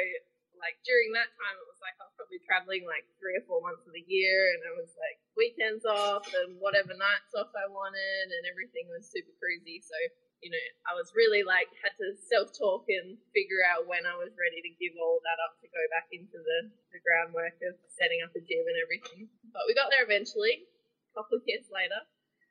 like 0.55 0.79
during 0.87 1.11
that 1.19 1.27
time, 1.35 1.55
it 1.59 1.67
was 1.67 1.83
like 1.83 1.99
I 1.99 2.07
was 2.07 2.15
probably 2.15 2.39
traveling 2.47 2.87
like 2.87 3.03
three 3.19 3.35
or 3.35 3.43
four 3.43 3.59
months 3.59 3.83
of 3.83 3.91
the 3.91 4.07
year, 4.07 4.55
and 4.55 4.61
I 4.71 4.73
was 4.79 4.95
like 4.95 5.19
weekends 5.35 5.83
off 5.83 6.31
and 6.31 6.55
whatever 6.63 6.95
nights 6.95 7.35
off 7.35 7.51
I 7.51 7.67
wanted, 7.67 8.25
and 8.31 8.43
everything 8.47 8.87
was 8.87 9.11
super 9.11 9.35
crazy. 9.35 9.83
So 9.83 9.99
you 10.43 10.51
know, 10.51 10.65
I 10.85 10.93
was 10.93 11.15
really 11.15 11.41
like 11.41 11.71
had 11.81 11.95
to 11.97 12.13
self 12.27 12.51
talk 12.53 12.85
and 12.91 13.17
figure 13.31 13.63
out 13.63 13.87
when 13.87 14.03
I 14.03 14.15
was 14.19 14.35
ready 14.35 14.59
to 14.61 14.71
give 14.77 14.93
all 14.99 15.17
that 15.23 15.39
up 15.41 15.57
to 15.61 15.67
go 15.71 15.83
back 15.89 16.11
into 16.11 16.37
the, 16.37 16.59
the 16.91 16.99
groundwork 17.01 17.57
of 17.65 17.75
setting 17.89 18.21
up 18.21 18.35
a 18.35 18.41
gym 18.43 18.65
and 18.65 18.79
everything. 18.83 19.31
But 19.55 19.65
we 19.71 19.73
got 19.77 19.87
there 19.87 20.03
eventually, 20.03 20.67
a 20.67 21.11
couple 21.15 21.39
of 21.39 21.47
years 21.47 21.71
later. 21.71 22.03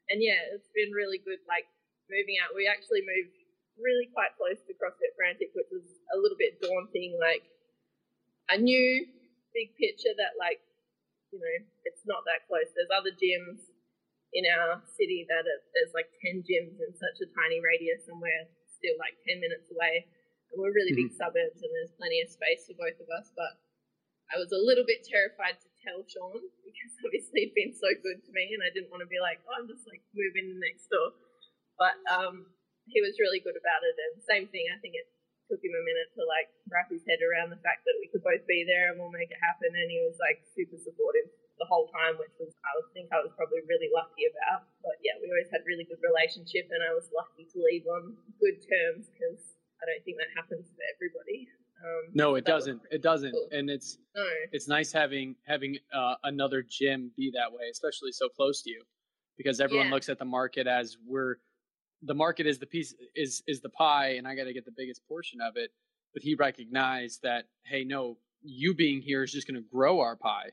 And 0.09 0.25
yeah, 0.25 0.41
it's 0.57 0.73
been 0.73 0.93
really 0.97 1.21
good 1.21 1.41
like 1.45 1.69
moving 2.09 2.41
out. 2.41 2.57
We 2.57 2.65
actually 2.65 3.05
moved 3.05 3.37
really 3.77 4.09
quite 4.13 4.37
close 4.41 4.61
to 4.65 4.73
CrossFit 4.77 5.13
Frantic, 5.17 5.53
which 5.53 5.69
was 5.69 5.85
a 6.13 6.17
little 6.17 6.39
bit 6.41 6.61
daunting. 6.65 7.17
Like 7.21 7.45
I 8.49 8.57
knew 8.61 9.05
big 9.53 9.77
picture 9.79 10.13
that 10.17 10.35
like, 10.41 10.61
you 11.31 11.39
know, 11.39 11.57
it's 11.85 12.05
not 12.09 12.25
that 12.29 12.49
close. 12.49 12.69
There's 12.75 12.93
other 12.93 13.15
gyms 13.15 13.74
in 14.35 14.45
our 14.51 14.83
city 14.99 15.23
that 15.31 15.47
it, 15.47 15.61
there's 15.79 15.95
like 15.95 16.11
10 16.27 16.43
gyms 16.43 16.83
in 16.83 16.91
such 16.99 17.23
a 17.23 17.31
tiny 17.39 17.63
radius 17.63 18.11
and 18.11 18.19
we're 18.19 18.51
still 18.67 18.99
like 18.99 19.15
10 19.23 19.39
minutes 19.39 19.71
away. 19.71 20.11
And 20.51 20.59
we're 20.59 20.75
really 20.75 20.93
mm-hmm. 20.93 21.09
big 21.09 21.15
suburbs 21.15 21.63
and 21.63 21.71
there's 21.71 21.95
plenty 21.95 22.19
of 22.19 22.29
space 22.29 22.67
for 22.67 22.75
both 22.75 22.99
of 22.99 23.07
us. 23.15 23.31
But 23.39 23.55
I 24.35 24.43
was 24.43 24.51
a 24.51 24.59
little 24.59 24.83
bit 24.83 25.07
terrified 25.07 25.63
to 25.63 25.69
tell 25.87 26.03
Sean 26.11 26.43
because 26.67 26.93
obviously 27.07 27.47
he'd 27.47 27.55
been 27.55 27.75
so 27.75 27.89
good 28.03 28.19
to 28.27 28.31
me 28.35 28.51
and 28.51 28.63
I 28.67 28.75
didn't 28.75 28.91
want 28.91 29.07
to 29.07 29.11
be 29.11 29.23
like, 29.23 29.39
oh, 29.47 29.55
I'm 29.55 29.71
just 29.71 29.87
like 29.87 30.03
moving 30.11 30.59
next 30.59 30.91
door. 30.91 31.15
But 31.79 31.95
um, 32.11 32.51
he 32.91 32.99
was 32.99 33.23
really 33.23 33.39
good 33.39 33.55
about 33.55 33.87
it. 33.87 33.95
And 33.95 34.19
same 34.27 34.51
thing, 34.51 34.67
I 34.75 34.83
think 34.83 34.99
it 34.99 35.07
took 35.47 35.63
him 35.63 35.79
a 35.79 35.87
minute 35.87 36.11
to 36.19 36.27
like 36.27 36.51
wrap 36.67 36.91
his 36.91 37.07
head 37.07 37.23
around 37.23 37.55
the 37.55 37.63
fact 37.63 37.87
that 37.87 37.99
we 38.03 38.11
could 38.11 38.27
both 38.27 38.43
be 38.51 38.67
there 38.67 38.91
and 38.91 38.99
we'll 38.99 39.15
make 39.15 39.31
it 39.31 39.39
happen. 39.39 39.71
And 39.71 39.87
he 39.87 40.03
was 40.03 40.19
like 40.19 40.43
super 40.59 40.79
supportive 40.83 41.31
the 41.59 41.69
whole 41.69 41.87
time, 41.91 42.19
which 42.19 42.35
was 42.41 42.55
I 42.65 42.71
would 42.79 42.91
think 42.93 43.11
I 43.15 43.23
was 43.23 43.31
probably 43.39 43.63
really 43.67 43.91
lucky 43.95 44.27
about. 44.27 44.67
But 44.83 44.99
yeah, 45.03 45.15
we 45.23 45.31
always 45.31 45.51
had 45.51 45.63
really 45.67 45.87
good 45.87 46.03
relationship, 46.03 46.71
and 46.71 46.83
I 46.83 46.93
was 46.95 47.11
lucky 47.15 47.47
to 47.47 47.57
leave 47.63 47.87
on 47.87 48.19
good 48.43 48.59
terms 48.63 49.11
because 49.11 49.55
I 49.79 49.87
don't 49.87 50.03
think 50.03 50.19
that 50.19 50.31
happens 50.35 50.71
for 50.71 50.83
everybody. 50.95 51.47
Um, 51.85 52.11
no, 52.15 52.35
it 52.35 52.45
doesn't. 52.45 52.81
It 52.91 53.03
doesn't, 53.03 53.33
cool. 53.33 53.49
and 53.53 53.69
it's 53.69 53.99
no. 54.17 54.25
it's 54.53 54.69
nice 54.69 54.91
having 54.93 55.37
having 55.47 55.79
uh, 55.93 56.15
another 56.25 56.65
gym 56.65 57.13
be 57.17 57.31
that 57.35 57.53
way, 57.53 57.69
especially 57.71 58.13
so 58.13 58.29
close 58.29 58.63
to 58.63 58.71
you, 58.71 58.83
because 59.37 59.61
everyone 59.61 59.89
yeah. 59.89 59.95
looks 59.95 60.09
at 60.09 60.19
the 60.19 60.25
market 60.25 60.67
as 60.67 60.97
we're 61.07 61.37
the 62.03 62.15
market 62.15 62.47
is 62.47 62.59
the 62.59 62.67
piece 62.67 62.95
is 63.15 63.43
is 63.47 63.61
the 63.61 63.69
pie, 63.71 64.15
and 64.17 64.27
I 64.27 64.35
got 64.35 64.45
to 64.45 64.53
get 64.53 64.65
the 64.65 64.75
biggest 64.77 65.07
portion 65.07 65.41
of 65.41 65.57
it. 65.57 65.71
But 66.13 66.23
he 66.23 66.37
recognized 66.37 67.23
that, 67.23 67.47
hey, 67.65 67.83
no, 67.83 68.19
you 68.43 68.73
being 68.75 69.01
here 69.01 69.25
is 69.25 69.33
just 69.33 69.49
going 69.49 69.61
to 69.61 69.69
grow 69.69 70.01
our 70.01 70.17
pie. 70.17 70.51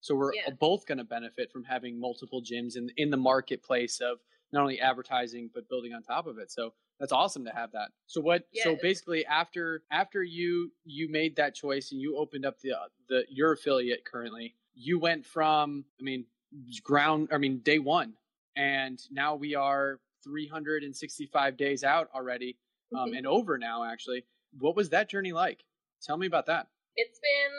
So 0.00 0.14
we're 0.14 0.34
yeah. 0.34 0.50
both 0.58 0.86
going 0.86 0.98
to 0.98 1.04
benefit 1.04 1.50
from 1.50 1.64
having 1.64 1.98
multiple 2.00 2.42
gyms 2.42 2.76
in 2.76 2.90
in 2.96 3.10
the 3.10 3.16
marketplace 3.16 4.00
of 4.00 4.18
not 4.52 4.62
only 4.62 4.80
advertising 4.80 5.50
but 5.52 5.68
building 5.68 5.92
on 5.92 6.02
top 6.02 6.26
of 6.26 6.38
it. 6.38 6.50
So 6.50 6.72
that's 6.98 7.12
awesome 7.12 7.44
to 7.44 7.52
have 7.52 7.72
that. 7.72 7.88
So 8.06 8.20
what? 8.20 8.44
Yeah, 8.52 8.64
so 8.64 8.76
basically, 8.80 9.26
after 9.26 9.82
after 9.90 10.22
you 10.22 10.72
you 10.84 11.10
made 11.10 11.36
that 11.36 11.54
choice 11.54 11.92
and 11.92 12.00
you 12.00 12.16
opened 12.16 12.46
up 12.46 12.58
the 12.60 12.72
the 13.08 13.24
your 13.28 13.52
affiliate 13.52 14.04
currently, 14.04 14.54
you 14.74 14.98
went 14.98 15.26
from 15.26 15.84
I 16.00 16.02
mean 16.02 16.26
ground 16.82 17.28
I 17.32 17.38
mean 17.38 17.58
day 17.58 17.78
one, 17.78 18.14
and 18.56 18.98
now 19.10 19.34
we 19.34 19.54
are 19.54 20.00
365 20.24 21.56
days 21.56 21.84
out 21.84 22.08
already, 22.14 22.56
um, 22.96 23.08
mm-hmm. 23.08 23.18
and 23.18 23.26
over 23.26 23.58
now 23.58 23.84
actually. 23.84 24.24
What 24.58 24.74
was 24.74 24.88
that 24.90 25.10
journey 25.10 25.32
like? 25.32 25.64
Tell 26.02 26.16
me 26.16 26.26
about 26.26 26.46
that. 26.46 26.68
It's 26.94 27.18
been 27.18 27.52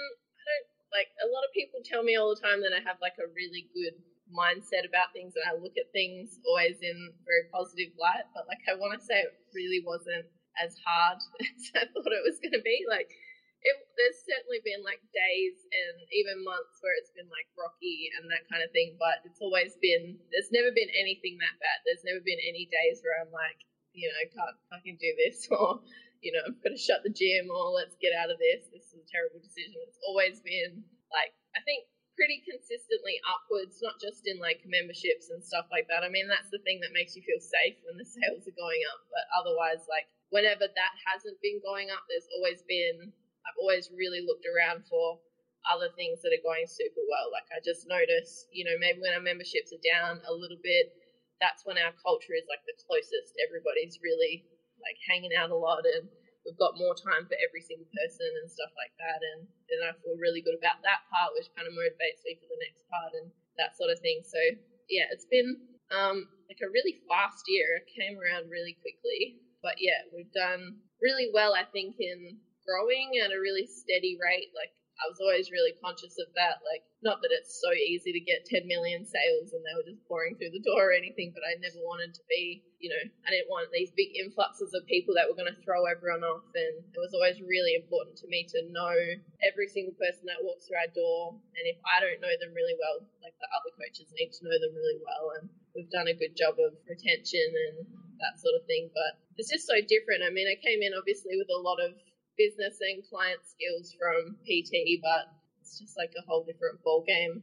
like 0.98 1.14
a 1.22 1.30
lot 1.30 1.46
of 1.46 1.54
people 1.54 1.86
tell 1.86 2.02
me 2.02 2.18
all 2.18 2.34
the 2.34 2.42
time 2.42 2.66
that 2.66 2.74
I 2.74 2.82
have 2.82 2.98
like 2.98 3.22
a 3.22 3.30
really 3.38 3.70
good 3.78 3.94
mindset 4.34 4.82
about 4.82 5.14
things 5.14 5.38
and 5.38 5.46
I 5.46 5.54
look 5.54 5.78
at 5.78 5.94
things 5.94 6.42
always 6.42 6.82
in 6.82 7.14
very 7.22 7.46
positive 7.54 7.94
light. 8.02 8.26
But 8.34 8.50
like 8.50 8.66
I 8.66 8.74
want 8.74 8.98
to 8.98 9.06
say 9.06 9.22
it 9.22 9.38
really 9.54 9.86
wasn't 9.86 10.26
as 10.58 10.74
hard 10.82 11.22
as 11.46 11.62
I 11.78 11.86
thought 11.94 12.10
it 12.10 12.26
was 12.26 12.42
going 12.42 12.58
to 12.58 12.66
be. 12.66 12.82
Like 12.90 13.14
it, 13.62 13.76
there's 13.94 14.26
certainly 14.26 14.58
been 14.66 14.82
like 14.82 15.06
days 15.14 15.62
and 15.70 16.02
even 16.18 16.42
months 16.42 16.82
where 16.82 16.98
it's 16.98 17.14
been 17.14 17.30
like 17.30 17.46
rocky 17.54 18.10
and 18.18 18.26
that 18.34 18.50
kind 18.50 18.66
of 18.66 18.74
thing. 18.74 18.98
But 18.98 19.22
it's 19.22 19.40
always 19.40 19.78
been 19.78 20.18
there's 20.34 20.50
never 20.50 20.74
been 20.74 20.90
anything 20.98 21.38
that 21.38 21.62
bad. 21.62 21.86
There's 21.86 22.02
never 22.02 22.26
been 22.26 22.42
any 22.42 22.66
days 22.74 23.06
where 23.06 23.22
I'm 23.22 23.30
like 23.30 23.62
you 23.98 24.06
know 24.06 24.22
can't 24.30 24.58
fucking 24.70 24.98
do 25.02 25.12
this 25.18 25.48
or 25.54 25.82
you 26.22 26.34
know, 26.34 26.44
I'm 26.46 26.58
going 26.64 26.76
to 26.76 26.80
shut 26.80 27.06
the 27.06 27.14
gym 27.14 27.50
or 27.50 27.74
let's 27.74 27.98
get 28.00 28.16
out 28.16 28.34
of 28.34 28.38
this. 28.42 28.70
This 28.74 28.90
is 28.92 29.02
a 29.02 29.10
terrible 29.12 29.42
decision. 29.42 29.78
It's 29.86 30.02
always 30.06 30.42
been 30.42 30.84
like, 31.14 31.32
I 31.56 31.62
think 31.64 31.88
pretty 32.18 32.42
consistently 32.42 33.22
upwards, 33.30 33.78
not 33.86 34.02
just 34.02 34.26
in 34.26 34.42
like 34.42 34.66
memberships 34.66 35.30
and 35.30 35.40
stuff 35.40 35.70
like 35.70 35.86
that. 35.94 36.02
I 36.02 36.10
mean, 36.10 36.26
that's 36.26 36.50
the 36.50 36.64
thing 36.66 36.82
that 36.82 36.92
makes 36.92 37.14
you 37.14 37.22
feel 37.22 37.38
safe 37.38 37.78
when 37.86 37.96
the 37.96 38.10
sales 38.10 38.50
are 38.50 38.58
going 38.58 38.82
up. 38.90 39.06
But 39.14 39.30
otherwise, 39.38 39.86
like, 39.86 40.10
whenever 40.34 40.66
that 40.66 40.94
hasn't 41.06 41.38
been 41.46 41.62
going 41.62 41.94
up, 41.94 42.04
there's 42.10 42.28
always 42.42 42.66
been, 42.66 43.14
I've 43.46 43.62
always 43.62 43.94
really 43.94 44.26
looked 44.26 44.50
around 44.50 44.90
for 44.90 45.22
other 45.70 45.94
things 45.94 46.26
that 46.26 46.34
are 46.34 46.42
going 46.42 46.66
super 46.66 47.06
well. 47.06 47.30
Like, 47.30 47.48
I 47.54 47.62
just 47.62 47.86
notice, 47.86 48.50
you 48.50 48.66
know, 48.66 48.76
maybe 48.82 48.98
when 48.98 49.14
our 49.14 49.24
memberships 49.24 49.70
are 49.70 49.86
down 49.86 50.20
a 50.26 50.34
little 50.34 50.60
bit, 50.66 50.90
that's 51.38 51.70
when 51.70 51.78
our 51.78 51.94
culture 52.02 52.34
is 52.34 52.50
like 52.50 52.66
the 52.66 52.74
closest. 52.90 53.38
Everybody's 53.46 54.02
really 54.02 54.50
like 54.82 54.98
hanging 55.08 55.34
out 55.36 55.54
a 55.54 55.58
lot 55.58 55.84
and 55.86 56.08
we've 56.48 56.56
got 56.56 56.80
more 56.80 56.96
time 56.96 57.28
for 57.28 57.36
every 57.44 57.60
single 57.60 57.92
person 57.92 58.30
and 58.40 58.48
stuff 58.48 58.72
like 58.80 58.96
that. 59.04 59.20
And 59.20 59.44
then 59.68 59.84
I 59.84 59.92
feel 60.00 60.16
really 60.16 60.40
good 60.40 60.56
about 60.56 60.80
that 60.88 61.04
part, 61.12 61.36
which 61.36 61.52
kind 61.52 61.68
of 61.68 61.76
motivates 61.76 62.24
me 62.24 62.40
for 62.40 62.48
the 62.48 62.64
next 62.64 62.88
part 62.88 63.12
and 63.20 63.28
that 63.60 63.76
sort 63.76 63.92
of 63.92 64.00
thing. 64.00 64.24
So 64.24 64.40
yeah, 64.88 65.12
it's 65.12 65.28
been 65.28 65.60
um, 65.92 66.32
like 66.48 66.64
a 66.64 66.72
really 66.72 67.04
fast 67.12 67.44
year. 67.52 67.84
It 67.84 67.92
came 67.92 68.16
around 68.16 68.48
really 68.48 68.80
quickly, 68.80 69.44
but 69.60 69.76
yeah, 69.84 70.08
we've 70.16 70.32
done 70.32 70.80
really 71.04 71.28
well, 71.36 71.52
I 71.52 71.68
think, 71.68 72.00
in 72.00 72.40
growing 72.64 73.20
at 73.20 73.36
a 73.36 73.44
really 73.44 73.68
steady 73.68 74.16
rate. 74.16 74.56
Like 74.56 74.72
I 74.98 75.06
was 75.06 75.22
always 75.22 75.54
really 75.54 75.78
conscious 75.78 76.18
of 76.18 76.34
that. 76.34 76.66
Like, 76.66 76.82
not 77.06 77.22
that 77.22 77.30
it's 77.30 77.62
so 77.62 77.70
easy 77.78 78.10
to 78.10 78.22
get 78.22 78.50
10 78.50 78.66
million 78.66 79.06
sales 79.06 79.54
and 79.54 79.62
they 79.62 79.76
were 79.78 79.86
just 79.86 80.02
pouring 80.10 80.34
through 80.34 80.50
the 80.58 80.66
door 80.66 80.90
or 80.90 80.98
anything, 80.98 81.30
but 81.38 81.46
I 81.46 81.54
never 81.62 81.78
wanted 81.86 82.18
to 82.18 82.24
be, 82.26 82.66
you 82.82 82.90
know, 82.90 82.98
I 82.98 83.30
didn't 83.30 83.54
want 83.54 83.70
these 83.70 83.94
big 83.94 84.18
influxes 84.18 84.74
of 84.74 84.90
people 84.90 85.14
that 85.14 85.30
were 85.30 85.38
going 85.38 85.54
to 85.54 85.62
throw 85.62 85.86
everyone 85.86 86.26
off. 86.26 86.50
And 86.58 86.82
it 86.82 86.98
was 86.98 87.14
always 87.14 87.38
really 87.38 87.78
important 87.78 88.18
to 88.26 88.28
me 88.28 88.50
to 88.58 88.74
know 88.74 88.98
every 89.46 89.70
single 89.70 89.94
person 90.02 90.26
that 90.26 90.42
walks 90.42 90.66
through 90.66 90.82
our 90.82 90.92
door. 90.98 91.38
And 91.54 91.66
if 91.70 91.78
I 91.86 92.02
don't 92.02 92.18
know 92.18 92.34
them 92.42 92.58
really 92.58 92.78
well, 92.82 93.06
like 93.22 93.38
the 93.38 93.50
other 93.54 93.74
coaches 93.78 94.10
need 94.18 94.34
to 94.34 94.50
know 94.50 94.58
them 94.58 94.74
really 94.74 94.98
well. 94.98 95.38
And 95.38 95.46
we've 95.78 95.94
done 95.94 96.10
a 96.10 96.18
good 96.18 96.34
job 96.34 96.58
of 96.58 96.74
retention 96.90 97.54
and 97.70 97.86
that 98.18 98.42
sort 98.42 98.58
of 98.58 98.66
thing. 98.66 98.90
But 98.98 99.22
it's 99.38 99.54
just 99.54 99.70
so 99.70 99.78
different. 99.78 100.26
I 100.26 100.34
mean, 100.34 100.50
I 100.50 100.58
came 100.58 100.82
in 100.82 100.98
obviously 100.98 101.38
with 101.38 101.54
a 101.54 101.62
lot 101.62 101.78
of 101.78 101.94
business 102.38 102.78
and 102.82 103.04
client 103.04 103.42
skills 103.44 103.94
from 103.98 104.38
PT, 104.46 105.02
but 105.02 105.34
it's 105.62 105.80
just 105.80 105.98
like 105.98 106.14
a 106.18 106.24
whole 106.26 106.46
different 106.46 106.82
ball 106.84 107.04
game. 107.06 107.42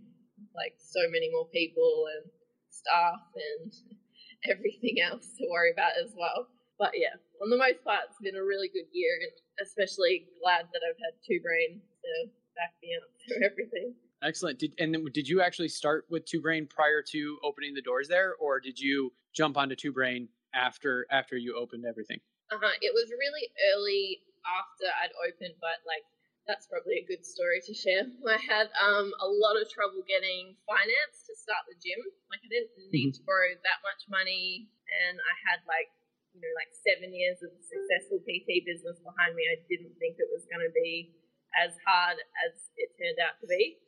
Like 0.55 0.75
so 0.79 1.01
many 1.11 1.31
more 1.31 1.47
people 1.51 2.07
and 2.17 2.31
staff 2.71 3.23
and 3.35 3.73
everything 4.51 5.03
else 5.03 5.29
to 5.39 5.47
worry 5.51 5.73
about 5.73 5.99
as 5.99 6.15
well. 6.17 6.49
But 6.79 6.93
yeah, 6.95 7.15
on 7.43 7.51
the 7.51 7.57
most 7.57 7.85
part, 7.85 8.11
it's 8.11 8.19
been 8.21 8.37
a 8.37 8.43
really 8.43 8.69
good 8.69 8.91
year, 8.93 9.15
and 9.23 9.31
especially 9.63 10.27
glad 10.43 10.67
that 10.73 10.83
I've 10.83 10.99
had 10.99 11.15
Two 11.23 11.39
Brain 11.41 11.81
to 11.81 12.31
back 12.57 12.75
me 12.83 12.97
up 12.99 13.11
through 13.23 13.47
everything. 13.47 13.95
Excellent. 14.23 14.59
Did, 14.59 14.73
and 14.79 14.97
did 15.13 15.29
you 15.29 15.43
actually 15.43 15.69
start 15.69 16.07
with 16.09 16.25
Two 16.25 16.41
Brain 16.41 16.67
prior 16.67 17.03
to 17.11 17.39
opening 17.45 17.75
the 17.75 17.83
doors 17.83 18.09
there, 18.09 18.35
or 18.41 18.59
did 18.59 18.79
you 18.79 19.13
jump 19.35 19.57
onto 19.57 19.77
Two 19.77 19.93
Brain 19.93 20.29
after 20.55 21.07
after 21.11 21.37
you 21.37 21.57
opened 21.57 21.85
everything? 21.85 22.19
Uh-huh. 22.51 22.73
It 22.81 22.93
was 22.93 23.11
really 23.11 23.49
early 23.75 24.21
after 24.45 24.87
I'd 24.89 25.15
opened, 25.25 25.57
but 25.59 25.81
like 25.89 26.05
that's 26.45 26.69
probably 26.69 27.01
a 27.01 27.09
good 27.09 27.25
story 27.25 27.65
to 27.65 27.73
share. 27.73 28.05
I 28.29 28.41
had 28.41 28.69
um, 28.77 29.09
a 29.21 29.29
lot 29.29 29.57
of 29.57 29.69
trouble 29.73 30.05
getting 30.05 30.57
finance 30.69 31.25
to 31.29 31.33
start 31.37 31.65
the 31.69 31.77
gym. 31.81 32.01
Like 32.29 32.45
I 32.45 32.49
didn't 32.53 32.73
need 32.93 33.17
mm-hmm. 33.17 33.25
to 33.25 33.29
borrow 33.29 33.53
that 33.57 33.81
much 33.81 34.05
money, 34.09 34.69
and 34.89 35.17
I 35.19 35.35
had 35.49 35.65
like 35.65 35.89
you 36.37 36.41
know 36.45 36.53
like 36.59 36.71
seven 36.85 37.13
years 37.13 37.41
of 37.41 37.51
successful 37.65 38.21
PT 38.23 38.65
business 38.69 39.01
behind 39.01 39.35
me. 39.35 39.49
I 39.49 39.61
didn't 39.67 39.97
think 39.97 40.21
it 40.21 40.31
was 40.31 40.45
going 40.49 40.65
to 40.65 40.73
be 40.73 41.17
as 41.57 41.73
hard 41.87 42.19
as 42.45 42.53
it 42.77 42.93
turned 42.99 43.21
out 43.23 43.41
to 43.41 43.47
be, 43.49 43.81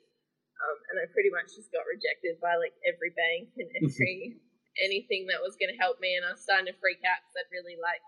um, 0.65 0.77
and 0.93 0.97
I 1.03 1.11
pretty 1.13 1.31
much 1.31 1.53
just 1.53 1.69
got 1.75 1.85
rejected 1.85 2.41
by 2.41 2.57
like 2.57 2.75
every 2.89 3.13
bank 3.13 3.53
and 3.61 3.69
every 3.85 4.41
anything 4.81 5.25
that 5.33 5.41
was 5.41 5.57
going 5.57 5.73
to 5.73 5.81
help 5.81 6.01
me. 6.05 6.17
And 6.17 6.25
I 6.25 6.37
was 6.37 6.45
starting 6.45 6.69
to 6.69 6.77
freak 6.81 7.01
out 7.05 7.21
because 7.25 7.37
I'd 7.45 7.53
really 7.53 7.81
like 7.81 8.01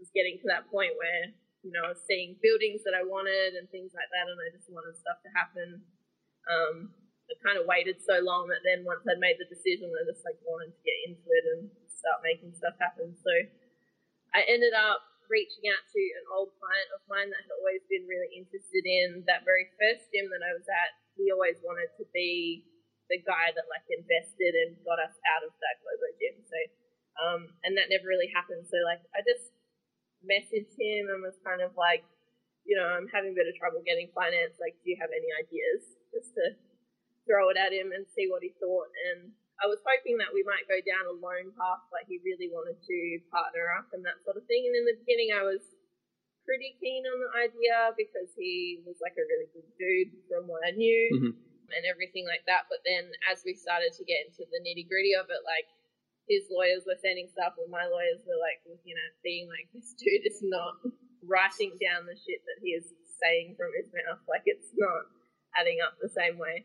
was 0.00 0.10
getting 0.16 0.40
to 0.40 0.48
that 0.48 0.64
point 0.72 0.96
where 0.96 1.36
you 1.60 1.72
know, 1.72 1.84
I 1.84 1.92
was 1.92 2.02
seeing 2.08 2.40
buildings 2.40 2.80
that 2.88 2.96
I 2.96 3.04
wanted 3.04 3.56
and 3.56 3.68
things 3.68 3.92
like 3.92 4.08
that, 4.10 4.28
and 4.28 4.40
I 4.40 4.48
just 4.52 4.72
wanted 4.72 4.96
stuff 4.96 5.20
to 5.24 5.30
happen. 5.36 5.84
Um, 6.48 6.96
I 7.28 7.36
kind 7.44 7.60
of 7.60 7.68
waited 7.68 8.02
so 8.02 8.18
long 8.24 8.50
that 8.50 8.66
then 8.66 8.82
once 8.82 9.06
I'd 9.06 9.22
made 9.22 9.38
the 9.38 9.46
decision, 9.46 9.92
I 9.92 10.02
just 10.08 10.26
like 10.26 10.40
wanted 10.42 10.74
to 10.74 10.82
get 10.82 10.98
into 11.06 11.28
it 11.30 11.44
and 11.56 11.70
start 11.86 12.24
making 12.26 12.56
stuff 12.56 12.74
happen. 12.80 13.14
So 13.22 13.32
I 14.34 14.42
ended 14.50 14.74
up 14.74 15.04
reaching 15.30 15.70
out 15.70 15.84
to 15.94 16.02
an 16.18 16.26
old 16.34 16.50
client 16.58 16.90
of 16.90 17.06
mine 17.06 17.30
that 17.30 17.46
had 17.46 17.54
always 17.62 17.86
been 17.86 18.02
really 18.10 18.34
interested 18.34 18.82
in 18.82 19.22
that 19.30 19.46
very 19.46 19.70
first 19.78 20.10
gym 20.10 20.26
that 20.34 20.42
I 20.42 20.56
was 20.58 20.66
at. 20.66 20.90
He 21.14 21.30
always 21.30 21.62
wanted 21.62 21.94
to 22.02 22.04
be 22.10 22.66
the 23.06 23.22
guy 23.22 23.54
that 23.54 23.70
like 23.70 23.86
invested 23.90 24.58
and 24.66 24.74
got 24.82 24.98
us 24.98 25.14
out 25.30 25.46
of 25.46 25.54
that 25.62 25.78
Globo 25.86 26.08
gym. 26.18 26.36
So, 26.42 26.58
um, 27.22 27.40
and 27.62 27.78
that 27.78 27.94
never 27.94 28.10
really 28.10 28.30
happened. 28.34 28.66
So 28.66 28.78
like 28.82 29.02
I 29.14 29.22
just 29.22 29.54
messaged 30.30 30.78
him 30.78 31.10
and 31.10 31.18
was 31.20 31.36
kind 31.42 31.58
of 31.58 31.74
like, 31.74 32.06
you 32.62 32.78
know, 32.78 32.86
I'm 32.86 33.10
having 33.10 33.34
a 33.34 33.38
bit 33.38 33.50
of 33.50 33.58
trouble 33.58 33.82
getting 33.82 34.14
finance. 34.14 34.62
Like, 34.62 34.78
do 34.80 34.94
you 34.94 34.98
have 35.02 35.10
any 35.10 35.26
ideas? 35.34 35.98
Just 36.14 36.38
to 36.38 36.54
throw 37.26 37.50
it 37.50 37.58
at 37.58 37.74
him 37.74 37.90
and 37.90 38.06
see 38.06 38.30
what 38.30 38.46
he 38.46 38.54
thought. 38.62 38.90
And 39.10 39.34
I 39.60 39.66
was 39.66 39.82
hoping 39.84 40.16
that 40.22 40.32
we 40.32 40.46
might 40.46 40.70
go 40.70 40.78
down 40.80 41.10
a 41.10 41.16
loan 41.18 41.52
path, 41.52 41.84
like 41.92 42.08
he 42.08 42.22
really 42.24 42.48
wanted 42.48 42.80
to 42.80 42.98
partner 43.28 43.68
up 43.76 43.92
and 43.92 44.06
that 44.06 44.22
sort 44.24 44.40
of 44.40 44.46
thing. 44.48 44.64
And 44.64 44.74
in 44.78 44.86
the 44.88 45.00
beginning, 45.04 45.34
I 45.34 45.44
was 45.44 45.60
pretty 46.48 46.74
keen 46.80 47.04
on 47.04 47.18
the 47.20 47.32
idea 47.36 47.92
because 47.94 48.32
he 48.34 48.80
was 48.88 48.96
like 49.04 49.14
a 49.20 49.28
really 49.28 49.52
good 49.52 49.68
dude 49.76 50.16
from 50.26 50.48
what 50.48 50.64
I 50.64 50.72
knew 50.72 51.02
mm-hmm. 51.12 51.34
and 51.76 51.82
everything 51.84 52.24
like 52.24 52.42
that. 52.48 52.66
But 52.72 52.80
then 52.88 53.12
as 53.28 53.44
we 53.44 53.52
started 53.52 53.92
to 54.00 54.08
get 54.08 54.26
into 54.26 54.48
the 54.48 54.58
nitty 54.64 54.88
gritty 54.88 55.12
of 55.12 55.28
it, 55.28 55.44
like 55.44 55.68
his 56.28 56.46
lawyers 56.50 56.84
were 56.86 56.98
sending 56.98 57.28
stuff 57.30 57.56
and 57.56 57.70
my 57.70 57.86
lawyers 57.86 58.22
were 58.26 58.38
like 58.38 58.60
looking 58.66 58.96
at 58.96 59.16
being 59.24 59.46
like, 59.48 59.70
this 59.74 59.94
dude 59.96 60.26
is 60.26 60.40
not 60.42 60.80
writing 61.24 61.76
down 61.80 62.08
the 62.08 62.16
shit 62.16 62.40
that 62.44 62.60
he 62.64 62.76
is 62.76 62.92
saying 63.20 63.54
from 63.56 63.70
his 63.76 63.88
mouth. 63.92 64.20
Like 64.26 64.44
it's 64.48 64.72
not 64.76 65.08
adding 65.56 65.80
up 65.84 65.96
the 65.98 66.12
same 66.12 66.40
way. 66.40 66.64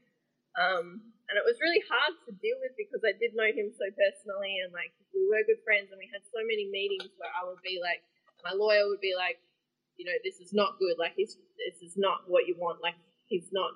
Um, 0.55 1.11
and 1.27 1.35
it 1.35 1.43
was 1.43 1.59
really 1.59 1.81
hard 1.89 2.15
to 2.29 2.31
deal 2.37 2.55
with 2.63 2.77
because 2.79 3.01
I 3.03 3.17
did 3.17 3.35
know 3.35 3.49
him 3.49 3.73
so 3.75 3.89
personally 3.91 4.61
and 4.63 4.71
like 4.71 4.93
we 5.11 5.25
were 5.27 5.43
good 5.43 5.59
friends 5.65 5.91
and 5.91 5.99
we 5.99 6.07
had 6.07 6.23
so 6.31 6.39
many 6.45 6.69
meetings 6.69 7.11
where 7.17 7.33
I 7.33 7.43
would 7.43 7.59
be 7.65 7.81
like, 7.81 8.05
my 8.45 8.53
lawyer 8.53 8.85
would 8.85 9.01
be 9.01 9.17
like, 9.17 9.41
you 9.97 10.05
know, 10.05 10.15
this 10.21 10.43
is 10.43 10.51
not 10.51 10.77
good. 10.77 10.99
Like, 10.99 11.15
this 11.15 11.39
is 11.81 11.95
not 11.95 12.27
what 12.27 12.45
you 12.45 12.55
want. 12.59 12.83
Like, 12.83 12.99
he's 13.25 13.49
not 13.55 13.71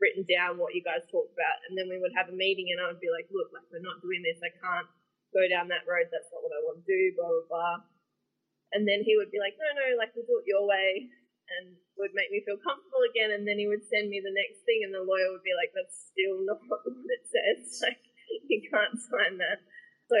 written 0.00 0.26
down 0.26 0.58
what 0.58 0.74
you 0.74 0.82
guys 0.82 1.06
talked 1.06 1.30
about. 1.30 1.62
And 1.68 1.76
then 1.78 1.86
we 1.86 2.00
would 2.00 2.16
have 2.16 2.32
a 2.32 2.34
meeting 2.34 2.72
and 2.72 2.80
I 2.82 2.90
would 2.90 2.98
be 3.04 3.12
like, 3.12 3.28
look, 3.30 3.52
like, 3.52 3.68
we're 3.70 3.84
not 3.84 4.02
doing 4.02 4.24
this. 4.24 4.40
I 4.42 4.50
can't 4.50 4.88
go 5.32 5.44
down 5.48 5.72
that 5.72 5.88
road. 5.88 6.12
That's 6.12 6.30
not 6.30 6.44
what 6.44 6.54
I 6.54 6.60
want 6.62 6.84
to 6.84 6.86
do, 6.86 7.00
blah, 7.16 7.28
blah, 7.28 7.48
blah. 7.48 7.76
And 8.72 8.88
then 8.88 9.04
he 9.04 9.16
would 9.20 9.28
be 9.28 9.40
like, 9.40 9.56
no, 9.60 9.68
no, 9.76 9.96
like, 10.00 10.16
we'll 10.16 10.28
do 10.28 10.40
it 10.40 10.48
your 10.48 10.64
way 10.64 11.12
and 11.58 11.76
would 12.00 12.16
make 12.16 12.32
me 12.32 12.40
feel 12.44 12.60
comfortable 12.60 13.04
again. 13.04 13.34
And 13.34 13.44
then 13.44 13.60
he 13.60 13.68
would 13.68 13.84
send 13.84 14.08
me 14.08 14.22
the 14.22 14.32
next 14.32 14.64
thing, 14.64 14.84
and 14.86 14.94
the 14.94 15.04
lawyer 15.04 15.32
would 15.34 15.44
be 15.44 15.56
like, 15.56 15.74
"That's 15.76 16.08
still 16.12 16.40
not 16.46 16.62
what 16.68 16.86
it 16.86 17.24
says. 17.28 17.60
Like, 17.84 18.00
you 18.48 18.64
can't 18.64 18.96
sign 18.96 19.36
that." 19.42 19.60
So, 20.08 20.16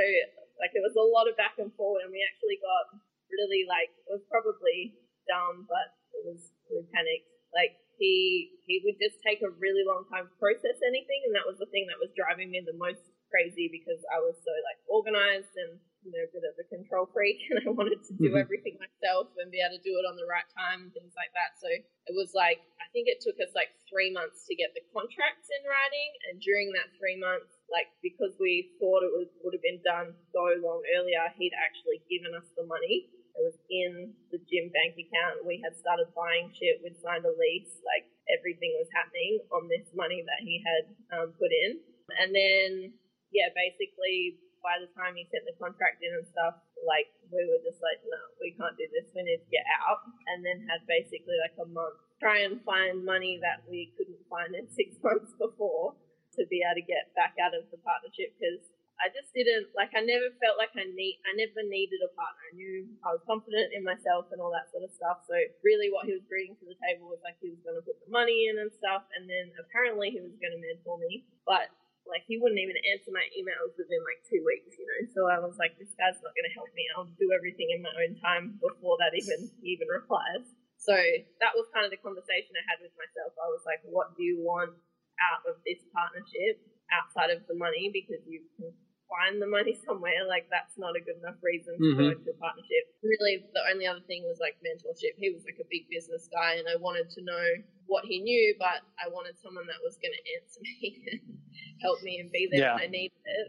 like, 0.60 0.76
it 0.76 0.84
was 0.84 0.96
a 0.98 1.04
lot 1.04 1.30
of 1.30 1.38
back 1.40 1.56
and 1.56 1.72
forth, 1.72 2.04
and 2.04 2.12
we 2.12 2.20
actually 2.20 2.60
got 2.60 3.00
really 3.32 3.64
like 3.64 3.88
it 3.88 4.12
was 4.12 4.24
probably 4.28 5.00
dumb, 5.24 5.64
but 5.64 5.96
it 6.12 6.22
was 6.28 6.52
we 6.68 6.84
panicked. 6.92 7.28
Like 7.52 7.76
he 7.96 8.52
he 8.68 8.80
would 8.84 9.00
just 9.00 9.20
take 9.24 9.40
a 9.40 9.52
really 9.60 9.84
long 9.84 10.04
time 10.08 10.28
to 10.28 10.34
process 10.36 10.80
anything, 10.84 11.24
and 11.28 11.32
that 11.36 11.48
was 11.48 11.56
the 11.56 11.68
thing 11.72 11.88
that 11.88 12.00
was 12.00 12.12
driving 12.12 12.52
me 12.52 12.60
the 12.60 12.76
most 12.76 13.00
crazy 13.32 13.72
because 13.72 14.04
I 14.12 14.20
was 14.20 14.36
so 14.44 14.52
like 14.68 14.78
organized 14.92 15.56
and 15.56 15.80
you 16.02 16.10
know, 16.10 16.26
a 16.26 16.30
bit 16.34 16.42
of 16.42 16.58
a 16.58 16.66
control 16.66 17.06
freak 17.14 17.38
and 17.50 17.62
I 17.62 17.70
wanted 17.70 18.02
to 18.10 18.12
do 18.18 18.30
mm-hmm. 18.30 18.42
everything 18.42 18.76
myself 18.78 19.30
and 19.38 19.54
be 19.54 19.62
able 19.62 19.78
to 19.78 19.82
do 19.86 19.94
it 19.96 20.06
on 20.06 20.18
the 20.18 20.26
right 20.26 20.46
time 20.50 20.86
and 20.86 20.92
things 20.92 21.14
like 21.14 21.30
that. 21.38 21.56
So 21.62 21.70
it 21.70 22.14
was 22.14 22.34
like, 22.34 22.60
I 22.82 22.86
think 22.90 23.06
it 23.06 23.22
took 23.22 23.38
us 23.38 23.54
like 23.54 23.70
three 23.86 24.10
months 24.10 24.44
to 24.50 24.58
get 24.58 24.74
the 24.74 24.82
contracts 24.90 25.48
in 25.48 25.62
writing. 25.64 26.10
And 26.28 26.42
during 26.42 26.74
that 26.74 26.90
three 26.98 27.16
months, 27.16 27.54
like 27.70 27.88
because 28.02 28.34
we 28.36 28.74
thought 28.82 29.06
it 29.06 29.14
was, 29.14 29.30
would 29.46 29.54
have 29.54 29.64
been 29.64 29.82
done 29.86 30.12
so 30.34 30.42
long 30.58 30.82
earlier, 30.98 31.22
he'd 31.38 31.54
actually 31.54 32.02
given 32.10 32.34
us 32.34 32.46
the 32.58 32.66
money. 32.66 33.08
It 33.32 33.40
was 33.48 33.56
in 33.72 34.12
the 34.28 34.36
gym 34.44 34.68
bank 34.76 34.98
account. 35.00 35.48
We 35.48 35.56
had 35.64 35.72
started 35.72 36.12
buying 36.12 36.52
shit. 36.52 36.84
We'd 36.84 37.00
signed 37.00 37.24
a 37.24 37.32
lease. 37.32 37.80
Like 37.80 38.04
everything 38.28 38.76
was 38.76 38.90
happening 38.92 39.40
on 39.54 39.72
this 39.72 39.88
money 39.96 40.20
that 40.20 40.44
he 40.44 40.60
had 40.60 40.84
um, 41.16 41.32
put 41.40 41.48
in. 41.48 41.80
And 42.12 42.34
then, 42.34 42.92
yeah, 43.32 43.50
basically 43.56 44.38
by 44.62 44.78
the 44.78 44.88
time 44.94 45.18
he 45.18 45.26
sent 45.28 45.42
the 45.44 45.56
contract 45.58 46.00
in 46.00 46.14
and 46.14 46.26
stuff, 46.30 46.62
like 46.86 47.10
we 47.34 47.42
were 47.42 47.58
just 47.66 47.82
like, 47.82 47.98
no, 48.06 48.20
we 48.38 48.54
can't 48.54 48.78
do 48.78 48.86
this. 48.94 49.10
We 49.10 49.26
need 49.26 49.42
to 49.42 49.50
get 49.50 49.66
out. 49.82 50.06
And 50.30 50.46
then 50.46 50.62
had 50.70 50.86
basically 50.86 51.34
like 51.42 51.58
a 51.58 51.66
month 51.66 51.98
try 52.22 52.46
and 52.46 52.62
find 52.62 53.02
money 53.02 53.42
that 53.42 53.66
we 53.66 53.90
couldn't 53.98 54.22
find 54.30 54.54
in 54.54 54.70
six 54.78 54.94
months 55.02 55.34
before 55.34 55.98
to 56.38 56.46
be 56.48 56.62
able 56.62 56.78
to 56.78 56.86
get 56.86 57.10
back 57.18 57.36
out 57.42 57.52
of 57.52 57.66
the 57.74 57.80
partnership 57.82 58.32
because 58.38 58.62
I 59.02 59.10
just 59.10 59.34
didn't 59.34 59.74
like. 59.74 59.90
I 59.98 60.04
never 60.06 60.30
felt 60.38 60.62
like 60.62 60.70
I 60.78 60.86
need. 60.86 61.18
I 61.26 61.34
never 61.34 61.66
needed 61.66 61.98
a 62.06 62.12
partner. 62.14 62.38
I 62.38 62.52
knew 62.54 62.86
I 63.02 63.10
was 63.10 63.24
confident 63.26 63.74
in 63.74 63.82
myself 63.82 64.30
and 64.30 64.38
all 64.38 64.54
that 64.54 64.70
sort 64.70 64.86
of 64.86 64.94
stuff. 64.94 65.26
So 65.26 65.34
really, 65.66 65.90
what 65.90 66.06
he 66.06 66.14
was 66.14 66.22
bringing 66.30 66.54
to 66.62 66.66
the 66.70 66.78
table 66.78 67.10
was 67.10 67.18
like 67.26 67.34
he 67.42 67.50
was 67.50 67.58
going 67.66 67.74
to 67.74 67.82
put 67.82 67.98
the 67.98 68.12
money 68.14 68.46
in 68.46 68.62
and 68.62 68.70
stuff, 68.78 69.02
and 69.18 69.26
then 69.26 69.50
apparently 69.58 70.14
he 70.14 70.22
was 70.22 70.30
going 70.38 70.54
to 70.54 70.60
mentor 70.62 71.02
me. 71.02 71.26
But 71.42 71.74
like 72.06 72.26
he 72.26 72.38
wouldn't 72.38 72.58
even 72.58 72.78
answer 72.90 73.14
my 73.14 73.24
emails 73.34 73.74
within 73.78 74.02
like 74.02 74.20
two 74.26 74.42
weeks, 74.42 74.74
you 74.74 74.86
know. 74.86 75.00
So 75.14 75.20
I 75.30 75.38
was 75.38 75.54
like, 75.58 75.78
this 75.78 75.94
guy's 75.94 76.18
not 76.20 76.34
going 76.34 76.48
to 76.48 76.54
help 76.54 76.70
me. 76.74 76.84
I'll 76.94 77.10
do 77.18 77.30
everything 77.30 77.70
in 77.70 77.80
my 77.82 77.94
own 77.94 78.18
time 78.18 78.58
before 78.58 78.98
that 78.98 79.14
even 79.14 79.50
even 79.62 79.86
replies. 79.86 80.46
So 80.82 80.94
that 81.38 81.54
was 81.54 81.70
kind 81.70 81.86
of 81.86 81.94
the 81.94 82.02
conversation 82.02 82.58
I 82.58 82.66
had 82.66 82.82
with 82.82 82.94
myself. 82.98 83.38
I 83.38 83.46
was 83.54 83.62
like, 83.62 83.86
what 83.86 84.18
do 84.18 84.26
you 84.26 84.42
want 84.42 84.74
out 85.22 85.46
of 85.46 85.62
this 85.62 85.78
partnership 85.94 86.58
outside 86.90 87.30
of 87.30 87.46
the 87.46 87.54
money? 87.54 87.86
Because 87.94 88.18
you 88.26 88.42
can 88.58 88.74
find 89.06 89.38
the 89.38 89.46
money 89.46 89.78
somewhere. 89.86 90.26
Like 90.26 90.50
that's 90.50 90.74
not 90.80 90.98
a 90.98 91.02
good 91.04 91.20
enough 91.22 91.38
reason 91.38 91.78
to 91.78 91.84
mm-hmm. 91.84 92.02
go 92.02 92.06
into 92.18 92.34
a 92.34 92.38
partnership. 92.40 92.84
Really, 93.04 93.46
the 93.52 93.62
only 93.70 93.86
other 93.86 94.02
thing 94.08 94.24
was 94.26 94.40
like 94.42 94.58
mentorship. 94.64 95.14
He 95.20 95.30
was 95.30 95.46
like 95.46 95.60
a 95.60 95.68
big 95.68 95.86
business 95.92 96.26
guy, 96.32 96.58
and 96.58 96.66
I 96.66 96.80
wanted 96.80 97.12
to 97.14 97.20
know 97.22 97.46
what 97.86 98.08
he 98.08 98.24
knew, 98.24 98.56
but 98.58 98.82
I 98.96 99.12
wanted 99.12 99.36
someone 99.38 99.68
that 99.68 99.82
was 99.84 100.00
going 100.00 100.16
to 100.16 100.24
answer 100.40 100.60
me 100.64 100.80
help 101.82 102.00
me 102.06 102.22
and 102.22 102.30
be 102.30 102.46
there 102.46 102.70
yeah. 102.70 102.74
when 102.78 102.86
I 102.86 102.90
needed 102.90 103.18
it. 103.18 103.48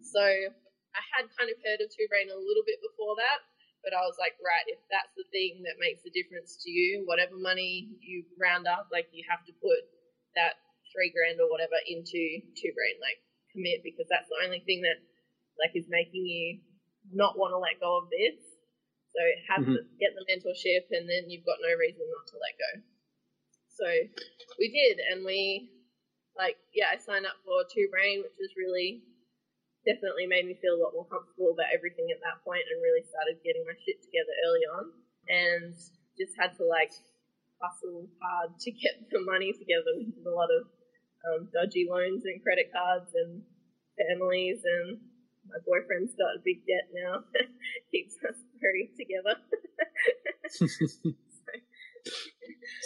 So 0.00 0.24
I 0.24 1.02
had 1.12 1.28
kind 1.36 1.52
of 1.52 1.60
heard 1.60 1.84
of 1.84 1.92
Two 1.92 2.08
Brain 2.08 2.32
a 2.32 2.40
little 2.40 2.64
bit 2.64 2.80
before 2.80 3.14
that, 3.20 3.44
but 3.84 3.92
I 3.92 4.02
was 4.08 4.16
like, 4.16 4.34
right, 4.40 4.64
if 4.66 4.80
that's 4.88 5.12
the 5.12 5.28
thing 5.28 5.60
that 5.68 5.76
makes 5.76 6.00
the 6.00 6.10
difference 6.10 6.56
to 6.64 6.72
you, 6.72 7.04
whatever 7.04 7.36
money 7.36 7.92
you 8.00 8.24
round 8.40 8.64
up, 8.64 8.88
like 8.88 9.12
you 9.12 9.22
have 9.28 9.44
to 9.44 9.54
put 9.60 9.84
that 10.34 10.56
three 10.90 11.12
grand 11.12 11.36
or 11.36 11.52
whatever 11.52 11.76
into 11.84 12.40
Two 12.56 12.72
Brain, 12.72 12.96
like 13.04 13.20
commit 13.52 13.84
because 13.84 14.08
that's 14.08 14.26
the 14.32 14.40
only 14.40 14.64
thing 14.64 14.80
that 14.82 14.98
like 15.60 15.76
is 15.76 15.88
making 15.92 16.24
you 16.24 16.64
not 17.12 17.36
want 17.36 17.52
to 17.52 17.60
let 17.60 17.80
go 17.80 18.00
of 18.00 18.08
this. 18.08 18.40
So 19.12 19.20
have 19.48 19.64
mm-hmm. 19.64 19.80
the, 19.80 19.82
get 19.96 20.12
the 20.12 20.24
mentorship, 20.28 20.92
and 20.92 21.08
then 21.08 21.32
you've 21.32 21.48
got 21.48 21.60
no 21.64 21.72
reason 21.76 22.04
not 22.04 22.28
to 22.32 22.36
let 22.36 22.54
go. 22.56 22.72
So 23.72 23.88
we 24.60 24.68
did, 24.68 25.00
and 25.12 25.24
we 25.24 25.75
like 26.38 26.60
yeah, 26.72 26.92
I 26.92 27.00
signed 27.00 27.26
up 27.26 27.40
for 27.44 27.64
Two 27.68 27.88
Brain, 27.90 28.22
which 28.22 28.36
was 28.38 28.52
really 28.56 29.02
definitely 29.86 30.26
made 30.26 30.44
me 30.44 30.58
feel 30.58 30.74
a 30.74 30.82
lot 30.82 30.92
more 30.92 31.06
comfortable 31.06 31.54
about 31.54 31.70
everything 31.72 32.10
at 32.12 32.20
that 32.22 32.42
point, 32.44 32.64
and 32.68 32.78
really 32.82 33.06
started 33.06 33.40
getting 33.42 33.64
my 33.64 33.76
shit 33.82 34.02
together 34.04 34.34
early 34.46 34.64
on, 34.76 34.84
and 35.30 35.74
just 36.18 36.34
had 36.36 36.56
to 36.58 36.64
like 36.64 36.92
hustle 37.62 38.08
hard 38.20 38.58
to 38.60 38.70
get 38.70 39.00
the 39.10 39.20
money 39.24 39.52
together. 39.52 39.96
We 39.96 40.12
did 40.12 40.26
a 40.26 40.34
lot 40.34 40.50
of 40.52 40.68
um, 41.26 41.48
dodgy 41.52 41.86
loans 41.88 42.24
and 42.24 42.42
credit 42.42 42.70
cards 42.72 43.10
and 43.14 43.42
families, 43.96 44.62
and 44.64 44.98
my 45.48 45.58
boyfriend's 45.64 46.14
got 46.14 46.36
a 46.36 46.42
big 46.44 46.66
debt 46.66 46.90
now. 46.92 47.24
Keeps 47.92 48.16
us 48.28 48.36
very 48.60 48.90
together. 48.98 49.38
so, 50.50 50.66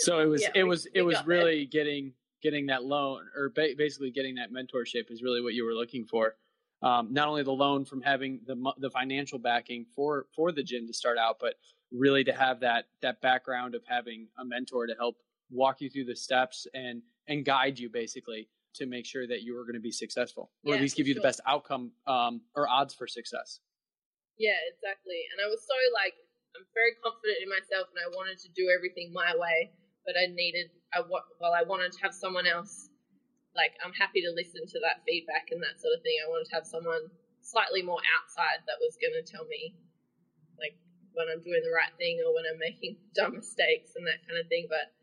so, 0.05 0.21
it 0.21 0.27
was 0.27 0.43
yeah, 0.43 0.53
it 0.55 0.65
was 0.65 0.87
it 0.95 1.03
was 1.03 1.17
really 1.27 1.65
there. 1.65 1.85
getting 1.85 2.13
getting 2.43 2.67
that 2.67 2.85
loan 2.85 3.27
or 3.37 3.51
ba- 3.55 3.75
basically 3.77 4.11
getting 4.11 4.35
that 4.37 4.53
mentorship 4.53 5.11
is 5.11 5.23
really 5.23 5.43
what 5.43 5.55
you 5.55 5.65
were 5.65 5.75
looking 5.75 6.05
for. 6.07 6.37
Um, 6.83 7.13
not 7.13 7.29
only 7.29 7.43
the 7.43 7.53
loan 7.53 7.85
from 7.85 8.01
having 8.01 8.41
the 8.47 8.57
the 8.79 8.91
financial 8.91 9.39
backing 9.39 9.85
for 9.95 10.27
for 10.35 10.51
the 10.51 10.63
gym 10.63 10.87
to 10.87 10.95
start 10.95 11.19
out, 11.19 11.37
but 11.39 11.55
really 11.93 12.25
to 12.25 12.33
have 12.33 12.61
that 12.61 12.87
that 13.03 13.21
background 13.21 13.75
of 13.75 13.83
having 13.87 14.29
a 14.39 14.45
mentor 14.45 14.87
to 14.87 14.95
help 14.95 15.17
walk 15.51 15.81
you 15.81 15.91
through 15.91 16.07
the 16.07 16.17
steps 16.17 16.67
and 16.73 17.03
and 17.29 17.45
guide 17.45 17.79
you 17.79 17.91
basically 17.91 18.49
to 18.73 18.87
make 18.87 19.05
sure 19.05 19.27
that 19.27 19.43
you 19.43 19.55
were 19.55 19.65
going 19.65 19.75
to 19.75 19.81
be 19.81 19.91
successful 19.91 20.51
or 20.65 20.71
yeah, 20.71 20.77
at 20.77 20.81
least 20.81 20.97
give 20.97 21.07
you 21.07 21.13
sure. 21.13 21.21
the 21.21 21.27
best 21.27 21.41
outcome 21.47 21.91
um, 22.07 22.41
or 22.55 22.69
odds 22.69 22.95
for 22.95 23.07
success. 23.07 23.61
Yeah, 24.39 24.57
exactly. 24.73 25.21
And 25.35 25.45
I 25.45 25.51
was 25.51 25.61
so 25.61 25.75
like 25.93 26.15
I'm 26.57 26.65
very 26.73 26.97
confident 27.05 27.43
in 27.43 27.49
myself 27.51 27.93
and 27.93 28.01
I 28.01 28.09
wanted 28.17 28.39
to 28.41 28.49
do 28.57 28.73
everything 28.73 29.13
my 29.13 29.37
way 29.37 29.75
but 30.05 30.15
I 30.17 30.27
needed, 30.33 30.71
I 30.95 31.01
I 31.01 31.63
wanted 31.65 31.93
to 31.93 32.01
have 32.03 32.15
someone 32.15 32.47
else. 32.47 32.91
Like, 33.55 33.75
I'm 33.83 33.95
happy 33.95 34.23
to 34.23 34.31
listen 34.31 34.63
to 34.63 34.79
that 34.87 35.03
feedback 35.03 35.51
and 35.51 35.59
that 35.63 35.83
sort 35.83 35.95
of 35.99 36.03
thing. 36.07 36.19
I 36.23 36.31
wanted 36.31 36.47
to 36.51 36.55
have 36.55 36.67
someone 36.67 37.11
slightly 37.43 37.83
more 37.83 37.99
outside 38.15 38.63
that 38.71 38.79
was 38.79 38.95
going 39.03 39.15
to 39.19 39.27
tell 39.27 39.43
me, 39.51 39.75
like, 40.55 40.79
when 41.15 41.27
I'm 41.27 41.43
doing 41.43 41.63
the 41.67 41.75
right 41.75 41.91
thing 41.99 42.23
or 42.23 42.31
when 42.31 42.47
I'm 42.47 42.63
making 42.63 43.03
dumb 43.19 43.35
mistakes 43.35 43.99
and 43.99 44.07
that 44.07 44.23
kind 44.27 44.39
of 44.39 44.47
thing. 44.47 44.71
But 44.71 44.95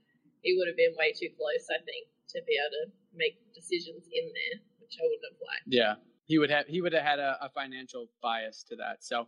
he 0.44 0.56
would 0.56 0.72
have 0.72 0.80
been 0.80 0.96
way 0.96 1.12
too 1.12 1.32
close, 1.36 1.68
I 1.68 1.84
think, 1.84 2.08
to 2.36 2.40
be 2.48 2.56
able 2.56 2.72
to 2.72 2.86
make 3.12 3.36
decisions 3.52 4.08
in 4.08 4.32
there, 4.32 4.56
which 4.80 4.96
I 4.96 5.04
wouldn't 5.04 5.28
have 5.28 5.40
liked. 5.44 5.68
Yeah, 5.68 5.94
he 6.28 6.40
would 6.40 6.52
have 6.52 6.68
he 6.68 6.80
would 6.80 6.96
have 6.96 7.04
had 7.04 7.20
a, 7.20 7.36
a 7.42 7.50
financial 7.52 8.08
bias 8.24 8.64
to 8.72 8.76
that. 8.78 9.04
So 9.04 9.28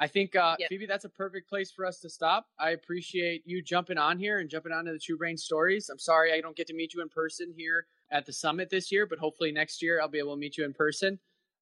I 0.00 0.06
think 0.06 0.34
uh, 0.34 0.56
yep. 0.58 0.70
Phoebe, 0.70 0.86
that's 0.86 1.04
a 1.04 1.10
perfect 1.10 1.48
place 1.48 1.70
for 1.70 1.84
us 1.84 2.00
to 2.00 2.08
stop. 2.08 2.46
I 2.58 2.70
appreciate 2.70 3.42
you 3.44 3.62
jumping 3.62 3.98
on 3.98 4.18
here 4.18 4.38
and 4.38 4.48
jumping 4.48 4.72
onto 4.72 4.92
the 4.92 4.98
Two 4.98 5.18
Brain 5.18 5.36
stories. 5.36 5.90
I'm 5.90 5.98
sorry 5.98 6.32
I 6.32 6.40
don't 6.40 6.56
get 6.56 6.66
to 6.68 6.74
meet 6.74 6.94
you 6.94 7.02
in 7.02 7.10
person 7.10 7.52
here 7.54 7.86
at 8.10 8.24
the 8.24 8.32
summit 8.32 8.70
this 8.70 8.90
year, 8.90 9.06
but 9.06 9.18
hopefully 9.18 9.52
next 9.52 9.82
year 9.82 10.00
I'll 10.00 10.08
be 10.08 10.18
able 10.18 10.34
to 10.34 10.40
meet 10.40 10.56
you 10.56 10.64
in 10.64 10.72
person. 10.72 11.18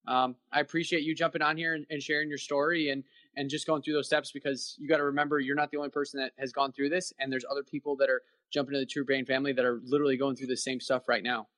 Um, 0.06 0.36
I 0.52 0.60
appreciate 0.60 1.02
you 1.02 1.14
jumping 1.16 1.42
on 1.42 1.56
here 1.56 1.74
and, 1.74 1.84
and, 1.90 2.00
sharing 2.00 2.28
your 2.30 2.38
story 2.38 2.88
and 2.90 3.04
and 3.36 3.50
just 3.50 3.66
going 3.66 3.82
through 3.82 3.92
those 3.92 4.06
steps 4.06 4.30
because 4.32 4.74
you 4.78 4.88
got 4.88 4.98
to 4.98 5.04
remember 5.04 5.38
you're 5.40 5.56
not 5.56 5.70
the 5.70 5.76
only 5.76 5.90
person 5.90 6.20
that 6.20 6.32
has 6.38 6.52
gone 6.52 6.72
through 6.72 6.90
this, 6.90 7.12
and 7.18 7.30
there's 7.30 7.44
other 7.50 7.64
people 7.64 7.96
that 7.96 8.08
are 8.08 8.22
jumping 8.52 8.74
into 8.74 8.86
the 8.86 8.90
Two 8.90 9.04
Brain 9.04 9.26
family 9.26 9.52
that 9.52 9.64
are 9.64 9.80
literally 9.84 10.16
going 10.16 10.36
through 10.36 10.46
the 10.46 10.56
same 10.56 10.80
stuff 10.80 11.08
right 11.08 11.22
now. 11.22 11.48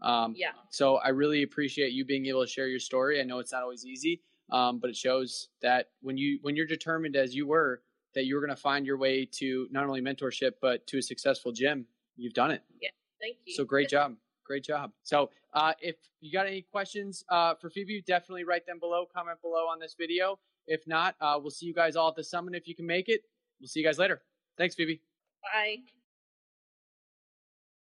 Um, 0.00 0.34
yeah. 0.36 0.52
So 0.70 0.96
I 0.96 1.08
really 1.08 1.42
appreciate 1.42 1.92
you 1.92 2.04
being 2.04 2.26
able 2.26 2.42
to 2.42 2.50
share 2.50 2.68
your 2.68 2.78
story. 2.78 3.20
I 3.20 3.24
know 3.24 3.40
it's 3.40 3.52
not 3.52 3.62
always 3.62 3.84
easy, 3.84 4.22
um, 4.50 4.78
but 4.78 4.90
it 4.90 4.96
shows 4.96 5.48
that 5.62 5.90
when 6.00 6.16
you 6.16 6.38
when 6.42 6.56
you're 6.56 6.66
determined 6.66 7.16
as 7.16 7.34
you 7.34 7.46
were 7.46 7.82
that 8.14 8.24
you're 8.24 8.40
going 8.40 8.54
to 8.54 8.60
find 8.60 8.86
your 8.86 8.96
way 8.96 9.24
to 9.24 9.68
not 9.70 9.84
only 9.84 10.00
mentorship 10.00 10.52
but 10.62 10.86
to 10.86 10.98
a 10.98 11.02
successful 11.02 11.52
gym, 11.52 11.86
you've 12.16 12.32
done 12.32 12.50
it. 12.50 12.62
Yeah. 12.80 12.90
Thank 13.20 13.36
you. 13.44 13.54
So 13.54 13.64
great 13.64 13.88
job. 13.88 14.16
Great 14.44 14.64
job. 14.64 14.92
So, 15.02 15.30
uh, 15.52 15.74
if 15.80 15.96
you 16.20 16.32
got 16.32 16.46
any 16.46 16.62
questions 16.62 17.22
uh, 17.28 17.54
for 17.60 17.68
Phoebe, 17.68 18.02
definitely 18.06 18.44
write 18.44 18.66
them 18.66 18.78
below, 18.78 19.04
comment 19.14 19.40
below 19.42 19.66
on 19.66 19.78
this 19.78 19.94
video. 19.98 20.38
If 20.66 20.86
not, 20.86 21.16
uh, 21.20 21.38
we'll 21.40 21.50
see 21.50 21.66
you 21.66 21.74
guys 21.74 21.96
all 21.96 22.08
at 22.08 22.16
the 22.16 22.24
summit 22.24 22.54
if 22.54 22.66
you 22.66 22.74
can 22.74 22.86
make 22.86 23.08
it. 23.08 23.22
We'll 23.60 23.68
see 23.68 23.80
you 23.80 23.86
guys 23.86 23.98
later. 23.98 24.22
Thanks, 24.56 24.74
Phoebe. 24.74 25.02
Bye. 25.42 25.97